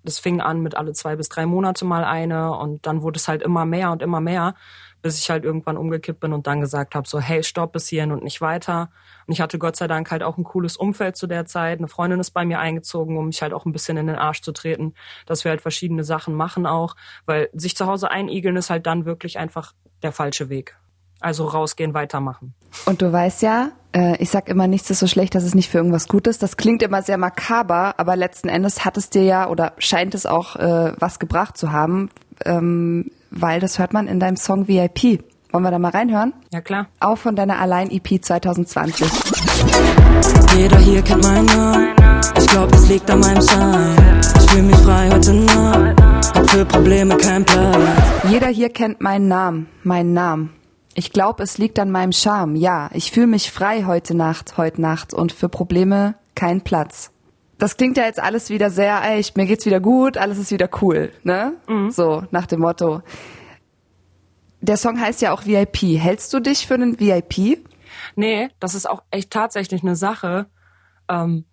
Das 0.04 0.20
fing 0.20 0.42
an 0.42 0.62
mit 0.62 0.76
alle 0.76 0.94
zwei 0.94 1.16
bis 1.16 1.30
drei 1.30 1.46
Monate 1.46 1.86
mal 1.86 2.04
eine 2.04 2.58
und 2.58 2.88
dann 2.88 3.04
wurde 3.04 3.18
es 3.18 3.28
halt 3.28 3.44
immer 3.44 3.66
mehr 3.66 3.92
und 3.92 4.02
immer 4.02 4.20
mehr, 4.20 4.56
bis 5.04 5.20
ich 5.20 5.30
halt 5.30 5.46
irgendwann 5.46 5.78
umgekippt 5.78 6.20
bin 6.20 6.34
und 6.34 6.48
dann 6.48 6.60
gesagt 6.60 6.96
habe, 6.96 7.08
so 7.08 7.20
hey, 7.20 7.44
stopp 7.44 7.74
bis 7.74 7.88
hierhin 7.88 8.12
und 8.12 8.24
nicht 8.24 8.42
weiter. 8.42 8.90
Und 9.28 9.34
ich 9.34 9.42
hatte 9.42 9.60
Gott 9.60 9.76
sei 9.76 9.88
Dank 9.88 10.10
halt 10.10 10.24
auch 10.24 10.38
ein 10.38 10.44
cooles 10.44 10.76
Umfeld 10.76 11.16
zu 11.16 11.28
der 11.28 11.46
Zeit. 11.46 11.78
Eine 11.78 11.88
Freundin 11.88 12.20
ist 12.20 12.32
bei 12.32 12.46
mir 12.46 12.60
eingezogen, 12.60 13.18
um 13.18 13.28
mich 13.28 13.44
halt 13.44 13.54
auch 13.54 13.66
ein 13.66 13.74
bisschen 13.74 13.96
in 13.98 14.08
den 14.08 14.16
Arsch 14.16 14.42
zu 14.42 14.52
treten, 14.52 14.96
dass 15.28 15.44
wir 15.44 15.52
halt 15.52 15.62
verschiedene 15.62 16.04
Sachen 16.04 16.34
machen 16.34 16.66
auch, 16.66 16.96
weil 17.26 17.50
sich 17.54 17.76
zu 17.76 17.86
Hause 17.86 18.10
einigeln 18.10 18.56
ist 18.56 18.72
halt 18.72 18.88
dann 18.88 19.06
wirklich 19.06 19.38
einfach 19.38 19.74
der 20.02 20.12
falsche 20.12 20.50
Weg. 20.50 20.78
Also 21.20 21.46
rausgehen, 21.46 21.94
weitermachen. 21.94 22.56
Und 22.86 23.02
du 23.02 23.12
weißt 23.12 23.42
ja, 23.42 23.72
äh, 23.94 24.16
ich 24.18 24.30
sag 24.30 24.48
immer, 24.50 24.68
nichts 24.68 24.90
ist 24.90 25.00
so 25.00 25.08
schlecht, 25.08 25.36
dass 25.36 25.44
es 25.44 25.56
nicht 25.56 25.70
für 25.70 25.78
irgendwas 25.78 26.08
gut 26.08 26.28
ist. 26.28 26.42
Das 26.44 26.58
klingt 26.58 26.82
immer 26.84 27.02
sehr 27.02 27.18
makaber, 27.18 27.96
aber 27.98 28.16
letzten 28.16 28.50
Endes 28.50 28.86
hat 28.86 28.98
es 28.98 29.10
dir 29.10 29.24
ja 29.24 29.50
oder 29.50 29.74
scheint 29.78 30.16
es 30.16 30.26
auch 30.26 30.56
äh, 30.56 30.94
was 30.98 31.20
gebracht 31.20 31.58
zu 31.58 31.72
haben, 31.72 32.10
ähm, 32.46 33.12
weil 33.30 33.60
das 33.60 33.80
hört 33.80 33.94
man 33.94 34.08
in 34.08 34.20
deinem 34.20 34.38
Song 34.38 34.68
VIP. 34.68 35.24
Wollen 35.52 35.64
wir 35.64 35.72
da 35.72 35.80
mal 35.80 35.92
reinhören? 35.92 36.34
Ja, 36.52 36.62
klar. 36.62 36.88
Auch 37.02 37.18
von 37.18 37.36
deiner 37.36 37.60
Allein-EP 37.60 38.24
2020. 38.24 39.06
Jeder 40.56 40.78
hier 40.78 41.02
kennt 41.02 41.24
meinen 41.24 41.46
Namen. 41.46 41.90
Ich 42.38 42.48
glaub, 42.48 42.72
das 42.72 42.88
liegt 42.88 43.10
an 43.12 43.20
meinem 43.20 43.42
Schein. 43.42 44.22
Ich 44.40 44.52
fühl 44.52 44.62
mich 44.64 44.78
frei 44.78 45.10
heute 45.12 45.34
Nacht. 45.34 46.02
Hab 46.36 46.50
für 46.50 46.66
Probleme 46.66 47.18
kein 47.18 47.44
Platz. 47.44 47.78
Jeder 48.30 48.48
hier 48.48 48.70
kennt 48.70 49.02
meinen 49.02 49.28
Namen. 49.28 49.68
Meinen 49.84 50.14
Namen. 50.14 50.61
Ich 50.94 51.12
glaube, 51.12 51.44
es 51.44 51.58
liegt 51.58 51.80
an 51.80 51.90
meinem 51.90 52.12
Charme. 52.12 52.56
Ja, 52.56 52.90
ich 52.94 53.12
fühle 53.12 53.28
mich 53.28 53.52
frei 53.52 53.86
heute 53.86 54.14
Nacht, 54.14 54.58
heute 54.58 54.82
Nacht 54.82 55.14
und 55.14 55.32
für 55.32 55.48
Probleme 55.48 56.16
kein 56.36 56.62
Platz. 56.62 57.12
Das 57.58 57.78
klingt 57.78 57.96
ja 57.96 58.06
jetzt 58.06 58.20
alles 58.20 58.50
wieder 58.50 58.70
sehr, 58.70 59.02
ey, 59.04 59.24
mir 59.36 59.46
geht's 59.46 59.66
wieder 59.66 59.80
gut, 59.80 60.18
alles 60.18 60.38
ist 60.38 60.52
wieder 60.52 60.70
cool, 60.82 61.12
ne? 61.24 61.54
Mhm. 61.68 61.92
So, 61.92 62.24
nach 62.32 62.48
dem 62.48 62.62
Motto. 62.62 63.04
Der 64.62 64.78
Song 64.78 65.00
heißt 65.00 65.22
ja 65.22 65.32
auch 65.32 65.46
VIP. 65.46 66.00
Hältst 66.00 66.34
du 66.34 66.40
dich 66.40 66.68
für 66.68 66.74
einen 66.74 67.00
VIP? 67.00 67.60
Nee, 68.16 68.50
das 68.60 68.76
ist 68.76 68.90
auch 68.90 69.04
echt 69.12 69.32
tatsächlich 69.32 69.84
eine 69.84 69.96
Sache. 69.96 70.48
Ähm, 71.08 71.46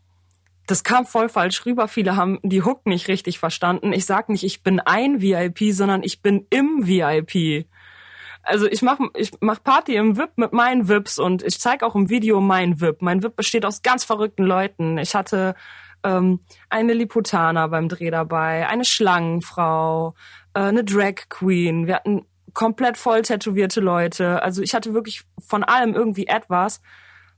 das 0.66 0.85
kam 0.85 1.07
voll 1.07 1.29
falsch 1.29 1.64
rüber. 1.64 1.88
Viele 1.88 2.16
haben 2.16 2.38
die 2.42 2.62
Hook 2.62 2.87
nicht 2.87 3.09
richtig 3.09 3.38
verstanden. 3.38 3.92
Ich 3.92 4.05
sag 4.05 4.29
nicht, 4.29 4.44
ich 4.44 4.62
bin 4.62 4.81
ein 4.81 5.20
VIP, 5.22 5.72
sondern 5.72 6.03
ich 6.03 6.22
bin 6.22 6.46
im 6.51 6.87
VIP 6.87 7.66
also 8.49 8.67
ich 8.67 8.83
mache 8.83 9.11
ich 9.15 9.33
mach 9.41 9.63
Party 9.63 9.97
im 9.97 10.17
VIP 10.17 10.31
mit 10.37 10.53
meinen 10.53 10.89
VIPs 10.89 11.19
und 11.19 11.43
ich 11.43 11.61
zeige 11.61 11.87
auch 11.87 11.95
im 11.95 12.09
Video 12.09 12.41
mein 12.41 12.81
VIP. 12.81 13.03
Mein 13.03 13.23
VIP 13.23 13.37
besteht 13.37 13.65
aus 13.65 13.83
ganz 13.83 14.05
verrückten 14.05 14.45
Leuten. 14.45 14.99
Ich 14.99 15.15
hatte 15.15 15.55
ähm, 16.03 16.41
eine 16.71 16.95
Liputana 16.95 17.67
beim 17.67 17.89
Dreh 17.89 18.11
dabei, 18.11 18.67
eine 18.67 18.85
Schlangenfrau, 18.85 20.15
äh, 20.55 20.61
eine 20.61 20.85
Drag 20.85 21.29
Queen. 21.29 21.87
Wir 21.87 21.97
hatten 21.97 22.25
komplett 22.55 22.97
voll 22.97 23.23
tätowierte 23.23 23.81
Leute. 23.81 24.43
Also 24.43 24.63
ich 24.63 24.75
hatte 24.75 24.95
wirklich 24.95 25.25
von 25.39 25.63
allem 25.63 25.95
irgendwie 25.95 26.27
etwas. 26.27 26.81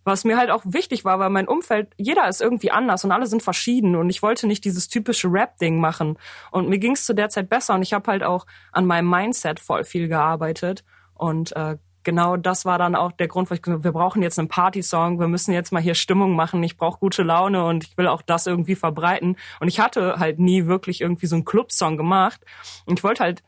was 0.03 0.25
mir 0.25 0.39
halt 0.39 0.51
auch 0.51 0.63
wichtig 0.65 1.05
war, 1.05 1.19
weil 1.19 1.29
mein 1.29 1.47
Umfeld, 1.47 1.93
jeder 1.99 2.27
ist 2.27 2.41
irgendwie 2.41 2.71
anders 2.71 3.05
und 3.05 3.13
alle 3.13 3.27
sind 3.27 3.43
verschieden 3.43 3.97
und 3.97 4.09
ich 4.09 4.23
wollte 4.23 4.47
nicht 4.47 4.65
dieses 4.65 4.89
typische 4.89 5.29
Rap-Ding 5.29 5.79
machen. 5.79 6.19
Und 6.51 6.71
mir 6.71 6.79
ging 6.79 6.93
es 6.93 7.05
zu 7.05 7.15
der 7.15 7.29
Zeit 7.29 7.51
besser 7.51 7.75
und 7.75 7.83
ich 7.83 7.93
habe 7.93 8.11
halt 8.11 8.23
auch 8.23 8.47
an 8.73 8.87
meinem 8.87 9.11
Mindset 9.11 9.61
voll 9.61 9.85
viel 9.85 10.09
gearbeitet 10.09 10.85
und 11.21 11.55
äh, 11.57 11.77
genau 12.03 12.37
das 12.37 12.65
war 12.65 12.79
dann 12.79 12.95
auch 12.95 13.13
der 13.13 13.29
Grund, 13.29 13.51
wo 13.51 13.55
ich 13.55 13.63
gesagt 13.63 13.79
habe, 13.79 13.85
wir 13.85 13.93
brauchen 13.93 14.23
jetzt 14.23 14.39
einen 14.39 14.49
Party-Song, 14.49 15.21
wir 15.21 15.29
müssen 15.29 15.53
jetzt 15.53 15.73
mal 15.73 15.83
hier 15.83 15.95
Stimmung 15.95 16.35
machen, 16.35 16.63
ich 16.63 16.77
brauche 16.77 16.99
gute 16.99 17.23
Laune 17.23 17.65
und 17.65 17.85
ich 17.85 17.97
will 17.99 18.07
auch 18.07 18.23
das 18.23 18.47
irgendwie 18.47 18.75
verbreiten. 18.75 19.37
Und 19.61 19.69
ich 19.69 19.81
hatte 19.81 20.19
halt 20.19 20.39
nie 20.39 20.67
wirklich 20.67 21.01
irgendwie 21.01 21.27
so 21.27 21.37
einen 21.37 21.45
Club-Song 21.45 21.97
gemacht 21.97 22.41
und 22.87 22.99
ich 22.99 23.05
wollte 23.05 23.23
halt 23.23 23.43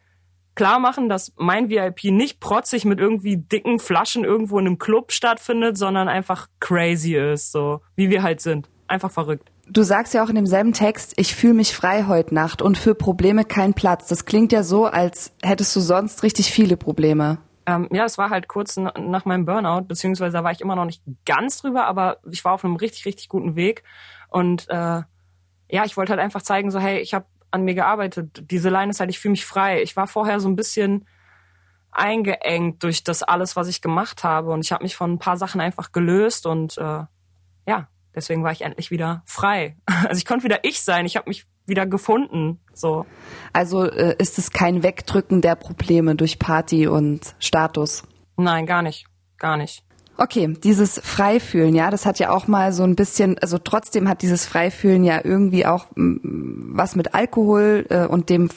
klar 0.54 0.78
machen, 0.78 1.08
dass 1.08 1.32
mein 1.36 1.70
VIP 1.70 2.04
nicht 2.04 2.40
protzig 2.40 2.84
mit 2.84 3.00
irgendwie 3.00 3.38
dicken 3.38 3.78
Flaschen 3.78 4.24
irgendwo 4.24 4.58
in 4.58 4.66
einem 4.66 4.78
Club 4.78 5.12
stattfindet, 5.12 5.78
sondern 5.78 6.08
einfach 6.08 6.48
crazy 6.60 7.16
ist, 7.16 7.52
so 7.52 7.80
wie 7.96 8.10
wir 8.10 8.22
halt 8.22 8.40
sind. 8.40 8.68
Einfach 8.86 9.10
verrückt. 9.10 9.50
Du 9.70 9.82
sagst 9.82 10.12
ja 10.12 10.22
auch 10.22 10.28
in 10.28 10.34
demselben 10.34 10.74
Text, 10.74 11.14
ich 11.16 11.34
fühle 11.34 11.54
mich 11.54 11.74
frei 11.74 12.04
heute 12.06 12.34
Nacht 12.34 12.60
und 12.60 12.76
für 12.76 12.94
Probleme 12.94 13.46
kein 13.46 13.72
Platz. 13.72 14.08
Das 14.08 14.26
klingt 14.26 14.52
ja 14.52 14.62
so, 14.62 14.84
als 14.84 15.32
hättest 15.42 15.74
du 15.74 15.80
sonst 15.80 16.22
richtig 16.22 16.50
viele 16.50 16.76
Probleme. 16.76 17.38
Ähm, 17.66 17.88
ja, 17.92 18.04
es 18.04 18.18
war 18.18 18.30
halt 18.30 18.48
kurz 18.48 18.76
nach 18.76 19.24
meinem 19.24 19.44
Burnout, 19.44 19.82
beziehungsweise 19.82 20.32
da 20.36 20.44
war 20.44 20.52
ich 20.52 20.60
immer 20.60 20.76
noch 20.76 20.84
nicht 20.84 21.02
ganz 21.24 21.60
drüber, 21.60 21.86
aber 21.86 22.18
ich 22.30 22.44
war 22.44 22.52
auf 22.52 22.64
einem 22.64 22.76
richtig, 22.76 23.04
richtig 23.06 23.28
guten 23.28 23.54
Weg. 23.56 23.82
Und 24.28 24.68
äh, 24.68 25.02
ja, 25.68 25.84
ich 25.84 25.96
wollte 25.96 26.10
halt 26.10 26.20
einfach 26.20 26.42
zeigen, 26.42 26.70
so 26.70 26.78
hey, 26.78 27.00
ich 27.00 27.14
habe 27.14 27.26
an 27.50 27.64
mir 27.64 27.74
gearbeitet. 27.74 28.50
Diese 28.50 28.70
Line 28.70 28.90
ist 28.90 29.00
halt, 29.00 29.10
ich 29.10 29.18
fühle 29.18 29.32
mich 29.32 29.46
frei. 29.46 29.82
Ich 29.82 29.96
war 29.96 30.06
vorher 30.06 30.40
so 30.40 30.48
ein 30.48 30.56
bisschen 30.56 31.06
eingeengt 31.90 32.82
durch 32.82 33.04
das 33.04 33.22
alles, 33.22 33.54
was 33.54 33.68
ich 33.68 33.82
gemacht 33.82 34.24
habe. 34.24 34.50
Und 34.50 34.64
ich 34.64 34.72
habe 34.72 34.82
mich 34.82 34.96
von 34.96 35.12
ein 35.12 35.18
paar 35.18 35.36
Sachen 35.36 35.60
einfach 35.60 35.92
gelöst 35.92 36.46
und 36.46 36.78
äh, 36.78 37.04
ja, 37.66 37.88
deswegen 38.14 38.42
war 38.42 38.52
ich 38.52 38.62
endlich 38.62 38.90
wieder 38.90 39.22
frei. 39.26 39.76
Also 40.08 40.18
ich 40.18 40.24
konnte 40.24 40.44
wieder 40.44 40.64
ich 40.64 40.82
sein. 40.82 41.06
Ich 41.06 41.16
habe 41.16 41.28
mich 41.28 41.46
wieder 41.66 41.86
gefunden. 41.86 42.60
So. 42.72 43.06
Also 43.52 43.84
äh, 43.84 44.16
ist 44.18 44.38
es 44.38 44.50
kein 44.50 44.82
Wegdrücken 44.82 45.40
der 45.40 45.54
Probleme 45.54 46.14
durch 46.14 46.38
Party 46.38 46.86
und 46.86 47.34
Status? 47.38 48.02
Nein, 48.36 48.66
gar 48.66 48.82
nicht. 48.82 49.06
Gar 49.38 49.56
nicht. 49.56 49.84
Okay, 50.18 50.54
dieses 50.62 51.00
Freifühlen, 51.02 51.74
ja, 51.74 51.90
das 51.90 52.04
hat 52.04 52.18
ja 52.18 52.30
auch 52.30 52.46
mal 52.46 52.72
so 52.72 52.82
ein 52.82 52.96
bisschen, 52.96 53.38
also 53.38 53.58
trotzdem 53.58 54.08
hat 54.08 54.22
dieses 54.22 54.46
Freifühlen 54.46 55.04
ja 55.04 55.20
irgendwie 55.24 55.64
auch 55.66 55.86
mm, 55.94 56.76
was 56.76 56.96
mit 56.96 57.14
Alkohol 57.14 57.86
äh, 57.88 58.06
und 58.06 58.28
dem 58.28 58.50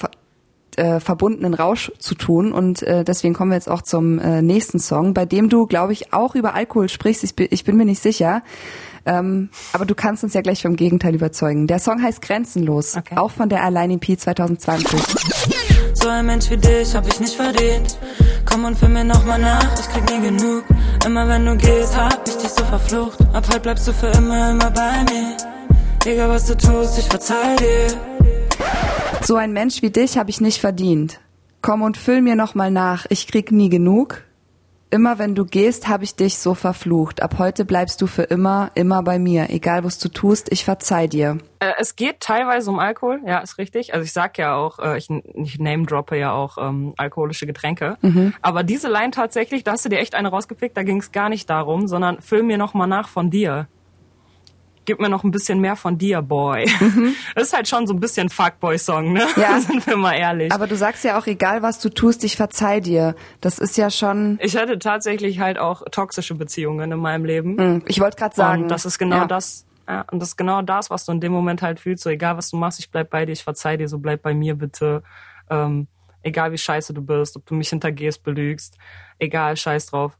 äh, 0.76 1.00
verbundenen 1.00 1.54
Rausch 1.54 1.92
zu 1.98 2.16
tun. 2.16 2.52
Und 2.52 2.84
äh, 2.84 3.04
deswegen 3.04 3.34
kommen 3.34 3.52
wir 3.52 3.56
jetzt 3.56 3.70
auch 3.70 3.82
zum 3.82 4.20
äh, 4.20 4.42
nächsten 4.42 4.80
Song, 4.80 5.14
bei 5.14 5.26
dem 5.26 5.50
du, 5.50 5.66
glaube 5.66 5.94
ich, 5.94 6.14
auch 6.14 6.36
über 6.36 6.54
Alkohol 6.54 6.90
sprichst. 6.90 7.24
Ich 7.24 7.36
bin, 7.36 7.48
ich 7.50 7.64
bin 7.64 7.78
mir 7.78 7.86
nicht 7.86 8.02
sicher. 8.02 8.44
Ähm, 9.06 9.50
aber 9.74 9.86
du 9.86 9.96
kannst 9.96 10.24
uns 10.24 10.34
ja 10.34 10.42
gleich 10.42 10.62
vom 10.64 10.76
Gegenteil 10.76 11.14
überzeugen. 11.16 11.68
Der 11.68 11.80
Song 11.80 12.02
heißt 12.02 12.22
Grenzenlos, 12.22 12.96
okay. 12.98 13.18
auch 13.18 13.32
von 13.32 13.50
der 13.50 13.64
Allein 13.64 13.92
EP 13.92 14.20
2020. 14.20 15.00
So 15.94 16.10
ein 16.10 16.26
Mensch 16.26 16.50
wie 16.50 16.58
dich 16.58 16.96
hab 16.96 17.08
ich 17.08 17.20
nicht 17.20 17.36
verdient. 17.36 17.98
Komm 18.46 18.66
und 18.66 18.78
fühl 18.78 18.90
mir 18.90 19.04
nochmal 19.04 19.40
nach, 19.40 19.80
ich 19.80 19.90
krieg 19.90 20.04
nie 20.10 20.30
genug. 20.30 20.64
Immer 21.06 21.28
wenn 21.28 21.46
du 21.46 21.56
gehst, 21.56 21.96
hab 21.98 22.28
ich 22.28 22.36
dich 22.36 22.50
so 22.50 22.64
verflucht. 22.66 23.20
Ab 23.34 23.46
heute 23.48 23.60
bleibst 23.60 23.88
du 23.88 23.94
für 23.94 24.08
immer, 24.08 24.52
immer 24.52 24.72
bei 24.72 25.04
mir. 25.12 25.38
Egal 26.06 26.30
was 26.30 26.46
du 26.46 26.56
tust, 26.56 27.00
ich 27.00 27.06
verzeih 27.06 27.56
dir. 27.56 27.88
So 29.22 29.36
ein 29.36 29.54
Mensch 29.54 29.82
wie 29.82 29.90
dich 29.90 30.18
hab 30.18 30.30
ich 30.30 30.42
nicht 30.42 30.60
verdient. 30.60 31.20
Komm 31.62 31.82
und 31.82 31.98
füll 31.98 32.22
mir 32.22 32.36
nochmal 32.36 32.70
nach, 32.70 33.08
ich 33.10 33.26
krieg 33.28 33.52
nie 33.52 33.70
genug. 33.70 34.25
Immer 34.96 35.20
wenn 35.20 35.36
du 35.36 35.44
gehst, 35.44 35.90
habe 35.90 36.06
ich 36.06 36.16
dich 36.16 36.38
so 36.38 36.54
verflucht. 36.54 37.22
Ab 37.22 37.36
heute 37.38 37.66
bleibst 37.66 38.02
du 38.02 38.08
für 38.08 38.22
immer, 38.22 38.72
immer 38.76 39.04
bei 39.04 39.20
mir. 39.20 39.50
Egal, 39.50 39.84
was 39.84 40.00
du 40.00 40.08
tust, 40.08 40.50
ich 40.54 40.64
verzeih 40.64 41.08
dir. 41.08 41.38
Äh, 41.60 41.74
es 41.80 41.98
geht 41.98 42.22
teilweise 42.22 42.70
um 42.70 42.80
Alkohol, 42.80 43.20
ja, 43.26 43.40
ist 43.40 43.58
richtig. 43.58 43.94
Also 43.94 44.06
ich 44.06 44.14
sag 44.14 44.38
ja 44.38 44.56
auch, 44.56 44.80
äh, 44.80 44.98
ich, 44.98 45.10
ich 45.10 45.60
name-droppe 45.60 46.18
ja 46.18 46.32
auch 46.32 46.58
ähm, 46.58 46.94
alkoholische 46.96 47.46
Getränke. 47.46 47.98
Mhm. 48.00 48.34
Aber 48.42 48.64
diese 48.64 48.88
Line 48.88 49.12
tatsächlich, 49.12 49.66
da 49.66 49.74
hast 49.74 49.84
du 49.84 49.90
dir 49.90 50.00
echt 50.00 50.16
eine 50.16 50.30
rausgepickt, 50.30 50.78
da 50.78 50.84
ging 50.84 51.00
es 51.00 51.12
gar 51.12 51.28
nicht 51.28 51.50
darum, 51.50 51.90
sondern 51.90 52.22
füll 52.22 52.44
mir 52.44 52.58
nochmal 52.58 52.88
nach 52.88 53.10
von 53.10 53.30
dir 53.30 53.68
gib 54.86 55.00
mir 55.00 55.10
noch 55.10 55.24
ein 55.24 55.32
bisschen 55.32 55.60
mehr 55.60 55.76
von 55.76 55.98
dir, 55.98 56.22
Boy. 56.22 56.70
Mhm. 56.80 57.16
Das 57.36 57.44
ist 57.48 57.54
halt 57.54 57.68
schon 57.68 57.88
so 57.88 57.94
ein 57.94 58.00
bisschen 58.00 58.30
Fuckboy-Song, 58.30 59.14
ne? 59.14 59.26
Ja. 59.36 59.60
Sind 59.66 59.86
wir 59.88 59.98
mal 59.98 60.14
ehrlich. 60.14 60.52
Aber 60.52 60.68
du 60.68 60.76
sagst 60.76 61.04
ja 61.04 61.20
auch, 61.20 61.28
egal 61.28 61.62
was 61.62 61.80
du 61.80 61.90
tust, 61.90 62.24
ich 62.24 62.36
verzeih 62.36 62.80
dir. 62.80 63.16
Das 63.42 63.60
ist 63.60 63.78
ja 63.78 63.90
schon. 63.90 64.40
Ich 64.42 64.56
hatte 64.56 64.80
tatsächlich 64.80 65.40
halt 65.40 65.58
auch 65.58 65.84
toxische 65.92 66.36
Beziehungen 66.36 66.92
in 66.92 67.00
meinem 67.00 67.26
Leben. 67.26 67.56
Mhm. 67.56 67.84
Ich 67.88 68.00
wollte 68.00 68.18
gerade 68.18 68.36
sagen. 68.36 68.64
Und 68.64 68.72
das 68.72 68.86
ist 68.86 68.98
genau 68.98 69.18
ja. 69.18 69.26
das. 69.26 69.66
Ja, 69.88 70.06
und 70.12 70.20
das 70.20 70.30
ist 70.30 70.38
genau 70.38 70.62
das, 70.64 70.90
was 70.90 71.06
du 71.06 71.12
in 71.12 71.20
dem 71.20 71.32
Moment 71.32 71.62
halt 71.62 71.80
fühlst. 71.80 72.04
So, 72.04 72.10
egal 72.10 72.38
was 72.38 72.50
du 72.50 72.58
machst, 72.58 72.80
ich 72.80 72.90
bleib 72.90 73.12
bei 73.12 73.26
dir, 73.26 73.34
ich 73.34 73.44
verzeih 73.44 73.78
dir, 73.78 73.88
so 73.88 74.00
bleib 74.00 74.24
bei 74.24 74.34
mir 74.34 74.56
bitte. 74.56 75.04
Ähm, 75.50 75.88
egal 76.24 76.52
wie 76.52 76.58
scheiße 76.58 76.94
du 76.94 77.04
bist, 77.04 77.38
ob 77.38 77.46
du 77.46 77.54
mich 77.54 77.70
hintergehst, 77.70 78.24
belügst, 78.24 78.78
egal, 79.20 79.56
scheiß 79.56 79.88
drauf 79.88 80.18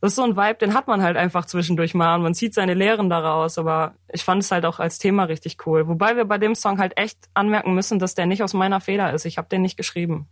das 0.00 0.12
ist 0.12 0.16
so 0.16 0.24
ein 0.24 0.36
Vibe, 0.36 0.58
den 0.58 0.74
hat 0.74 0.88
man 0.88 1.02
halt 1.02 1.16
einfach 1.16 1.46
zwischendurch 1.46 1.94
mal 1.94 2.16
und 2.16 2.22
man 2.22 2.34
zieht 2.34 2.52
seine 2.54 2.74
Lehren 2.74 3.08
daraus, 3.08 3.56
aber 3.56 3.94
ich 4.12 4.24
fand 4.24 4.42
es 4.42 4.50
halt 4.50 4.66
auch 4.66 4.78
als 4.78 4.98
Thema 4.98 5.24
richtig 5.24 5.66
cool. 5.66 5.88
Wobei 5.88 6.16
wir 6.16 6.26
bei 6.26 6.38
dem 6.38 6.54
Song 6.54 6.78
halt 6.78 6.98
echt 6.98 7.18
anmerken 7.34 7.74
müssen, 7.74 7.98
dass 7.98 8.14
der 8.14 8.26
nicht 8.26 8.42
aus 8.42 8.52
meiner 8.52 8.80
Feder 8.80 9.12
ist. 9.12 9.24
Ich 9.24 9.38
habe 9.38 9.48
den 9.48 9.62
nicht 9.62 9.76
geschrieben. 9.76 10.28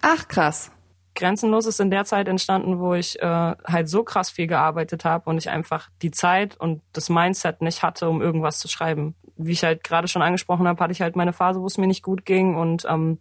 Ach, 0.00 0.28
krass. 0.28 0.70
Grenzenlos 1.16 1.66
ist 1.66 1.80
in 1.80 1.90
der 1.90 2.04
Zeit 2.04 2.28
entstanden, 2.28 2.78
wo 2.78 2.94
ich 2.94 3.20
äh, 3.20 3.26
halt 3.64 3.88
so 3.88 4.02
krass 4.04 4.30
viel 4.30 4.46
gearbeitet 4.46 5.04
habe 5.04 5.30
und 5.30 5.38
ich 5.38 5.48
einfach 5.48 5.88
die 6.02 6.10
Zeit 6.10 6.56
und 6.56 6.82
das 6.92 7.08
Mindset 7.08 7.62
nicht 7.62 7.82
hatte, 7.82 8.08
um 8.08 8.20
irgendwas 8.20 8.58
zu 8.58 8.68
schreiben. 8.68 9.14
Wie 9.36 9.52
ich 9.52 9.64
halt 9.64 9.84
gerade 9.84 10.08
schon 10.08 10.22
angesprochen 10.22 10.66
habe, 10.68 10.82
hatte 10.82 10.92
ich 10.92 11.02
halt 11.02 11.16
meine 11.16 11.32
Phase, 11.32 11.60
wo 11.60 11.66
es 11.66 11.78
mir 11.78 11.86
nicht 11.86 12.02
gut 12.02 12.24
ging 12.24 12.56
und 12.56 12.84
ähm, 12.88 13.18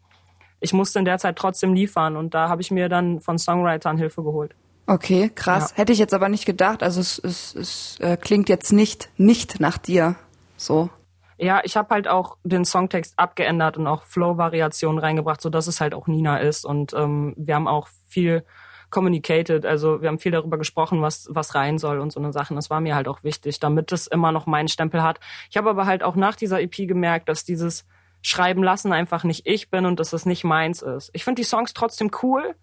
ich 0.60 0.74
musste 0.74 1.00
in 1.00 1.06
der 1.06 1.18
Zeit 1.18 1.36
trotzdem 1.36 1.74
liefern 1.74 2.16
und 2.16 2.34
da 2.34 2.50
habe 2.50 2.62
ich 2.62 2.72
mir 2.72 2.90
dann 2.90 3.20
von 3.20 3.38
Songwritern 3.38 3.98
Hilfe 3.98 4.24
geholt. 4.24 4.56
Okay, 4.86 5.32
krass. 5.34 5.72
Ja. 5.72 5.78
Hätte 5.78 5.94
ich 5.94 6.00
jetzt 6.00 6.14
aber 6.14 6.30
nicht 6.30 6.46
gedacht. 6.46 6.84
Also 6.84 7.00
es, 7.00 7.18
es, 7.20 7.56
es 7.56 8.00
äh, 8.00 8.18
klingt 8.18 8.50
jetzt 8.50 8.74
nicht 8.74 9.10
nicht 9.18 9.60
nach 9.60 9.78
dir. 9.78 10.16
So. 10.58 10.90
Ja, 11.38 11.62
ich 11.64 11.76
habe 11.78 11.94
halt 11.94 12.08
auch 12.08 12.38
den 12.44 12.66
Songtext 12.66 13.14
abgeändert 13.18 13.78
und 13.78 13.88
auch 13.88 14.04
Flow-Variationen 14.04 15.00
reingebracht, 15.00 15.42
so 15.42 15.50
dass 15.50 15.68
es 15.68 15.82
halt 15.82 15.94
auch 15.94 16.08
Nina 16.08 16.38
ist. 16.38 16.66
Und 16.66 16.94
ähm, 16.94 17.34
wir 17.38 17.56
haben 17.56 17.68
auch 17.68 17.88
viel 18.08 18.46
communicated, 18.90 19.66
also 19.66 20.02
wir 20.02 20.10
haben 20.10 20.20
viel 20.20 20.32
darüber 20.32 20.58
gesprochen, 20.58 21.02
was 21.02 21.28
was 21.32 21.56
rein 21.56 21.80
soll 21.80 22.00
und 22.00 22.12
so 22.12 22.20
eine 22.20 22.32
Sachen. 22.32 22.56
Das 22.56 22.70
war 22.70 22.80
mir 22.80 22.96
halt 22.96 23.08
auch 23.08 23.24
wichtig, 23.24 23.60
damit 23.60 23.92
es 23.92 24.06
immer 24.08 24.32
noch 24.32 24.46
meinen 24.46 24.68
Stempel 24.68 25.02
hat. 25.02 25.20
Ich 25.50 25.58
habe 25.58 25.70
aber 25.70 25.86
halt 25.86 26.04
auch 26.04 26.16
nach 26.16 26.36
dieser 26.36 26.62
EP 26.62 26.88
gemerkt, 26.88 27.28
dass 27.28 27.44
dieses 27.44 27.86
Schreiben 28.22 28.64
lassen 28.64 28.94
einfach 28.94 29.24
nicht 29.24 29.48
ich 29.48 29.70
bin 29.70 29.86
und 29.86 30.00
dass 30.00 30.14
es 30.14 30.26
nicht 30.26 30.44
meins 30.44 30.82
ist. 30.82 31.10
Ich 31.14 31.24
finde 31.24 31.42
die 31.42 31.48
Songs 31.48 31.74
trotzdem 31.74 32.12
cool, 32.22 32.56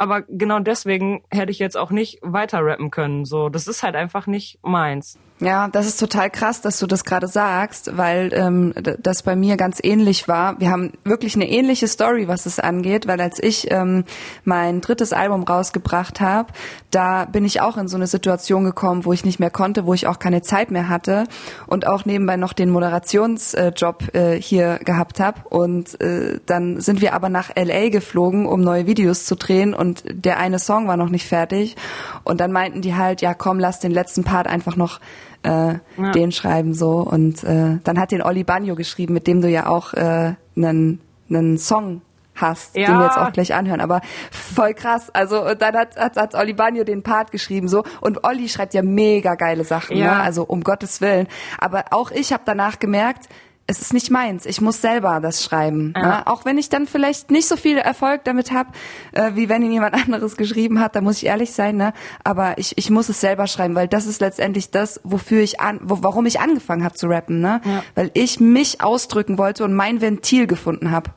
aber 0.00 0.22
genau 0.22 0.60
deswegen 0.60 1.22
hätte 1.30 1.52
ich 1.52 1.58
jetzt 1.58 1.76
auch 1.76 1.90
nicht 1.90 2.20
weiter 2.22 2.64
rappen 2.64 2.90
können. 2.90 3.26
So, 3.26 3.50
das 3.50 3.68
ist 3.68 3.82
halt 3.82 3.96
einfach 3.96 4.26
nicht 4.26 4.58
meins. 4.62 5.18
Ja, 5.40 5.68
das 5.68 5.86
ist 5.86 5.98
total 5.98 6.28
krass, 6.28 6.60
dass 6.60 6.78
du 6.78 6.86
das 6.86 7.04
gerade 7.04 7.26
sagst, 7.26 7.96
weil 7.96 8.30
ähm, 8.34 8.74
das 8.98 9.22
bei 9.22 9.34
mir 9.36 9.56
ganz 9.56 9.78
ähnlich 9.82 10.28
war. 10.28 10.60
Wir 10.60 10.70
haben 10.70 10.92
wirklich 11.02 11.34
eine 11.34 11.48
ähnliche 11.48 11.88
Story, 11.88 12.28
was 12.28 12.44
es 12.44 12.60
angeht, 12.60 13.06
weil 13.06 13.22
als 13.22 13.42
ich 13.42 13.70
ähm, 13.70 14.04
mein 14.44 14.82
drittes 14.82 15.14
Album 15.14 15.44
rausgebracht 15.44 16.20
habe, 16.20 16.52
da 16.90 17.24
bin 17.24 17.46
ich 17.46 17.62
auch 17.62 17.78
in 17.78 17.88
so 17.88 17.96
eine 17.96 18.06
Situation 18.06 18.64
gekommen, 18.64 19.06
wo 19.06 19.14
ich 19.14 19.24
nicht 19.24 19.40
mehr 19.40 19.50
konnte, 19.50 19.86
wo 19.86 19.94
ich 19.94 20.06
auch 20.06 20.18
keine 20.18 20.42
Zeit 20.42 20.70
mehr 20.70 20.90
hatte 20.90 21.24
und 21.66 21.86
auch 21.86 22.04
nebenbei 22.04 22.36
noch 22.36 22.52
den 22.52 22.68
Moderationsjob 22.68 24.14
äh, 24.14 24.34
hier 24.38 24.78
gehabt 24.84 25.20
habe. 25.20 25.40
Und 25.48 25.98
äh, 26.02 26.38
dann 26.44 26.80
sind 26.82 27.00
wir 27.00 27.14
aber 27.14 27.30
nach 27.30 27.48
LA 27.56 27.88
geflogen, 27.88 28.44
um 28.44 28.60
neue 28.60 28.86
Videos 28.86 29.24
zu 29.24 29.36
drehen 29.36 29.72
und 29.72 30.04
der 30.06 30.38
eine 30.38 30.58
Song 30.58 30.86
war 30.86 30.98
noch 30.98 31.08
nicht 31.08 31.26
fertig. 31.26 31.76
Und 32.24 32.42
dann 32.42 32.52
meinten 32.52 32.82
die 32.82 32.94
halt, 32.94 33.22
ja 33.22 33.32
komm, 33.32 33.58
lass 33.58 33.80
den 33.80 33.92
letzten 33.92 34.22
Part 34.22 34.46
einfach 34.46 34.76
noch 34.76 35.00
äh, 35.42 35.48
ja. 35.48 36.12
den 36.14 36.32
schreiben 36.32 36.74
so. 36.74 36.98
Und 36.98 37.44
äh, 37.44 37.78
dann 37.84 37.98
hat 37.98 38.12
den 38.12 38.22
Olli 38.22 38.44
Bagno 38.44 38.74
geschrieben, 38.74 39.14
mit 39.14 39.26
dem 39.26 39.40
du 39.40 39.48
ja 39.48 39.66
auch 39.66 39.94
äh, 39.94 40.34
einen, 40.56 41.00
einen 41.28 41.58
Song 41.58 42.02
hast, 42.34 42.76
ja. 42.76 42.86
den 42.86 42.98
wir 42.98 43.06
jetzt 43.06 43.18
auch 43.18 43.32
gleich 43.32 43.54
anhören. 43.54 43.80
Aber 43.80 44.00
voll 44.30 44.74
krass. 44.74 45.10
Also 45.10 45.54
dann 45.54 45.76
hat, 45.76 45.96
hat, 45.96 46.16
hat 46.16 46.34
Olli 46.34 46.52
Bagno 46.52 46.84
den 46.84 47.02
Part 47.02 47.30
geschrieben 47.30 47.68
so 47.68 47.84
und 48.00 48.24
Olli 48.24 48.48
schreibt 48.48 48.74
ja 48.74 48.82
mega 48.82 49.34
geile 49.34 49.64
Sachen, 49.64 49.96
ja. 49.96 50.16
ne? 50.16 50.22
also 50.22 50.44
um 50.44 50.62
Gottes 50.62 51.00
Willen. 51.00 51.26
Aber 51.58 51.86
auch 51.90 52.10
ich 52.10 52.32
habe 52.32 52.42
danach 52.46 52.78
gemerkt, 52.78 53.28
es 53.70 53.80
ist 53.80 53.94
nicht 53.94 54.10
meins. 54.10 54.46
Ich 54.46 54.60
muss 54.60 54.80
selber 54.80 55.20
das 55.20 55.44
schreiben. 55.44 55.94
Ja. 55.96 56.02
Ne? 56.02 56.26
Auch 56.26 56.44
wenn 56.44 56.58
ich 56.58 56.70
dann 56.70 56.88
vielleicht 56.88 57.30
nicht 57.30 57.46
so 57.46 57.56
viel 57.56 57.78
Erfolg 57.78 58.24
damit 58.24 58.50
habe, 58.50 58.70
äh, 59.12 59.30
wie 59.34 59.48
wenn 59.48 59.62
ihn 59.62 59.70
jemand 59.70 59.94
anderes 60.06 60.36
geschrieben 60.36 60.80
hat, 60.80 60.96
da 60.96 61.00
muss 61.00 61.18
ich 61.18 61.26
ehrlich 61.26 61.52
sein, 61.52 61.76
ne? 61.76 61.92
Aber 62.24 62.58
ich, 62.58 62.76
ich 62.76 62.90
muss 62.90 63.08
es 63.08 63.20
selber 63.20 63.46
schreiben, 63.46 63.76
weil 63.76 63.86
das 63.86 64.06
ist 64.06 64.20
letztendlich 64.20 64.72
das, 64.72 65.00
wofür 65.04 65.40
ich 65.40 65.60
an, 65.60 65.78
wo, 65.84 66.02
warum 66.02 66.26
ich 66.26 66.40
angefangen 66.40 66.82
habe 66.82 66.96
zu 66.96 67.06
rappen, 67.06 67.40
ne? 67.40 67.60
Ja. 67.64 67.84
Weil 67.94 68.10
ich 68.14 68.40
mich 68.40 68.82
ausdrücken 68.82 69.38
wollte 69.38 69.62
und 69.62 69.72
mein 69.72 70.00
Ventil 70.00 70.48
gefunden 70.48 70.90
habe. 70.90 71.10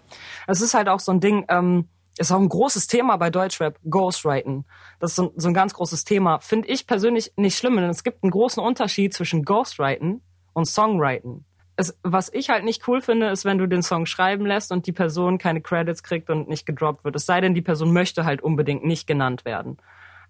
Es 0.46 0.62
ist 0.62 0.76
halt 0.76 0.90
auch 0.90 1.00
so 1.00 1.12
ein 1.12 1.20
Ding, 1.20 1.46
ähm, 1.50 1.88
ist 2.20 2.32
auch 2.32 2.40
ein 2.40 2.50
großes 2.50 2.86
Thema 2.86 3.18
bei 3.18 3.32
Deutschrap, 3.32 3.80
Ghostwriten. 3.90 4.66
Das 5.00 5.12
ist 5.12 5.16
so, 5.16 5.34
so 5.36 5.48
ein 5.48 5.56
ganz 5.56 5.74
großes 5.74 6.04
Thema. 6.04 6.40
Finde 6.40 6.68
ich 6.68 6.86
persönlich 6.86 7.34
nicht 7.36 7.58
schlimm, 7.58 7.78
denn 7.78 7.90
es 7.90 8.04
gibt 8.04 8.24
einen 8.24 8.30
großen 8.30 8.62
Unterschied 8.62 9.16
zwischen 9.16 9.44
Ghostwriten 9.44 10.22
und 10.54 10.66
Songwriten. 10.66 11.46
Es, 11.76 11.98
was 12.04 12.32
ich 12.34 12.50
halt 12.50 12.64
nicht 12.64 12.88
cool 12.88 13.02
finde, 13.02 13.30
ist, 13.30 13.46
wenn 13.46 13.58
du 13.58 13.68
den 13.68 13.82
Song 13.82 14.06
schreiben 14.06 14.46
lässt 14.46 14.72
und 14.72 14.86
die 14.86 14.92
Person 14.92 15.38
keine 15.38 15.62
Credits 15.62 16.04
kriegt 16.04 16.30
und 16.30 16.48
nicht 16.48 16.66
gedroppt 16.66 17.04
wird. 17.04 17.16
Es 17.16 17.26
sei 17.26 17.42
denn, 17.42 17.56
die 17.56 17.62
Person 17.62 17.92
möchte 17.94 18.26
halt 18.26 18.42
unbedingt 18.42 18.86
nicht 18.86 19.08
genannt 19.08 19.44
werden. 19.44 19.78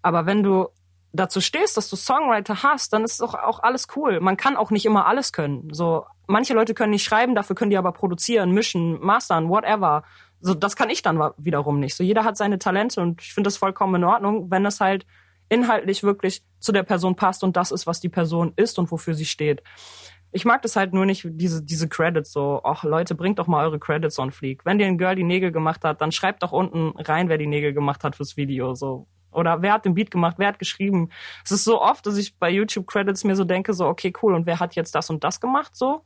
Aber 0.00 0.26
wenn 0.26 0.42
du 0.42 0.68
dazu 1.12 1.40
stehst, 1.40 1.76
dass 1.76 1.90
du 1.90 1.96
Songwriter 1.96 2.62
hast, 2.62 2.92
dann 2.92 3.04
ist 3.04 3.20
doch 3.20 3.34
auch 3.34 3.62
alles 3.62 3.86
cool. 3.94 4.20
Man 4.20 4.36
kann 4.36 4.56
auch 4.56 4.70
nicht 4.70 4.86
immer 4.86 5.06
alles 5.06 5.32
können. 5.32 5.68
So, 5.72 6.06
manche 6.26 6.54
Leute 6.54 6.74
können 6.74 6.90
nicht 6.90 7.04
schreiben, 7.04 7.34
dafür 7.34 7.54
können 7.54 7.70
die 7.70 7.78
aber 7.78 7.92
produzieren, 7.92 8.50
mischen, 8.50 8.98
mastern, 9.00 9.48
whatever 9.48 10.02
so 10.44 10.52
das 10.52 10.76
kann 10.76 10.90
ich 10.90 11.00
dann 11.00 11.18
wiederum 11.38 11.80
nicht. 11.80 11.94
So 11.94 12.04
jeder 12.04 12.22
hat 12.22 12.36
seine 12.36 12.58
Talente 12.58 13.00
und 13.00 13.22
ich 13.22 13.32
finde 13.32 13.48
das 13.48 13.56
vollkommen 13.56 13.94
in 13.94 14.04
Ordnung, 14.04 14.50
wenn 14.50 14.66
es 14.66 14.78
halt 14.78 15.06
inhaltlich 15.48 16.02
wirklich 16.02 16.42
zu 16.60 16.70
der 16.70 16.82
Person 16.82 17.16
passt 17.16 17.42
und 17.42 17.56
das 17.56 17.72
ist, 17.72 17.86
was 17.86 18.00
die 18.00 18.10
Person 18.10 18.52
ist 18.56 18.78
und 18.78 18.90
wofür 18.90 19.14
sie 19.14 19.24
steht. 19.24 19.62
Ich 20.34 20.44
mag 20.44 20.62
das 20.62 20.76
halt 20.76 20.92
nur 20.92 21.06
nicht, 21.06 21.24
diese, 21.26 21.62
diese 21.62 21.88
Credits 21.88 22.32
so, 22.32 22.60
ach 22.64 22.84
Leute, 22.84 23.14
bringt 23.14 23.38
doch 23.38 23.46
mal 23.46 23.64
eure 23.64 23.78
Credits 23.78 24.18
on 24.18 24.32
Fleek. 24.32 24.64
Wenn 24.64 24.78
dir 24.78 24.86
ein 24.86 24.98
Girl 24.98 25.14
die 25.14 25.24
Nägel 25.24 25.52
gemacht 25.52 25.84
hat, 25.84 26.00
dann 26.00 26.12
schreibt 26.12 26.42
doch 26.42 26.52
unten 26.52 26.92
rein, 27.00 27.28
wer 27.28 27.38
die 27.38 27.46
Nägel 27.46 27.72
gemacht 27.72 28.04
hat 28.04 28.16
fürs 28.16 28.36
Video, 28.36 28.74
so. 28.74 29.06
Oder 29.30 29.62
wer 29.62 29.72
hat 29.72 29.84
den 29.84 29.94
Beat 29.94 30.10
gemacht, 30.10 30.36
wer 30.38 30.48
hat 30.48 30.58
geschrieben. 30.58 31.10
Es 31.44 31.50
ist 31.50 31.64
so 31.64 31.80
oft, 31.80 32.06
dass 32.06 32.16
ich 32.16 32.36
bei 32.36 32.50
YouTube 32.50 32.86
Credits 32.86 33.24
mir 33.24 33.34
so 33.34 33.44
denke, 33.44 33.74
so, 33.74 33.86
okay, 33.86 34.12
cool, 34.22 34.34
und 34.34 34.46
wer 34.46 34.60
hat 34.60 34.74
jetzt 34.74 34.94
das 34.94 35.10
und 35.10 35.24
das 35.24 35.40
gemacht, 35.40 35.74
so? 35.74 36.02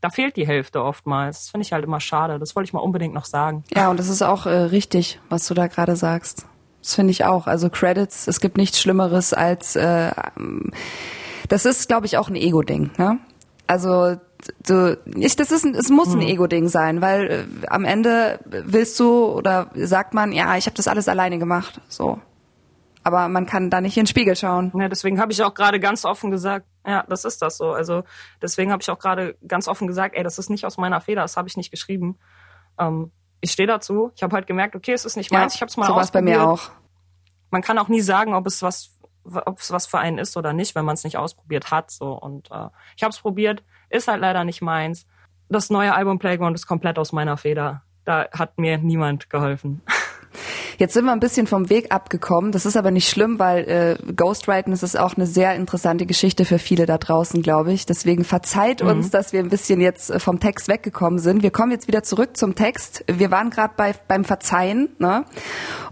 da 0.00 0.10
fehlt 0.10 0.36
die 0.36 0.46
Hälfte 0.46 0.82
oftmals. 0.82 1.38
Das 1.38 1.50
finde 1.50 1.64
ich 1.64 1.72
halt 1.72 1.84
immer 1.84 2.00
schade. 2.00 2.38
Das 2.38 2.54
wollte 2.54 2.68
ich 2.68 2.72
mal 2.72 2.80
unbedingt 2.80 3.14
noch 3.14 3.24
sagen. 3.24 3.64
Ja, 3.74 3.90
und 3.90 3.98
das 3.98 4.08
ist 4.08 4.22
auch 4.22 4.46
äh, 4.46 4.50
richtig, 4.50 5.18
was 5.28 5.48
du 5.48 5.54
da 5.54 5.66
gerade 5.66 5.96
sagst. 5.96 6.46
Das 6.80 6.94
finde 6.94 7.10
ich 7.10 7.24
auch. 7.24 7.48
Also 7.48 7.70
Credits, 7.70 8.28
es 8.28 8.40
gibt 8.40 8.56
nichts 8.56 8.80
Schlimmeres 8.80 9.32
als 9.32 9.74
äh, 9.74 10.12
das 11.48 11.64
ist, 11.64 11.88
glaube 11.88 12.06
ich, 12.06 12.18
auch 12.18 12.28
ein 12.28 12.36
Ego-Ding. 12.36 12.90
Ne? 12.98 13.18
Also 13.66 14.16
du, 14.66 14.98
ich, 15.16 15.36
das 15.36 15.50
ist, 15.50 15.64
es 15.64 15.88
muss 15.88 16.12
ein 16.12 16.20
mhm. 16.20 16.26
Ego-Ding 16.26 16.68
sein, 16.68 17.00
weil 17.00 17.30
äh, 17.30 17.66
am 17.68 17.84
Ende 17.84 18.40
willst 18.44 18.98
du 19.00 19.26
oder 19.26 19.70
sagt 19.74 20.14
man, 20.14 20.32
ja, 20.32 20.56
ich 20.56 20.66
habe 20.66 20.76
das 20.76 20.88
alles 20.88 21.08
alleine 21.08 21.38
gemacht. 21.38 21.80
So, 21.88 22.20
aber 23.06 23.28
man 23.28 23.46
kann 23.46 23.70
da 23.70 23.80
nicht 23.80 23.96
in 23.96 24.02
den 24.02 24.06
Spiegel 24.08 24.34
schauen. 24.34 24.72
Ja, 24.76 24.88
deswegen 24.88 25.20
habe 25.20 25.30
ich 25.30 25.40
auch 25.44 25.54
gerade 25.54 25.78
ganz 25.78 26.04
offen 26.04 26.32
gesagt, 26.32 26.66
ja, 26.84 27.04
das 27.08 27.24
ist 27.24 27.40
das 27.40 27.56
so. 27.56 27.70
Also 27.70 28.02
deswegen 28.42 28.72
habe 28.72 28.82
ich 28.82 28.90
auch 28.90 28.98
gerade 28.98 29.36
ganz 29.46 29.68
offen 29.68 29.86
gesagt, 29.86 30.16
ey, 30.16 30.24
das 30.24 30.40
ist 30.40 30.50
nicht 30.50 30.64
aus 30.66 30.76
meiner 30.76 31.00
Feder, 31.00 31.22
das 31.22 31.36
habe 31.36 31.46
ich 31.46 31.56
nicht 31.56 31.70
geschrieben. 31.70 32.18
Ähm, 32.80 33.12
ich 33.40 33.52
stehe 33.52 33.68
dazu. 33.68 34.10
Ich 34.16 34.24
habe 34.24 34.34
halt 34.34 34.48
gemerkt, 34.48 34.74
okay, 34.74 34.92
es 34.92 35.04
ist 35.04 35.16
nicht 35.16 35.30
meins. 35.30 35.54
Ja, 35.54 35.56
ich 35.56 35.60
habe 35.62 35.70
es 35.70 35.76
mal 35.76 35.86
so 35.86 35.92
ausprobiert. 35.92 36.36
bei 36.36 36.42
mir 36.42 36.48
auch. 36.50 36.70
Man 37.52 37.62
kann 37.62 37.78
auch 37.78 37.86
nie 37.86 38.00
sagen, 38.00 38.34
ob 38.34 38.44
es 38.48 38.60
was, 38.62 38.95
ob 39.46 39.58
es 39.58 39.70
was 39.70 39.86
für 39.86 39.98
einen 39.98 40.18
ist 40.18 40.36
oder 40.36 40.52
nicht, 40.52 40.74
wenn 40.74 40.84
man 40.84 40.94
es 40.94 41.04
nicht 41.04 41.16
ausprobiert 41.16 41.70
hat. 41.70 41.90
So 41.90 42.12
und 42.12 42.50
äh, 42.50 42.68
ich 42.96 43.02
habe 43.02 43.10
es 43.10 43.20
probiert, 43.20 43.62
ist 43.90 44.08
halt 44.08 44.20
leider 44.20 44.44
nicht 44.44 44.62
meins. 44.62 45.06
Das 45.48 45.70
neue 45.70 45.94
Album 45.94 46.18
Playground 46.18 46.56
ist 46.56 46.66
komplett 46.66 46.98
aus 46.98 47.12
meiner 47.12 47.36
Feder. 47.36 47.82
Da 48.04 48.28
hat 48.32 48.58
mir 48.58 48.78
niemand 48.78 49.30
geholfen. 49.30 49.82
Jetzt 50.78 50.92
sind 50.92 51.06
wir 51.06 51.12
ein 51.12 51.20
bisschen 51.20 51.46
vom 51.46 51.70
Weg 51.70 51.92
abgekommen. 51.92 52.52
Das 52.52 52.66
ist 52.66 52.76
aber 52.76 52.90
nicht 52.90 53.08
schlimm, 53.08 53.38
weil 53.38 53.64
äh, 53.64 54.12
Ghostwriting 54.12 54.72
ist 54.72 54.98
auch 54.98 55.16
eine 55.16 55.26
sehr 55.26 55.54
interessante 55.54 56.04
Geschichte 56.04 56.44
für 56.44 56.58
viele 56.58 56.86
da 56.86 56.98
draußen, 56.98 57.40
glaube 57.42 57.72
ich. 57.72 57.86
Deswegen 57.86 58.24
verzeiht 58.24 58.82
mhm. 58.82 58.90
uns, 58.90 59.10
dass 59.10 59.32
wir 59.32 59.40
ein 59.40 59.48
bisschen 59.48 59.80
jetzt 59.80 60.10
äh, 60.10 60.18
vom 60.18 60.38
Text 60.38 60.68
weggekommen 60.68 61.18
sind. 61.18 61.42
Wir 61.42 61.50
kommen 61.50 61.72
jetzt 61.72 61.88
wieder 61.88 62.02
zurück 62.02 62.36
zum 62.36 62.54
Text. 62.54 63.04
Wir 63.10 63.30
waren 63.30 63.50
gerade 63.50 63.74
bei 63.76 63.94
beim 64.06 64.24
Verzeihen, 64.24 64.90
ne? 64.98 65.24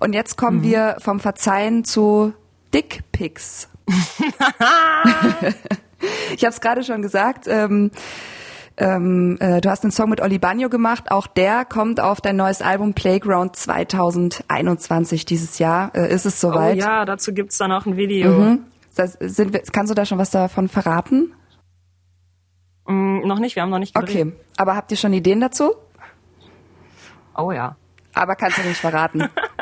Und 0.00 0.12
jetzt 0.12 0.36
kommen 0.36 0.58
mhm. 0.58 0.64
wir 0.64 0.96
vom 0.98 1.20
Verzeihen 1.20 1.84
zu 1.84 2.34
Dickpics. 2.74 3.68
ich 6.34 6.44
habe 6.44 6.52
es 6.52 6.60
gerade 6.60 6.82
schon 6.82 7.02
gesagt. 7.02 7.46
Ähm, 7.46 7.92
ähm, 8.76 9.36
äh, 9.38 9.60
du 9.60 9.70
hast 9.70 9.84
einen 9.84 9.92
Song 9.92 10.10
mit 10.10 10.20
Oli 10.20 10.38
Bagno 10.40 10.68
gemacht. 10.68 11.12
Auch 11.12 11.28
der 11.28 11.64
kommt 11.64 12.00
auf 12.00 12.20
dein 12.20 12.34
neues 12.34 12.60
Album 12.60 12.92
Playground 12.94 13.54
2021 13.54 15.24
dieses 15.24 15.60
Jahr. 15.60 15.94
Äh, 15.94 16.12
ist 16.12 16.26
es 16.26 16.40
soweit? 16.40 16.76
Oh 16.76 16.80
ja, 16.80 17.04
dazu 17.04 17.32
gibt's 17.32 17.58
dann 17.58 17.70
auch 17.70 17.86
ein 17.86 17.96
Video. 17.96 18.30
Mhm. 18.30 18.64
Das, 18.96 19.16
sind 19.20 19.72
kannst 19.72 19.90
du 19.90 19.94
da 19.94 20.04
schon 20.04 20.18
was 20.18 20.30
davon 20.30 20.68
verraten? 20.68 21.32
Mm, 22.86 23.20
noch 23.26 23.38
nicht, 23.38 23.54
wir 23.54 23.62
haben 23.62 23.70
noch 23.70 23.78
nicht 23.78 23.94
gedreht. 23.94 24.26
Okay, 24.26 24.32
aber 24.56 24.74
habt 24.74 24.90
ihr 24.90 24.96
schon 24.96 25.12
Ideen 25.12 25.40
dazu? 25.40 25.74
Oh 27.36 27.52
ja. 27.52 27.76
Aber 28.14 28.34
kannst 28.34 28.58
du 28.58 28.62
nicht 28.62 28.80
verraten. 28.80 29.28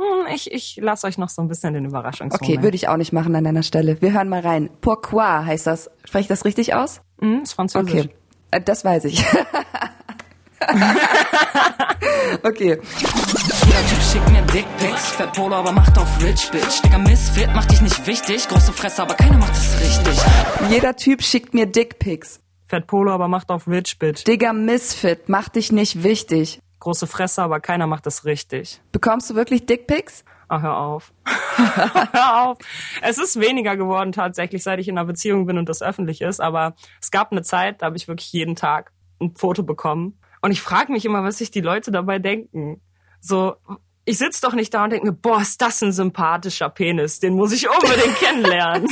Hm, 0.00 0.26
ich, 0.34 0.50
ich 0.50 0.78
lasse 0.80 1.06
euch 1.06 1.18
noch 1.18 1.28
so 1.28 1.42
ein 1.42 1.48
bisschen 1.48 1.74
den 1.74 1.84
Überraschungsmoment. 1.84 2.42
Okay, 2.42 2.62
würde 2.62 2.74
ich 2.74 2.88
auch 2.88 2.96
nicht 2.96 3.12
machen 3.12 3.36
an 3.36 3.44
deiner 3.44 3.62
Stelle. 3.62 4.00
Wir 4.00 4.14
hören 4.14 4.30
mal 4.30 4.40
rein. 4.40 4.70
Pourquoi 4.80 5.44
heißt 5.44 5.66
das. 5.66 5.90
Spreche 6.04 6.22
ich 6.22 6.28
das 6.28 6.46
richtig 6.46 6.72
aus? 6.72 7.02
Mhm, 7.20 7.42
ist 7.42 7.52
französisch. 7.52 8.06
Okay, 8.06 8.08
äh, 8.50 8.62
das 8.62 8.82
weiß 8.82 9.04
ich. 9.04 9.22
okay. 12.42 12.78
Jeder 13.66 13.86
Typ 13.88 14.02
schickt 14.10 14.30
mir 14.30 14.40
Dickpics, 14.42 15.10
Fat 15.10 15.34
Polo, 15.34 15.56
aber 15.56 15.72
macht 15.72 15.98
auf 15.98 16.22
Rich 16.22 16.50
Bitch. 16.50 16.82
Digga, 16.82 16.96
Misfit 16.96 17.54
macht 17.54 17.70
dich 17.70 17.82
nicht 17.82 18.06
wichtig, 18.06 18.48
große 18.48 18.72
Fresse, 18.72 19.02
aber 19.02 19.16
keiner 19.16 19.36
macht 19.36 19.52
es 19.52 19.78
richtig. 19.82 20.18
Jeder 20.70 20.96
Typ 20.96 21.22
schickt 21.22 21.52
mir 21.52 21.66
Dickpics. 21.66 22.40
Fat 22.66 22.86
Polo, 22.86 23.12
aber 23.12 23.28
macht 23.28 23.50
auf 23.50 23.68
Rich 23.68 23.98
Bitch. 23.98 24.26
Digga, 24.26 24.54
Misfit 24.54 25.28
macht 25.28 25.56
dich 25.56 25.72
nicht 25.72 26.02
wichtig 26.02 26.60
große 26.80 27.06
Fresse, 27.06 27.42
aber 27.42 27.60
keiner 27.60 27.86
macht 27.86 28.06
das 28.06 28.24
richtig. 28.24 28.80
Bekommst 28.92 29.30
du 29.30 29.34
wirklich 29.34 29.66
Dickpics? 29.66 30.24
Ach, 30.48 30.62
hör 30.62 30.76
auf. 30.78 31.12
hör 32.12 32.42
auf. 32.42 32.58
Es 33.02 33.18
ist 33.18 33.38
weniger 33.38 33.76
geworden 33.76 34.12
tatsächlich, 34.12 34.62
seit 34.62 34.80
ich 34.80 34.88
in 34.88 34.98
einer 34.98 35.06
Beziehung 35.06 35.46
bin 35.46 35.58
und 35.58 35.68
das 35.68 35.82
öffentlich 35.82 36.20
ist. 36.20 36.40
Aber 36.40 36.74
es 37.00 37.10
gab 37.10 37.32
eine 37.32 37.42
Zeit, 37.42 37.82
da 37.82 37.86
habe 37.86 37.96
ich 37.96 38.08
wirklich 38.08 38.32
jeden 38.32 38.56
Tag 38.56 38.92
ein 39.20 39.34
Foto 39.36 39.62
bekommen. 39.62 40.18
Und 40.42 40.52
ich 40.52 40.62
frage 40.62 40.92
mich 40.92 41.04
immer, 41.04 41.22
was 41.22 41.38
sich 41.38 41.50
die 41.50 41.60
Leute 41.60 41.90
dabei 41.90 42.18
denken. 42.18 42.80
So, 43.20 43.56
ich 44.04 44.18
sitz 44.18 44.40
doch 44.40 44.54
nicht 44.54 44.72
da 44.72 44.84
und 44.84 44.90
denke 44.90 45.06
mir, 45.06 45.12
boah, 45.12 45.40
ist 45.40 45.60
das 45.60 45.82
ein 45.82 45.92
sympathischer 45.92 46.70
Penis, 46.70 47.20
den 47.20 47.34
muss 47.34 47.52
ich 47.52 47.68
unbedingt 47.68 48.16
kennenlernen. 48.18 48.88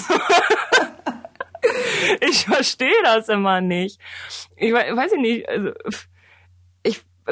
ich 2.20 2.44
verstehe 2.44 3.02
das 3.02 3.28
immer 3.28 3.60
nicht. 3.60 3.98
Ich 4.56 4.72
weiß 4.72 5.12
nicht, 5.12 5.48
also, 5.48 5.72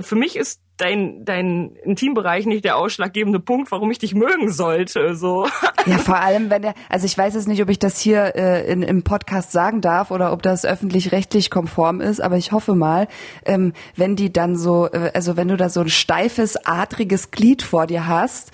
für 0.01 0.16
mich 0.16 0.36
ist 0.36 0.61
dein, 0.76 1.24
dein 1.24 1.74
Intimbereich 1.84 2.47
nicht 2.47 2.64
der 2.64 2.76
ausschlaggebende 2.76 3.40
Punkt, 3.40 3.70
warum 3.70 3.90
ich 3.90 3.99
dich 3.99 4.14
mögen 4.14 4.51
sollte. 4.51 5.14
So. 5.14 5.49
Ja, 5.86 5.99
vor 5.99 6.20
allem, 6.20 6.51
wenn 6.51 6.62
der, 6.62 6.74
also 6.88 7.07
ich 7.07 7.16
weiß 7.16 7.34
jetzt 7.34 7.49
nicht, 7.49 7.62
ob 7.62 7.68
ich 7.68 7.78
das 7.78 7.99
hier 7.99 8.34
äh, 8.36 8.70
in, 8.70 8.82
im 8.82 9.03
Podcast 9.03 9.53
sagen 9.53 9.80
darf 9.80 10.11
oder 10.11 10.32
ob 10.32 10.42
das 10.42 10.64
öffentlich-rechtlich 10.64 11.51
konform 11.51 12.01
ist, 12.01 12.20
aber 12.20 12.36
ich 12.36 12.53
hoffe 12.53 12.74
mal, 12.74 13.09
ähm, 13.44 13.72
wenn 13.94 14.16
die 14.16 14.32
dann 14.32 14.57
so, 14.57 14.88
äh, 14.90 15.12
also 15.14 15.36
wenn 15.36 15.49
du 15.49 15.57
da 15.57 15.68
so 15.68 15.80
ein 15.80 15.88
steifes, 15.88 16.57
adriges 16.66 17.30
Glied 17.30 17.62
vor 17.62 17.86
dir 17.86 18.07
hast, 18.07 18.53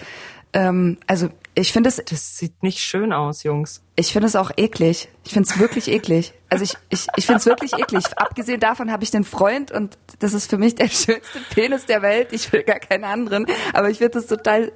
ähm, 0.52 0.98
also 1.06 1.28
ich 1.54 1.72
finde 1.72 1.88
es. 1.88 1.96
Das 1.96 2.38
sieht 2.38 2.62
nicht 2.62 2.78
schön 2.78 3.12
aus, 3.12 3.42
Jungs. 3.42 3.82
Ich 3.94 4.12
finde 4.12 4.26
es 4.26 4.36
auch 4.36 4.50
eklig. 4.56 5.08
Ich 5.24 5.32
finde 5.32 5.48
es 5.50 5.58
wirklich 5.58 5.88
eklig. 5.88 6.32
Also 6.48 6.64
ich, 6.64 6.76
ich, 6.88 7.06
ich 7.16 7.26
finde 7.26 7.40
es 7.40 7.46
wirklich 7.46 7.74
eklig. 7.74 8.04
Abgesehen 8.16 8.58
davon 8.58 8.90
habe 8.90 9.04
ich 9.04 9.10
den 9.10 9.24
Freund 9.24 9.70
und 9.70 9.98
das 10.18 10.32
ist 10.32 10.48
für 10.48 10.56
mich 10.56 10.74
der 10.74 10.88
schönste 10.88 11.40
Penis 11.54 11.84
der 11.84 12.00
Welt. 12.00 12.28
Ich 12.32 12.52
will 12.52 12.62
gar 12.62 12.78
keinen 12.78 13.04
anderen. 13.04 13.46
Aber 13.74 13.90
ich 13.90 13.98
finde 13.98 14.12
das 14.12 14.26
total, 14.26 14.72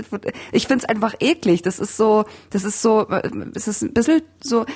ich 0.53 0.67
finde 0.67 0.85
es 0.85 0.89
einfach 0.89 1.15
eklig. 1.21 1.63
Das 1.63 1.79
ist 1.79 1.97
so, 1.97 2.27
das 2.51 2.65
ist 2.65 2.83
so, 2.83 3.09
es 3.55 3.69
ist 3.69 3.83
ein 3.83 3.95
bisschen 3.95 4.23
so, 4.43 4.67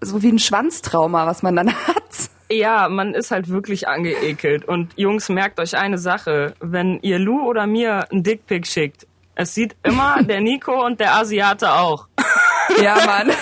so 0.00 0.22
wie 0.22 0.32
ein 0.32 0.40
Schwanztrauma, 0.40 1.26
was 1.26 1.42
man 1.44 1.54
dann 1.54 1.72
hat. 1.86 2.30
Ja, 2.50 2.88
man 2.88 3.14
ist 3.14 3.30
halt 3.30 3.48
wirklich 3.48 3.86
angeekelt. 3.86 4.64
Und 4.64 4.92
Jungs, 4.96 5.28
merkt 5.28 5.60
euch 5.60 5.76
eine 5.76 5.98
Sache. 5.98 6.54
Wenn 6.60 6.98
ihr 7.00 7.20
Lou 7.20 7.48
oder 7.48 7.66
mir 7.66 8.10
ein 8.10 8.22
Dickpick 8.24 8.66
schickt, 8.66 9.06
es 9.34 9.54
sieht 9.54 9.76
immer 9.82 10.22
der 10.22 10.40
Nico 10.40 10.84
und 10.84 11.00
der 11.00 11.16
Asiate 11.16 11.72
auch. 11.72 12.08
Ja, 12.82 12.96
Mann. 13.06 13.30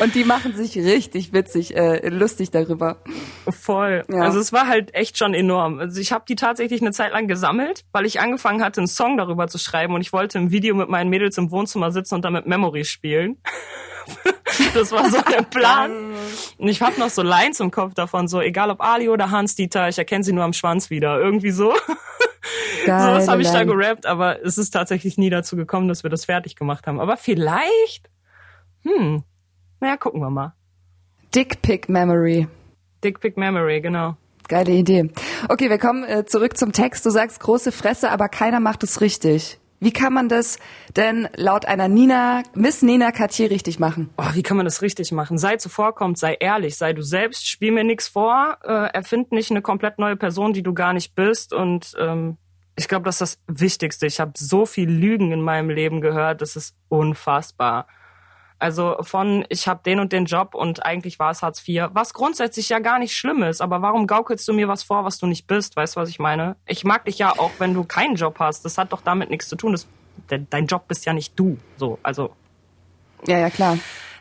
Und 0.00 0.14
die 0.14 0.24
machen 0.24 0.54
sich 0.54 0.76
richtig 0.76 1.32
witzig, 1.32 1.76
äh, 1.76 2.08
lustig 2.08 2.50
darüber. 2.50 2.98
Voll. 3.48 4.04
Ja. 4.08 4.22
Also 4.22 4.38
es 4.38 4.52
war 4.52 4.68
halt 4.68 4.94
echt 4.94 5.18
schon 5.18 5.34
enorm. 5.34 5.78
Also 5.78 6.00
ich 6.00 6.12
habe 6.12 6.24
die 6.28 6.36
tatsächlich 6.36 6.80
eine 6.80 6.92
Zeit 6.92 7.12
lang 7.12 7.26
gesammelt, 7.26 7.84
weil 7.92 8.06
ich 8.06 8.20
angefangen 8.20 8.62
hatte, 8.62 8.80
einen 8.80 8.86
Song 8.86 9.16
darüber 9.16 9.48
zu 9.48 9.58
schreiben 9.58 9.94
und 9.94 10.00
ich 10.00 10.12
wollte 10.12 10.38
im 10.38 10.50
Video 10.50 10.74
mit 10.74 10.88
meinen 10.88 11.10
Mädels 11.10 11.38
im 11.38 11.50
Wohnzimmer 11.50 11.90
sitzen 11.90 12.14
und 12.14 12.24
damit 12.24 12.46
Memories 12.46 12.88
spielen. 12.88 13.38
das 14.74 14.92
war 14.92 15.10
so 15.10 15.20
der 15.20 15.42
Plan. 15.42 16.12
Und 16.58 16.68
ich 16.68 16.80
habe 16.82 16.98
noch 16.98 17.10
so 17.10 17.22
Lines 17.22 17.60
im 17.60 17.70
Kopf 17.70 17.94
davon, 17.94 18.28
so 18.28 18.40
egal 18.40 18.70
ob 18.70 18.80
Ali 18.80 19.08
oder 19.08 19.30
Hans 19.30 19.54
Dieter, 19.54 19.88
ich 19.88 19.98
erkenne 19.98 20.24
sie 20.24 20.32
nur 20.32 20.44
am 20.44 20.52
Schwanz 20.52 20.90
wieder. 20.90 21.18
Irgendwie 21.18 21.50
so. 21.50 21.74
Geil, 22.86 23.00
so 23.10 23.16
was 23.16 23.28
habe 23.28 23.42
ich 23.42 23.50
da 23.50 23.64
gerappt, 23.64 24.06
aber 24.06 24.42
es 24.44 24.58
ist 24.58 24.70
tatsächlich 24.70 25.18
nie 25.18 25.30
dazu 25.30 25.56
gekommen, 25.56 25.88
dass 25.88 26.02
wir 26.02 26.10
das 26.10 26.24
fertig 26.24 26.56
gemacht 26.56 26.86
haben. 26.86 27.00
Aber 27.00 27.16
vielleicht, 27.16 28.10
hm, 28.82 29.24
naja, 29.80 29.96
gucken 29.96 30.20
wir 30.20 30.30
mal. 30.30 30.54
Dick 31.34 31.62
Pick 31.62 31.88
Memory. 31.88 32.48
Dick 33.02 33.20
Pick 33.20 33.36
Memory, 33.36 33.80
genau. 33.80 34.16
Geile 34.48 34.72
Idee. 34.72 35.10
Okay, 35.48 35.70
wir 35.70 35.78
kommen 35.78 36.04
äh, 36.04 36.26
zurück 36.26 36.56
zum 36.56 36.72
Text. 36.72 37.04
Du 37.06 37.10
sagst 37.10 37.40
große 37.40 37.72
Fresse, 37.72 38.10
aber 38.10 38.28
keiner 38.28 38.60
macht 38.60 38.82
es 38.82 39.00
richtig. 39.00 39.58
Wie 39.80 39.92
kann 39.92 40.12
man 40.12 40.28
das 40.28 40.58
denn 40.96 41.28
laut 41.36 41.66
einer 41.66 41.88
Nina, 41.88 42.42
Miss 42.54 42.82
Nina 42.82 43.12
Cartier 43.12 43.50
richtig 43.50 43.78
machen? 43.78 44.10
Oh, 44.16 44.30
wie 44.32 44.42
kann 44.42 44.56
man 44.56 44.64
das 44.64 44.82
richtig 44.82 45.12
machen? 45.12 45.36
Sei 45.36 45.56
zuvorkommt, 45.56 46.18
sei 46.18 46.34
ehrlich, 46.40 46.76
sei 46.76 46.92
du 46.92 47.02
selbst, 47.02 47.46
spiel 47.48 47.72
mir 47.72 47.84
nichts 47.84 48.08
vor, 48.08 48.58
äh, 48.64 48.90
erfind 48.94 49.32
nicht 49.32 49.50
eine 49.50 49.62
komplett 49.62 49.98
neue 49.98 50.16
Person, 50.16 50.52
die 50.52 50.62
du 50.62 50.72
gar 50.72 50.92
nicht 50.92 51.14
bist. 51.14 51.52
Und 51.52 51.94
ähm, 51.98 52.38
ich 52.76 52.88
glaube, 52.88 53.04
das 53.04 53.20
ist 53.20 53.40
das 53.46 53.60
Wichtigste. 53.60 54.06
Ich 54.06 54.20
habe 54.20 54.32
so 54.36 54.66
viel 54.66 54.88
Lügen 54.88 55.32
in 55.32 55.42
meinem 55.42 55.70
Leben 55.70 56.00
gehört, 56.00 56.40
das 56.40 56.56
ist 56.56 56.74
unfassbar. 56.88 57.86
Also 58.64 58.96
von, 59.02 59.44
ich 59.50 59.68
habe 59.68 59.82
den 59.84 60.00
und 60.00 60.10
den 60.10 60.24
Job 60.24 60.54
und 60.54 60.86
eigentlich 60.86 61.18
war 61.18 61.30
es 61.30 61.42
Hartz 61.42 61.62
IV, 61.68 61.90
was 61.92 62.14
grundsätzlich 62.14 62.70
ja 62.70 62.78
gar 62.78 62.98
nicht 62.98 63.14
schlimm 63.14 63.42
ist. 63.42 63.60
Aber 63.60 63.82
warum 63.82 64.06
gaukelst 64.06 64.48
du 64.48 64.54
mir 64.54 64.68
was 64.68 64.82
vor, 64.82 65.04
was 65.04 65.18
du 65.18 65.26
nicht 65.26 65.46
bist? 65.46 65.76
Weißt 65.76 65.96
du, 65.96 66.00
was 66.00 66.08
ich 66.08 66.18
meine? 66.18 66.56
Ich 66.64 66.82
mag 66.82 67.04
dich 67.04 67.18
ja 67.18 67.32
auch, 67.38 67.50
wenn 67.58 67.74
du 67.74 67.84
keinen 67.84 68.14
Job 68.14 68.36
hast. 68.38 68.64
Das 68.64 68.78
hat 68.78 68.94
doch 68.94 69.02
damit 69.02 69.28
nichts 69.28 69.48
zu 69.48 69.56
tun. 69.56 69.72
Das, 69.72 69.86
dein 70.48 70.64
Job 70.64 70.88
bist 70.88 71.04
ja 71.04 71.12
nicht 71.12 71.38
du. 71.38 71.58
So, 71.76 71.98
also. 72.02 72.30
Ja, 73.26 73.38
ja, 73.38 73.50
klar. 73.50 73.76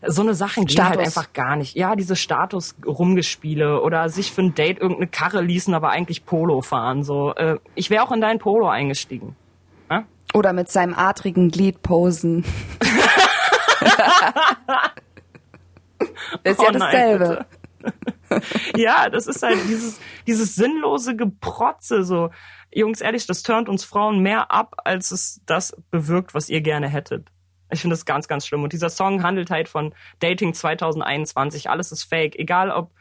So 0.05 0.23
eine 0.23 0.33
Sachen 0.33 0.65
gehen 0.65 0.89
halt 0.89 0.99
einfach 0.99 1.31
gar 1.31 1.55
nicht. 1.55 1.77
Ja, 1.77 1.95
diese 1.95 2.17
Status-Rumgespiele 2.17 3.79
oder 3.79 4.09
sich 4.09 4.33
für 4.33 4.41
ein 4.41 4.53
Date 4.53 4.77
irgendeine 4.77 5.07
Karre 5.07 5.41
ließen, 5.41 5.73
aber 5.73 5.91
eigentlich 5.91 6.25
Polo 6.25 6.59
fahren. 6.59 7.05
So, 7.05 7.33
äh, 7.35 7.59
ich 7.75 7.89
wäre 7.89 8.03
auch 8.03 8.11
in 8.11 8.19
dein 8.19 8.39
Polo 8.39 8.67
eingestiegen. 8.67 9.37
Ja? 9.89 10.03
Oder 10.33 10.51
mit 10.51 10.69
seinem 10.69 10.95
adrigen 10.95 11.49
Glied 11.49 11.81
posen. 11.81 12.43
ist 16.43 16.59
oh 16.59 16.63
ja 16.63 16.71
dasselbe. 16.71 17.25
Nein, 17.25 17.45
ja, 18.75 19.09
das 19.09 19.27
ist 19.27 19.43
halt 19.43 19.59
dieses, 19.67 19.99
dieses 20.27 20.55
sinnlose 20.55 21.15
Geprotze, 21.15 22.03
so. 22.03 22.29
Jungs, 22.71 23.01
ehrlich, 23.01 23.27
das 23.27 23.43
turnt 23.43 23.69
uns 23.69 23.83
Frauen 23.83 24.19
mehr 24.19 24.51
ab, 24.51 24.75
als 24.83 25.11
es 25.11 25.41
das 25.45 25.75
bewirkt, 25.91 26.33
was 26.33 26.49
ihr 26.49 26.61
gerne 26.61 26.87
hättet. 26.87 27.29
Ich 27.71 27.81
finde 27.81 27.93
das 27.93 28.05
ganz, 28.05 28.27
ganz 28.27 28.47
schlimm. 28.47 28.63
Und 28.63 28.73
dieser 28.73 28.89
Song 28.89 29.23
handelt 29.23 29.51
halt 29.51 29.69
von 29.69 29.93
Dating 30.19 30.53
2021. 30.53 31.69
Alles 31.69 31.91
ist 31.91 32.03
fake. 32.03 32.37
Egal 32.37 32.71
ob 32.71 32.91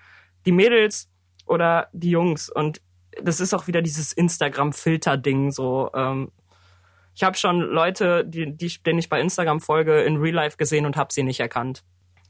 die 0.46 0.52
Mädels 0.52 1.10
oder 1.46 1.88
die 1.92 2.10
Jungs. 2.10 2.50
Und 2.50 2.80
das 3.22 3.40
ist 3.40 3.54
auch 3.54 3.66
wieder 3.66 3.82
dieses 3.82 4.12
Instagram-Filter-Ding, 4.12 5.52
so. 5.52 5.90
Ähm, 5.94 6.32
ich 7.14 7.22
habe 7.22 7.36
schon 7.36 7.60
Leute, 7.60 8.24
die, 8.24 8.56
die, 8.56 8.72
denen 8.84 8.98
ich 8.98 9.08
bei 9.08 9.20
Instagram 9.20 9.60
folge, 9.60 10.00
in 10.02 10.16
Real 10.16 10.34
Life 10.34 10.56
gesehen 10.56 10.86
und 10.86 10.96
habe 10.96 11.12
sie 11.12 11.22
nicht 11.22 11.40
erkannt. 11.40 11.82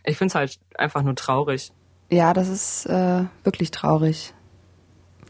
Ich 0.05 0.19
finde 0.19 0.31
es 0.31 0.35
halt 0.35 0.59
einfach 0.77 1.03
nur 1.03 1.15
traurig. 1.15 1.73
Ja, 2.11 2.33
das 2.33 2.49
ist 2.49 2.87
äh, 2.87 3.25
wirklich 3.45 3.71
traurig. 3.71 4.35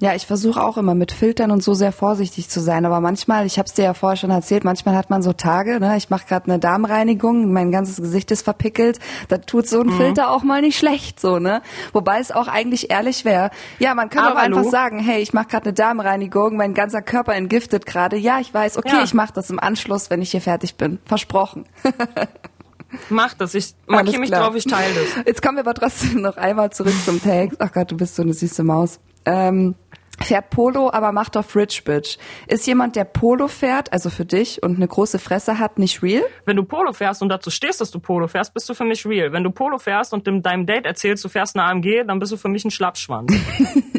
Ja, 0.02 0.16
ich 0.16 0.26
versuche 0.26 0.60
auch 0.60 0.78
immer 0.78 0.96
mit 0.96 1.12
Filtern 1.12 1.52
und 1.52 1.62
so 1.62 1.74
sehr 1.74 1.92
vorsichtig 1.92 2.48
zu 2.48 2.58
sein, 2.58 2.84
aber 2.84 2.98
manchmal, 2.98 3.46
ich 3.46 3.56
habe 3.56 3.68
es 3.68 3.74
dir 3.74 3.84
ja 3.84 3.94
vorher 3.94 4.16
schon 4.16 4.30
erzählt, 4.30 4.64
manchmal 4.64 4.96
hat 4.96 5.10
man 5.10 5.22
so 5.22 5.32
Tage, 5.32 5.78
ne, 5.78 5.96
ich 5.96 6.10
mache 6.10 6.26
gerade 6.26 6.46
eine 6.46 6.58
Darmreinigung, 6.58 7.52
mein 7.52 7.70
ganzes 7.70 7.98
Gesicht 7.98 8.32
ist 8.32 8.42
verpickelt, 8.42 8.98
da 9.28 9.38
tut 9.38 9.68
so 9.68 9.80
ein 9.80 9.86
mhm. 9.86 9.96
Filter 9.96 10.32
auch 10.32 10.42
mal 10.42 10.60
nicht 10.60 10.76
schlecht, 10.76 11.20
so 11.20 11.38
ne. 11.38 11.62
Wobei 11.92 12.18
es 12.18 12.32
auch 12.32 12.48
eigentlich 12.48 12.90
ehrlich 12.90 13.24
wäre. 13.24 13.52
Ja, 13.78 13.94
man 13.94 14.10
kann 14.10 14.24
aber 14.24 14.40
auch 14.40 14.42
einfach 14.42 14.64
sagen, 14.64 14.98
hey, 14.98 15.22
ich 15.22 15.34
mache 15.34 15.46
gerade 15.46 15.66
eine 15.66 15.72
Darmreinigung, 15.72 16.56
mein 16.56 16.74
ganzer 16.74 17.00
Körper 17.00 17.36
entgiftet 17.36 17.86
gerade. 17.86 18.16
Ja, 18.16 18.40
ich 18.40 18.52
weiß, 18.52 18.78
okay, 18.78 18.96
ja. 18.96 19.04
ich 19.04 19.14
mache 19.14 19.32
das 19.32 19.50
im 19.50 19.60
Anschluss, 19.60 20.10
wenn 20.10 20.20
ich 20.20 20.32
hier 20.32 20.40
fertig 20.40 20.74
bin, 20.74 20.98
versprochen. 21.04 21.64
Mach 23.08 23.34
das, 23.34 23.54
ich 23.54 23.74
markiere 23.86 24.18
mich 24.18 24.32
drauf, 24.32 24.56
ich 24.56 24.64
teile 24.64 24.92
das. 24.94 25.24
Jetzt 25.26 25.42
kommen 25.42 25.58
wir 25.58 25.62
aber 25.62 25.74
trotzdem 25.74 26.22
noch 26.22 26.38
einmal 26.38 26.70
zurück 26.70 26.92
zum 27.04 27.22
Text. 27.22 27.58
Ach 27.60 27.72
Gott, 27.72 27.92
du 27.92 27.96
bist 27.96 28.16
so 28.16 28.22
eine 28.22 28.34
süße 28.34 28.64
Maus. 28.64 28.98
Ähm, 29.24 29.76
fährt 30.24 30.50
Polo, 30.50 30.90
aber 30.92 31.12
macht 31.12 31.36
auf 31.36 31.54
Rich 31.54 31.84
Bitch. 31.84 32.18
Ist 32.46 32.66
jemand, 32.66 32.96
der 32.96 33.04
Polo 33.04 33.48
fährt, 33.48 33.92
also 33.92 34.10
für 34.10 34.24
dich, 34.24 34.62
und 34.62 34.76
eine 34.76 34.88
große 34.88 35.18
Fresse 35.18 35.58
hat, 35.58 35.78
nicht 35.78 36.02
real? 36.02 36.24
Wenn 36.44 36.56
du 36.56 36.64
Polo 36.64 36.92
fährst 36.92 37.22
und 37.22 37.28
dazu 37.28 37.50
stehst, 37.50 37.80
dass 37.80 37.90
du 37.90 38.00
Polo 38.00 38.28
fährst, 38.28 38.54
bist 38.54 38.68
du 38.68 38.74
für 38.74 38.84
mich 38.84 39.06
real. 39.06 39.32
Wenn 39.32 39.44
du 39.44 39.50
Polo 39.50 39.78
fährst 39.78 40.12
und 40.12 40.26
in 40.28 40.42
deinem 40.42 40.66
Date 40.66 40.86
erzählst, 40.86 41.24
du 41.24 41.28
fährst 41.28 41.56
eine 41.56 41.64
AMG, 41.64 42.04
dann 42.06 42.18
bist 42.18 42.32
du 42.32 42.36
für 42.36 42.48
mich 42.48 42.64
ein 42.64 42.70
Schlappschwanz. 42.70 43.32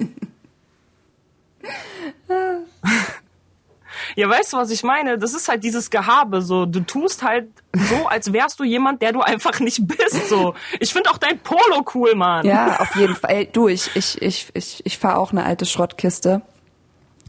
Ja, 4.16 4.30
weißt 4.30 4.54
du, 4.54 4.58
was 4.58 4.70
ich 4.70 4.84
meine? 4.84 5.18
Das 5.18 5.34
ist 5.34 5.50
halt 5.50 5.64
dieses 5.64 5.90
Gehabe, 5.90 6.42
so. 6.42 6.66
Du 6.66 6.82
tust 6.82 7.24
halt 7.24 7.48
so, 7.74 8.08
als 8.08 8.32
wärst 8.34 8.60
du 8.60 8.64
jemand, 8.64 9.02
der 9.02 9.12
du 9.12 9.22
einfach 9.22 9.60
nicht 9.60 9.88
bist, 9.88 10.30
so. 10.30 10.54
Ich 10.80 10.94
finde 10.94 11.10
auch 11.10 11.18
dein 11.18 11.40
Polo 11.40 11.86
cool, 11.96 12.16
Mann. 12.16 12.46
Ja, 12.46 12.80
auf 12.80 12.96
jeden 12.96 13.16
Fall. 13.16 13.32
Ey, 13.32 13.50
du, 13.52 13.68
ich, 13.68 13.90
ich, 13.96 14.22
ich, 14.22 14.48
ich, 14.54 14.86
ich 14.86 14.98
fahre 14.98 15.18
auch 15.18 15.32
eine 15.32 15.44
alte 15.44 15.66
Schrottkiste. 15.66 16.42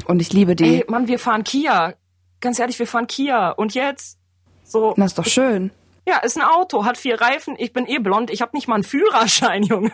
Und 0.06 0.20
ich 0.20 0.32
liebe 0.32 0.56
die. 0.56 0.80
Ey, 0.80 0.84
Mann, 0.88 1.08
wir 1.08 1.18
fahren 1.18 1.44
Kia. 1.44 1.94
Ganz 2.40 2.58
ehrlich, 2.58 2.78
wir 2.78 2.86
fahren 2.86 3.06
Kia. 3.06 3.50
Und 3.50 3.74
jetzt? 3.74 4.18
So. 4.64 4.94
Das 4.96 5.12
ist 5.12 5.18
doch 5.18 5.26
schön. 5.26 5.70
Ja, 6.06 6.18
ist 6.18 6.36
ein 6.36 6.42
Auto, 6.42 6.84
hat 6.84 6.98
vier 6.98 7.20
Reifen. 7.20 7.54
Ich 7.58 7.72
bin 7.72 7.86
eh 7.86 7.98
blond. 7.98 8.30
Ich 8.30 8.42
habe 8.42 8.54
nicht 8.54 8.68
mal 8.68 8.74
einen 8.74 8.84
Führerschein, 8.84 9.62
Junge. 9.62 9.90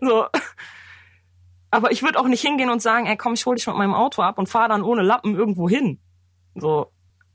so. 0.00 0.26
Aber 1.70 1.92
ich 1.92 2.02
würde 2.02 2.18
auch 2.18 2.26
nicht 2.26 2.40
hingehen 2.40 2.70
und 2.70 2.82
sagen, 2.82 3.06
ey, 3.06 3.16
komm, 3.16 3.34
ich 3.34 3.46
hol 3.46 3.54
dich 3.54 3.66
mit 3.66 3.76
meinem 3.76 3.94
Auto 3.94 4.22
ab 4.22 4.38
und 4.38 4.48
fahr 4.48 4.68
dann 4.68 4.82
ohne 4.82 5.02
Lappen 5.02 5.36
irgendwo 5.36 5.68
hin. 5.68 6.00
So. 6.54 6.90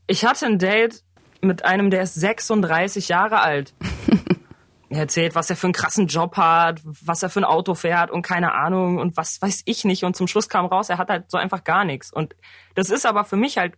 Ich 0.08 0.26
hatte 0.26 0.46
ein 0.46 0.60
Date 0.60 1.04
mit 1.42 1.64
einem, 1.64 1.90
der 1.90 2.02
ist 2.02 2.16
36 2.16 3.08
Jahre 3.08 3.42
alt. 3.42 3.74
er 4.90 5.00
erzählt, 5.00 5.36
was 5.36 5.50
er 5.50 5.56
für 5.56 5.68
einen 5.68 5.74
krassen 5.74 6.08
Job 6.08 6.36
hat, 6.36 6.82
was 6.84 7.24
er 7.24 7.30
für 7.30 7.40
ein 7.40 7.46
Auto 7.46 7.76
fährt 7.76 8.12
und 8.12 8.24
keine 8.24 8.54
Ahnung 8.54 8.98
und 8.98 9.16
was 9.16 9.42
weiß 9.42 9.64
ich 9.66 9.86
nicht. 9.86 10.04
Und 10.04 10.16
zum 10.16 10.28
Schluss 10.28 10.50
kam 10.50 10.66
raus, 10.66 10.90
er 10.90 10.98
hat 10.98 11.10
halt 11.10 11.32
so 11.32 11.38
einfach 11.38 11.64
gar 11.64 11.86
nichts. 11.86 12.12
Und 12.12 12.36
das 12.76 12.90
ist 12.90 13.06
aber 13.06 13.24
für 13.24 13.38
mich 13.38 13.58
halt 13.58 13.76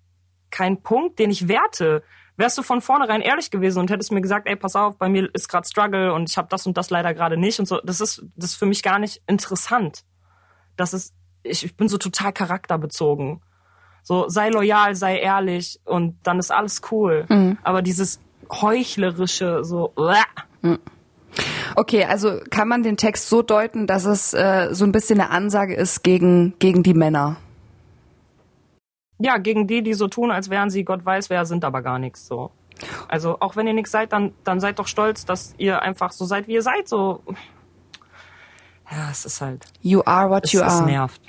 kein 0.49 0.81
Punkt, 0.81 1.19
den 1.19 1.29
ich 1.29 1.47
werte. 1.47 2.03
Wärst 2.35 2.57
du 2.57 2.63
von 2.63 2.81
vornherein 2.81 3.21
ehrlich 3.21 3.51
gewesen 3.51 3.79
und 3.79 3.89
hättest 3.89 4.11
mir 4.11 4.21
gesagt, 4.21 4.47
ey, 4.47 4.55
pass 4.55 4.75
auf, 4.75 4.97
bei 4.97 5.09
mir 5.09 5.29
ist 5.33 5.49
gerade 5.49 5.67
Struggle 5.67 6.13
und 6.13 6.29
ich 6.29 6.37
habe 6.37 6.47
das 6.49 6.65
und 6.65 6.77
das 6.77 6.89
leider 6.89 7.13
gerade 7.13 7.37
nicht 7.37 7.59
und 7.59 7.67
so, 7.67 7.79
das 7.83 8.01
ist 8.01 8.23
das 8.35 8.51
ist 8.51 8.55
für 8.55 8.67
mich 8.67 8.83
gar 8.83 8.99
nicht 8.99 9.21
interessant 9.27 10.03
das 10.77 10.93
ist, 10.93 11.13
ich, 11.43 11.65
ich 11.65 11.75
bin 11.75 11.89
so 11.89 11.97
total 11.97 12.31
charakterbezogen. 12.31 13.41
So, 14.03 14.29
sei 14.29 14.49
loyal, 14.49 14.95
sei 14.95 15.19
ehrlich 15.19 15.81
und 15.83 16.15
dann 16.23 16.39
ist 16.39 16.51
alles 16.51 16.81
cool. 16.91 17.25
Mhm. 17.27 17.57
Aber 17.63 17.81
dieses 17.81 18.21
heuchlerische, 18.49 19.65
so, 19.65 19.93
mhm. 20.61 20.79
Okay, 21.75 22.05
also 22.05 22.39
kann 22.49 22.67
man 22.67 22.83
den 22.83 22.97
Text 22.97 23.27
so 23.27 23.41
deuten, 23.41 23.85
dass 23.85 24.05
es 24.05 24.33
äh, 24.33 24.69
so 24.71 24.85
ein 24.85 24.91
bisschen 24.91 25.19
eine 25.19 25.29
Ansage 25.29 25.75
ist 25.75 26.03
gegen, 26.03 26.57
gegen 26.59 26.83
die 26.83 26.93
Männer? 26.93 27.37
Ja, 29.19 29.37
gegen 29.37 29.67
die, 29.67 29.81
die 29.81 29.93
so 29.93 30.07
tun, 30.07 30.31
als 30.31 30.49
wären 30.49 30.69
sie 30.69 30.83
Gott 30.83 31.05
weiß 31.05 31.29
wer, 31.29 31.45
sind 31.45 31.65
aber 31.65 31.81
gar 31.81 31.99
nichts 31.99 32.27
so. 32.27 32.51
Also 33.07 33.37
auch 33.39 33.55
wenn 33.55 33.67
ihr 33.67 33.73
nichts 33.73 33.91
seid, 33.91 34.13
dann, 34.13 34.33
dann 34.43 34.59
seid 34.59 34.79
doch 34.79 34.87
stolz, 34.87 35.25
dass 35.25 35.55
ihr 35.57 35.81
einfach 35.81 36.11
so 36.11 36.25
seid, 36.25 36.47
wie 36.47 36.53
ihr 36.53 36.61
seid. 36.61 36.87
So 36.87 37.23
ja, 38.91 39.09
es 39.11 39.25
ist 39.25 39.41
halt. 39.41 39.65
You 39.81 40.01
are 40.05 40.29
what 40.29 40.45
es, 40.45 40.53
you 40.53 40.61
are. 40.61 40.71
Es 40.71 40.81
nervt. 40.81 41.21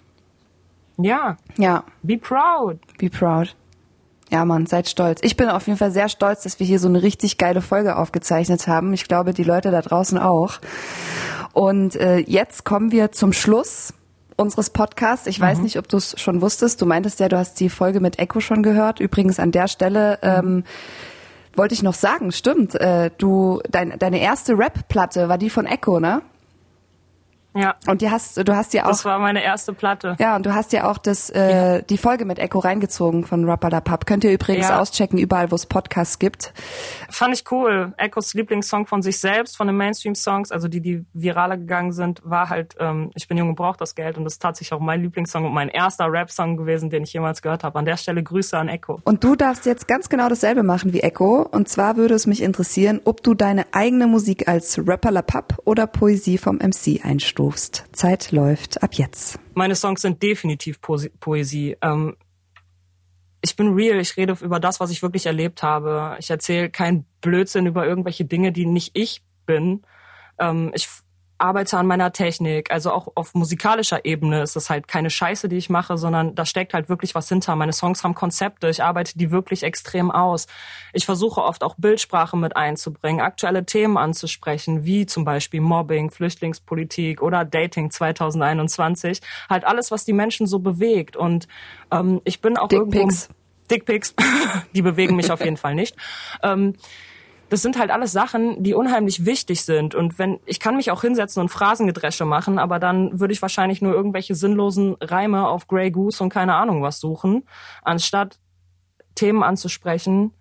Ja. 0.99 1.37
Ja. 1.57 1.85
Be 2.03 2.19
proud. 2.19 2.79
Be 2.99 3.09
proud. 3.09 3.55
Ja, 4.31 4.45
Mann, 4.45 4.67
seid 4.67 4.89
stolz. 4.89 5.21
Ich 5.23 5.37
bin 5.37 5.49
auf 5.49 5.67
jeden 5.67 5.79
Fall 5.79 5.91
sehr 5.91 6.09
stolz, 6.09 6.43
dass 6.43 6.61
wir 6.61 6.67
hier 6.67 6.79
so 6.79 6.89
eine 6.89 7.03
richtig 7.03 7.39
geile 7.39 7.63
Folge 7.63 7.97
aufgezeichnet 7.97 8.67
haben. 8.67 8.93
Ich 8.93 9.09
glaube, 9.09 9.33
die 9.33 9.45
Leute 9.45 9.71
da 9.71 9.81
draußen 9.81 10.19
auch. 10.19 10.59
Und 11.53 11.97
äh, 11.97 12.19
jetzt 12.19 12.65
kommen 12.65 12.93
wir 12.93 13.11
zum 13.13 13.33
Schluss 13.33 13.95
unseres 14.37 14.71
Podcasts. 14.71 15.27
Ich 15.27 15.39
mhm. 15.39 15.45
weiß 15.45 15.59
nicht, 15.61 15.79
ob 15.79 15.89
du 15.89 15.97
es 15.97 16.21
schon 16.21 16.43
wusstest. 16.43 16.83
Du 16.83 16.87
meintest 16.87 17.21
ja, 17.21 17.29
du 17.29 17.39
hast 17.39 17.59
die 17.59 17.71
Folge 17.71 18.01
mit 18.01 18.19
Echo 18.19 18.41
schon 18.41 18.63
gehört. 18.63 19.01
Übrigens 19.01 19.41
an 19.41 19.51
der 19.51 19.67
Stelle 19.67 20.19
ähm, 20.23 20.65
wollte 21.57 21.75
ich 21.75 21.83
noch 21.83 21.95
sagen, 21.95 22.31
stimmt. 22.31 22.75
Äh, 22.75 23.11
du, 23.17 23.61
dein, 23.71 23.99
deine 23.99 24.21
erste 24.21 24.59
Rap-Platte 24.59 25.29
war 25.29 25.39
die 25.39 25.51
von 25.51 25.65
Echo, 25.65 26.01
ne? 26.01 26.23
Ja. 27.59 27.75
Und 27.87 28.03
die 28.03 28.11
hast, 28.11 28.37
du 28.37 28.57
hast 28.57 28.73
ja 28.73 28.85
auch. 28.85 28.89
Das 28.89 29.05
war 29.05 29.19
meine 29.19 29.43
erste 29.43 29.73
Platte. 29.73 30.17
Ja, 30.19 30.37
und 30.37 30.47
du 30.47 30.55
hast 30.55 30.73
ja 30.73 30.89
auch 30.89 30.99
das, 30.99 31.29
äh, 31.31 31.51
ja. 31.51 31.83
die 31.83 31.99
Folge 31.99 32.25
mit 32.25 32.39
Echo 32.39 32.61
reingezogen 32.61 33.25
von 33.25 33.45
Rapper 33.49 33.69
da 33.69 33.81
Pub. 33.81 34.07
Könnt 34.07 34.25
ihr 34.25 34.33
übrigens 34.33 34.69
ja. 34.69 34.81
auschecken, 34.81 35.19
überall, 35.19 35.51
wo 35.51 35.57
es 35.57 35.67
Podcasts 35.67 36.19
gibt. 36.19 36.53
Fand 37.11 37.35
ich 37.35 37.51
cool. 37.51 37.93
Echos 37.97 38.35
Lieblingssong 38.35 38.87
von 38.87 39.03
sich 39.03 39.19
selbst, 39.19 39.57
von 39.57 39.67
den 39.67 39.77
Mainstream-Songs, 39.77 40.53
also 40.53 40.69
die, 40.69 40.81
die 40.81 41.05
viraler 41.13 41.57
gegangen 41.57 41.93
sind, 41.93 42.21
war 42.25 42.49
halt, 42.49 42.77
ähm, 42.79 43.11
ich 43.15 43.27
bin 43.27 43.37
jung 43.37 43.51
und 43.51 43.57
brauch 43.57 43.77
das 43.77 43.95
Geld. 43.95 44.17
Und 44.17 44.25
das 44.25 44.35
ist 44.35 44.43
tatsächlich 44.43 44.73
auch 44.73 44.81
mein 44.81 45.03
Lieblingssong 45.03 45.45
und 45.45 45.53
mein 45.53 45.69
erster 45.69 46.11
Rap-Song 46.11 46.57
gewesen, 46.57 46.91
den 46.91 47.03
ich 47.03 47.13
jemals 47.13 47.43
gehört 47.43 47.65
habe. 47.65 47.79
An 47.79 47.85
der 47.85 47.97
Stelle 47.97 48.23
Grüße 48.23 48.57
an 48.57 48.69
Echo. 48.69 49.01
Und 49.05 49.25
du 49.25 49.35
darfst 49.35 49.67
jetzt 49.67 49.89
ganz 49.89 50.09
genau 50.09 50.29
dasselbe 50.29 50.63
machen 50.63 50.93
wie 50.93 51.01
Echo. 51.01 51.43
Und 51.43 51.69
zwar 51.69 51.97
würde 51.97 52.15
es 52.15 52.27
mich 52.27 52.43
interessieren, 52.43 53.01
ob 53.05 53.23
du 53.23 53.35
deine 53.35 53.67
eigene 53.73 54.07
Musik 54.07 54.49
als 54.49 54.79
Rapper 54.87 55.11
la 55.11 55.23
Pub 55.23 55.59
oder 55.65 55.87
Poesie 55.87 56.39
vom 56.39 56.57
MC 56.57 57.05
einstufst. 57.05 57.48
Zeit 57.57 57.85
Zeit 57.93 58.33
läuft 58.33 58.83
ab 58.83 58.95
jetzt. 58.95 59.39
Meine 59.55 59.75
Songs 59.75 60.03
sind 60.03 60.23
definitiv 60.23 60.81
po 60.81 60.99
Poesie. 61.21 61.77
Ähm, 61.83 62.17
ich 63.41 63.57
bin 63.57 63.75
real, 63.75 64.01
ich 64.01 64.17
rede 64.17 64.37
über 64.41 64.61
das, 64.61 64.81
was 64.81 64.91
ich 64.91 65.03
wirklich 65.03 65.27
erlebt 65.27 65.63
habe. 65.63 66.17
Ich 66.19 66.31
erzähle 66.31 66.71
keinen 66.71 67.07
Blödsinn 67.21 67.67
über 67.67 67.87
irgendwelche 67.87 68.25
Dinge, 68.25 68.53
die 68.53 68.67
nicht 68.67 68.97
ich 68.97 69.23
bin. 69.47 69.83
Ähm, 70.39 70.73
ich 70.75 70.89
arbeite 71.39 71.79
an 71.79 71.87
meiner 71.87 72.13
Technik. 72.13 72.71
Also 72.71 72.93
auch 72.93 73.09
auf 73.15 73.35
musikalischer 73.35 74.05
Ebene 74.05 74.43
ist 74.43 74.57
das 74.57 74.69
halt 74.71 74.89
keine 74.89 75.09
Scheiße, 75.09 75.49
die 75.49 75.57
ich 75.57 75.71
mache, 75.71 75.97
sondern 75.97 76.35
da 76.35 76.45
steckt 76.45 76.75
halt 76.75 76.89
wirklich 76.89 77.15
was 77.15 77.29
hinter. 77.29 77.55
Meine 77.57 77.73
Songs 77.73 78.05
haben 78.05 78.15
Konzepte. 78.15 78.69
Ich 78.69 78.83
arbeite 78.83 79.17
die 79.17 79.31
wirklich 79.31 79.63
extrem 79.63 80.11
aus. 80.11 80.47
Ich 80.93 81.07
versuche 81.07 81.43
oft 81.43 81.63
auch 81.63 81.77
Bildsprache 81.79 82.37
mit 82.37 82.57
einzubringen, 82.57 83.21
aktuelle 83.21 83.65
Themen 83.65 83.97
anzusprechen, 83.97 84.85
wie 84.85 85.07
zum 85.07 85.25
Beispiel 85.25 85.61
Mobbing, 85.61 86.11
Flüchtlingspolitik 86.11 87.23
oder 87.23 87.45
Dating 87.45 87.91
2021. 87.91 89.21
Halt 89.49 89.65
alles, 89.65 89.91
was 89.91 90.05
die 90.05 90.13
Menschen 90.13 90.47
so 90.47 90.59
bewegt. 90.59 91.17
Und 91.17 91.47
ähm, 91.91 92.21
ich 92.25 92.41
bin 92.41 92.57
auch 92.57 92.69
Dickpics. 92.69 92.97
irgendwo... 92.97 93.35
Dickpics, 93.71 94.15
die 94.75 94.83
bewegen 94.83 95.15
mich 95.15 95.31
auf 95.31 95.45
jeden 95.45 95.59
Fall 95.59 95.75
nicht. 95.75 95.95
Ähm, 96.43 96.75
das 97.49 97.63
sind 97.63 97.79
halt 97.79 97.91
alles 97.91 98.13
Sachen, 98.13 98.63
die 98.63 98.75
unheimlich 98.75 99.25
wichtig 99.25 99.63
sind. 99.63 99.95
Und 99.95 100.19
wenn, 100.19 100.39
ich 100.45 100.61
kann 100.61 100.77
mich 100.77 100.91
auch 100.91 101.01
hinsetzen 101.01 101.41
und 101.41 101.49
Phrasengedresche 101.49 102.25
machen, 102.25 102.59
aber 102.59 102.79
dann 102.79 103.21
würde 103.21 103.33
ich 103.33 103.41
wahrscheinlich 103.41 103.81
nur 103.81 103.95
irgendwelche 103.95 104.35
sinnlosen 104.35 104.97
Reime 105.01 105.49
auf 105.49 105.67
Grey 105.67 105.91
Goose 105.91 106.23
und 106.23 106.29
keine 106.31 106.55
Ahnung 106.55 106.83
was 106.83 107.01
suchen, 107.01 107.45
anstatt 107.83 108.39
Themen 109.15 109.43
anzusprechen, 109.43 110.33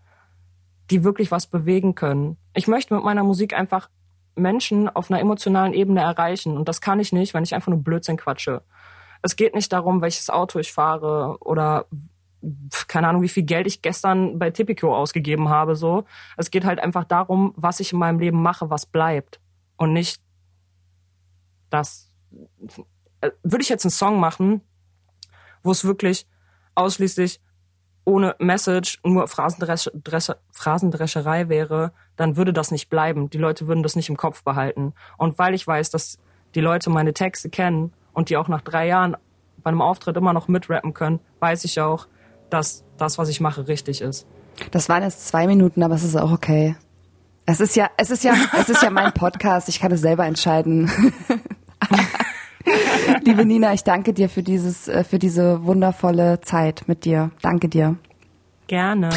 die 0.92 1.04
wirklich 1.04 1.32
was 1.32 1.48
bewegen 1.48 1.96
können. 1.96 2.38
Ich 2.54 2.68
möchte 2.68 2.94
mit 2.94 3.04
meiner 3.04 3.24
Musik 3.24 3.54
einfach 3.54 3.90
Menschen 4.36 4.88
auf 4.90 5.10
einer 5.10 5.20
emotionalen 5.20 5.74
Ebene 5.74 6.02
erreichen. 6.02 6.58
Und 6.58 6.68
das 6.70 6.82
kann 6.82 7.00
ich 7.00 7.12
nicht, 7.12 7.34
wenn 7.34 7.44
ich 7.44 7.56
einfach 7.56 7.70
nur 7.70 7.84
Blödsinn 7.84 8.18
quatsche. 8.18 8.62
Es 9.22 9.36
geht 9.36 9.56
nicht 9.56 9.74
darum, 9.74 10.02
welches 10.02 10.30
Auto 10.30 10.60
ich 10.60 10.72
fahre 10.72 11.38
oder 11.40 11.86
keine 12.88 13.08
Ahnung, 13.08 13.22
wie 13.22 13.30
viel 13.30 13.44
Geld 13.44 13.68
ich 13.68 13.82
gestern 13.82 14.40
bei 14.40 14.52
Tipico 14.52 14.96
ausgegeben 14.96 15.50
habe, 15.50 15.76
so. 15.76 16.06
Es 16.38 16.52
geht 16.52 16.66
halt 16.66 16.80
einfach 16.80 17.04
darum, 17.04 17.54
was 17.56 17.80
ich 17.80 17.94
in 17.94 18.00
meinem 18.00 18.20
Leben 18.20 18.42
mache, 18.42 18.70
was 18.70 18.86
bleibt. 18.86 19.40
Und 19.76 19.94
nicht 19.94 20.22
das. 21.70 22.12
Äh, 23.22 23.32
würde 23.44 23.64
ich 23.64 23.70
jetzt 23.70 23.86
einen 23.86 23.92
Song 23.92 24.20
machen, 24.20 24.62
wo 25.64 25.72
es 25.72 25.84
wirklich 25.84 26.28
ausschließlich 26.76 27.42
ohne 28.06 28.36
Message 28.40 29.00
nur 29.04 29.28
Phrasendrescherei 29.28 31.50
wäre, 31.50 31.92
dann 32.16 32.38
würde 32.38 32.54
das 32.54 32.72
nicht 32.72 32.90
bleiben. 32.90 33.30
Die 33.30 33.38
Leute 33.38 33.68
würden 33.68 33.84
das 33.84 33.98
nicht 33.98 34.08
im 34.08 34.16
Kopf 34.16 34.44
behalten. 34.44 34.94
Und 35.18 35.38
weil 35.38 35.54
ich 35.54 35.68
weiß, 35.68 35.90
dass 35.90 36.18
die 36.56 36.62
Leute 36.62 36.90
meine 36.90 37.14
Texte 37.14 37.50
kennen 37.50 37.92
und 38.14 38.30
die 38.30 38.38
auch 38.38 38.48
nach 38.48 38.62
drei 38.62 38.88
Jahren 38.88 39.18
bei 39.58 39.70
einem 39.70 39.82
Auftritt 39.82 40.16
immer 40.16 40.32
noch 40.32 40.48
mitrappen 40.48 40.94
können, 40.94 41.20
weiß 41.40 41.66
ich 41.66 41.82
auch, 41.82 42.08
dass 42.50 42.84
das, 42.98 43.18
was 43.18 43.30
ich 43.30 43.40
mache, 43.40 43.68
richtig 43.68 44.02
ist. 44.02 44.26
Das 44.72 44.90
waren 44.90 45.04
jetzt 45.04 45.28
zwei 45.28 45.48
Minuten, 45.48 45.84
aber 45.84 45.96
es 45.96 46.04
ist 46.04 46.16
auch 46.16 46.32
okay. 46.32 46.76
Es 47.46 47.60
ist 47.60 47.76
ja, 47.76 47.90
es 47.98 48.12
ist 48.12 48.24
ja, 48.24 48.34
es 48.60 48.70
ist 48.70 48.82
ja 48.82 48.90
mein 48.90 49.14
Podcast. 49.16 49.70
Ich 49.70 49.80
kann 49.80 49.92
es 49.92 50.02
selber 50.02 50.26
entscheiden. 50.26 50.92
Liebe 53.24 53.46
Nina, 53.46 53.74
ich 53.74 53.84
danke 53.84 54.14
dir 54.14 54.30
für 54.30 54.44
dieses, 54.44 54.88
äh, 54.88 55.04
für 55.04 55.20
diese 55.20 55.64
wundervolle 55.64 56.42
Zeit 56.42 56.84
mit 56.88 57.06
dir. 57.06 57.32
Danke 57.42 57.70
dir. 57.70 57.96
Gerne. 58.68 59.10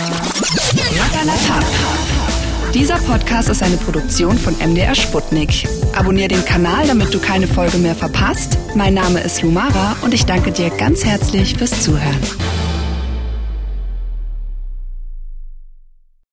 Dieser 2.72 2.98
Podcast 2.98 3.48
ist 3.48 3.64
eine 3.64 3.76
Produktion 3.78 4.38
von 4.38 4.54
MDR 4.58 4.94
Sputnik. 4.94 5.66
Abonnier 5.96 6.28
den 6.28 6.44
Kanal, 6.44 6.86
damit 6.86 7.12
du 7.12 7.18
keine 7.18 7.48
Folge 7.48 7.78
mehr 7.78 7.96
verpasst. 7.96 8.56
Mein 8.76 8.94
Name 8.94 9.20
ist 9.20 9.42
Lumara 9.42 9.96
und 10.02 10.14
ich 10.14 10.24
danke 10.24 10.52
dir 10.52 10.70
ganz 10.70 11.04
herzlich 11.04 11.56
fürs 11.56 11.82
Zuhören. 11.82 12.20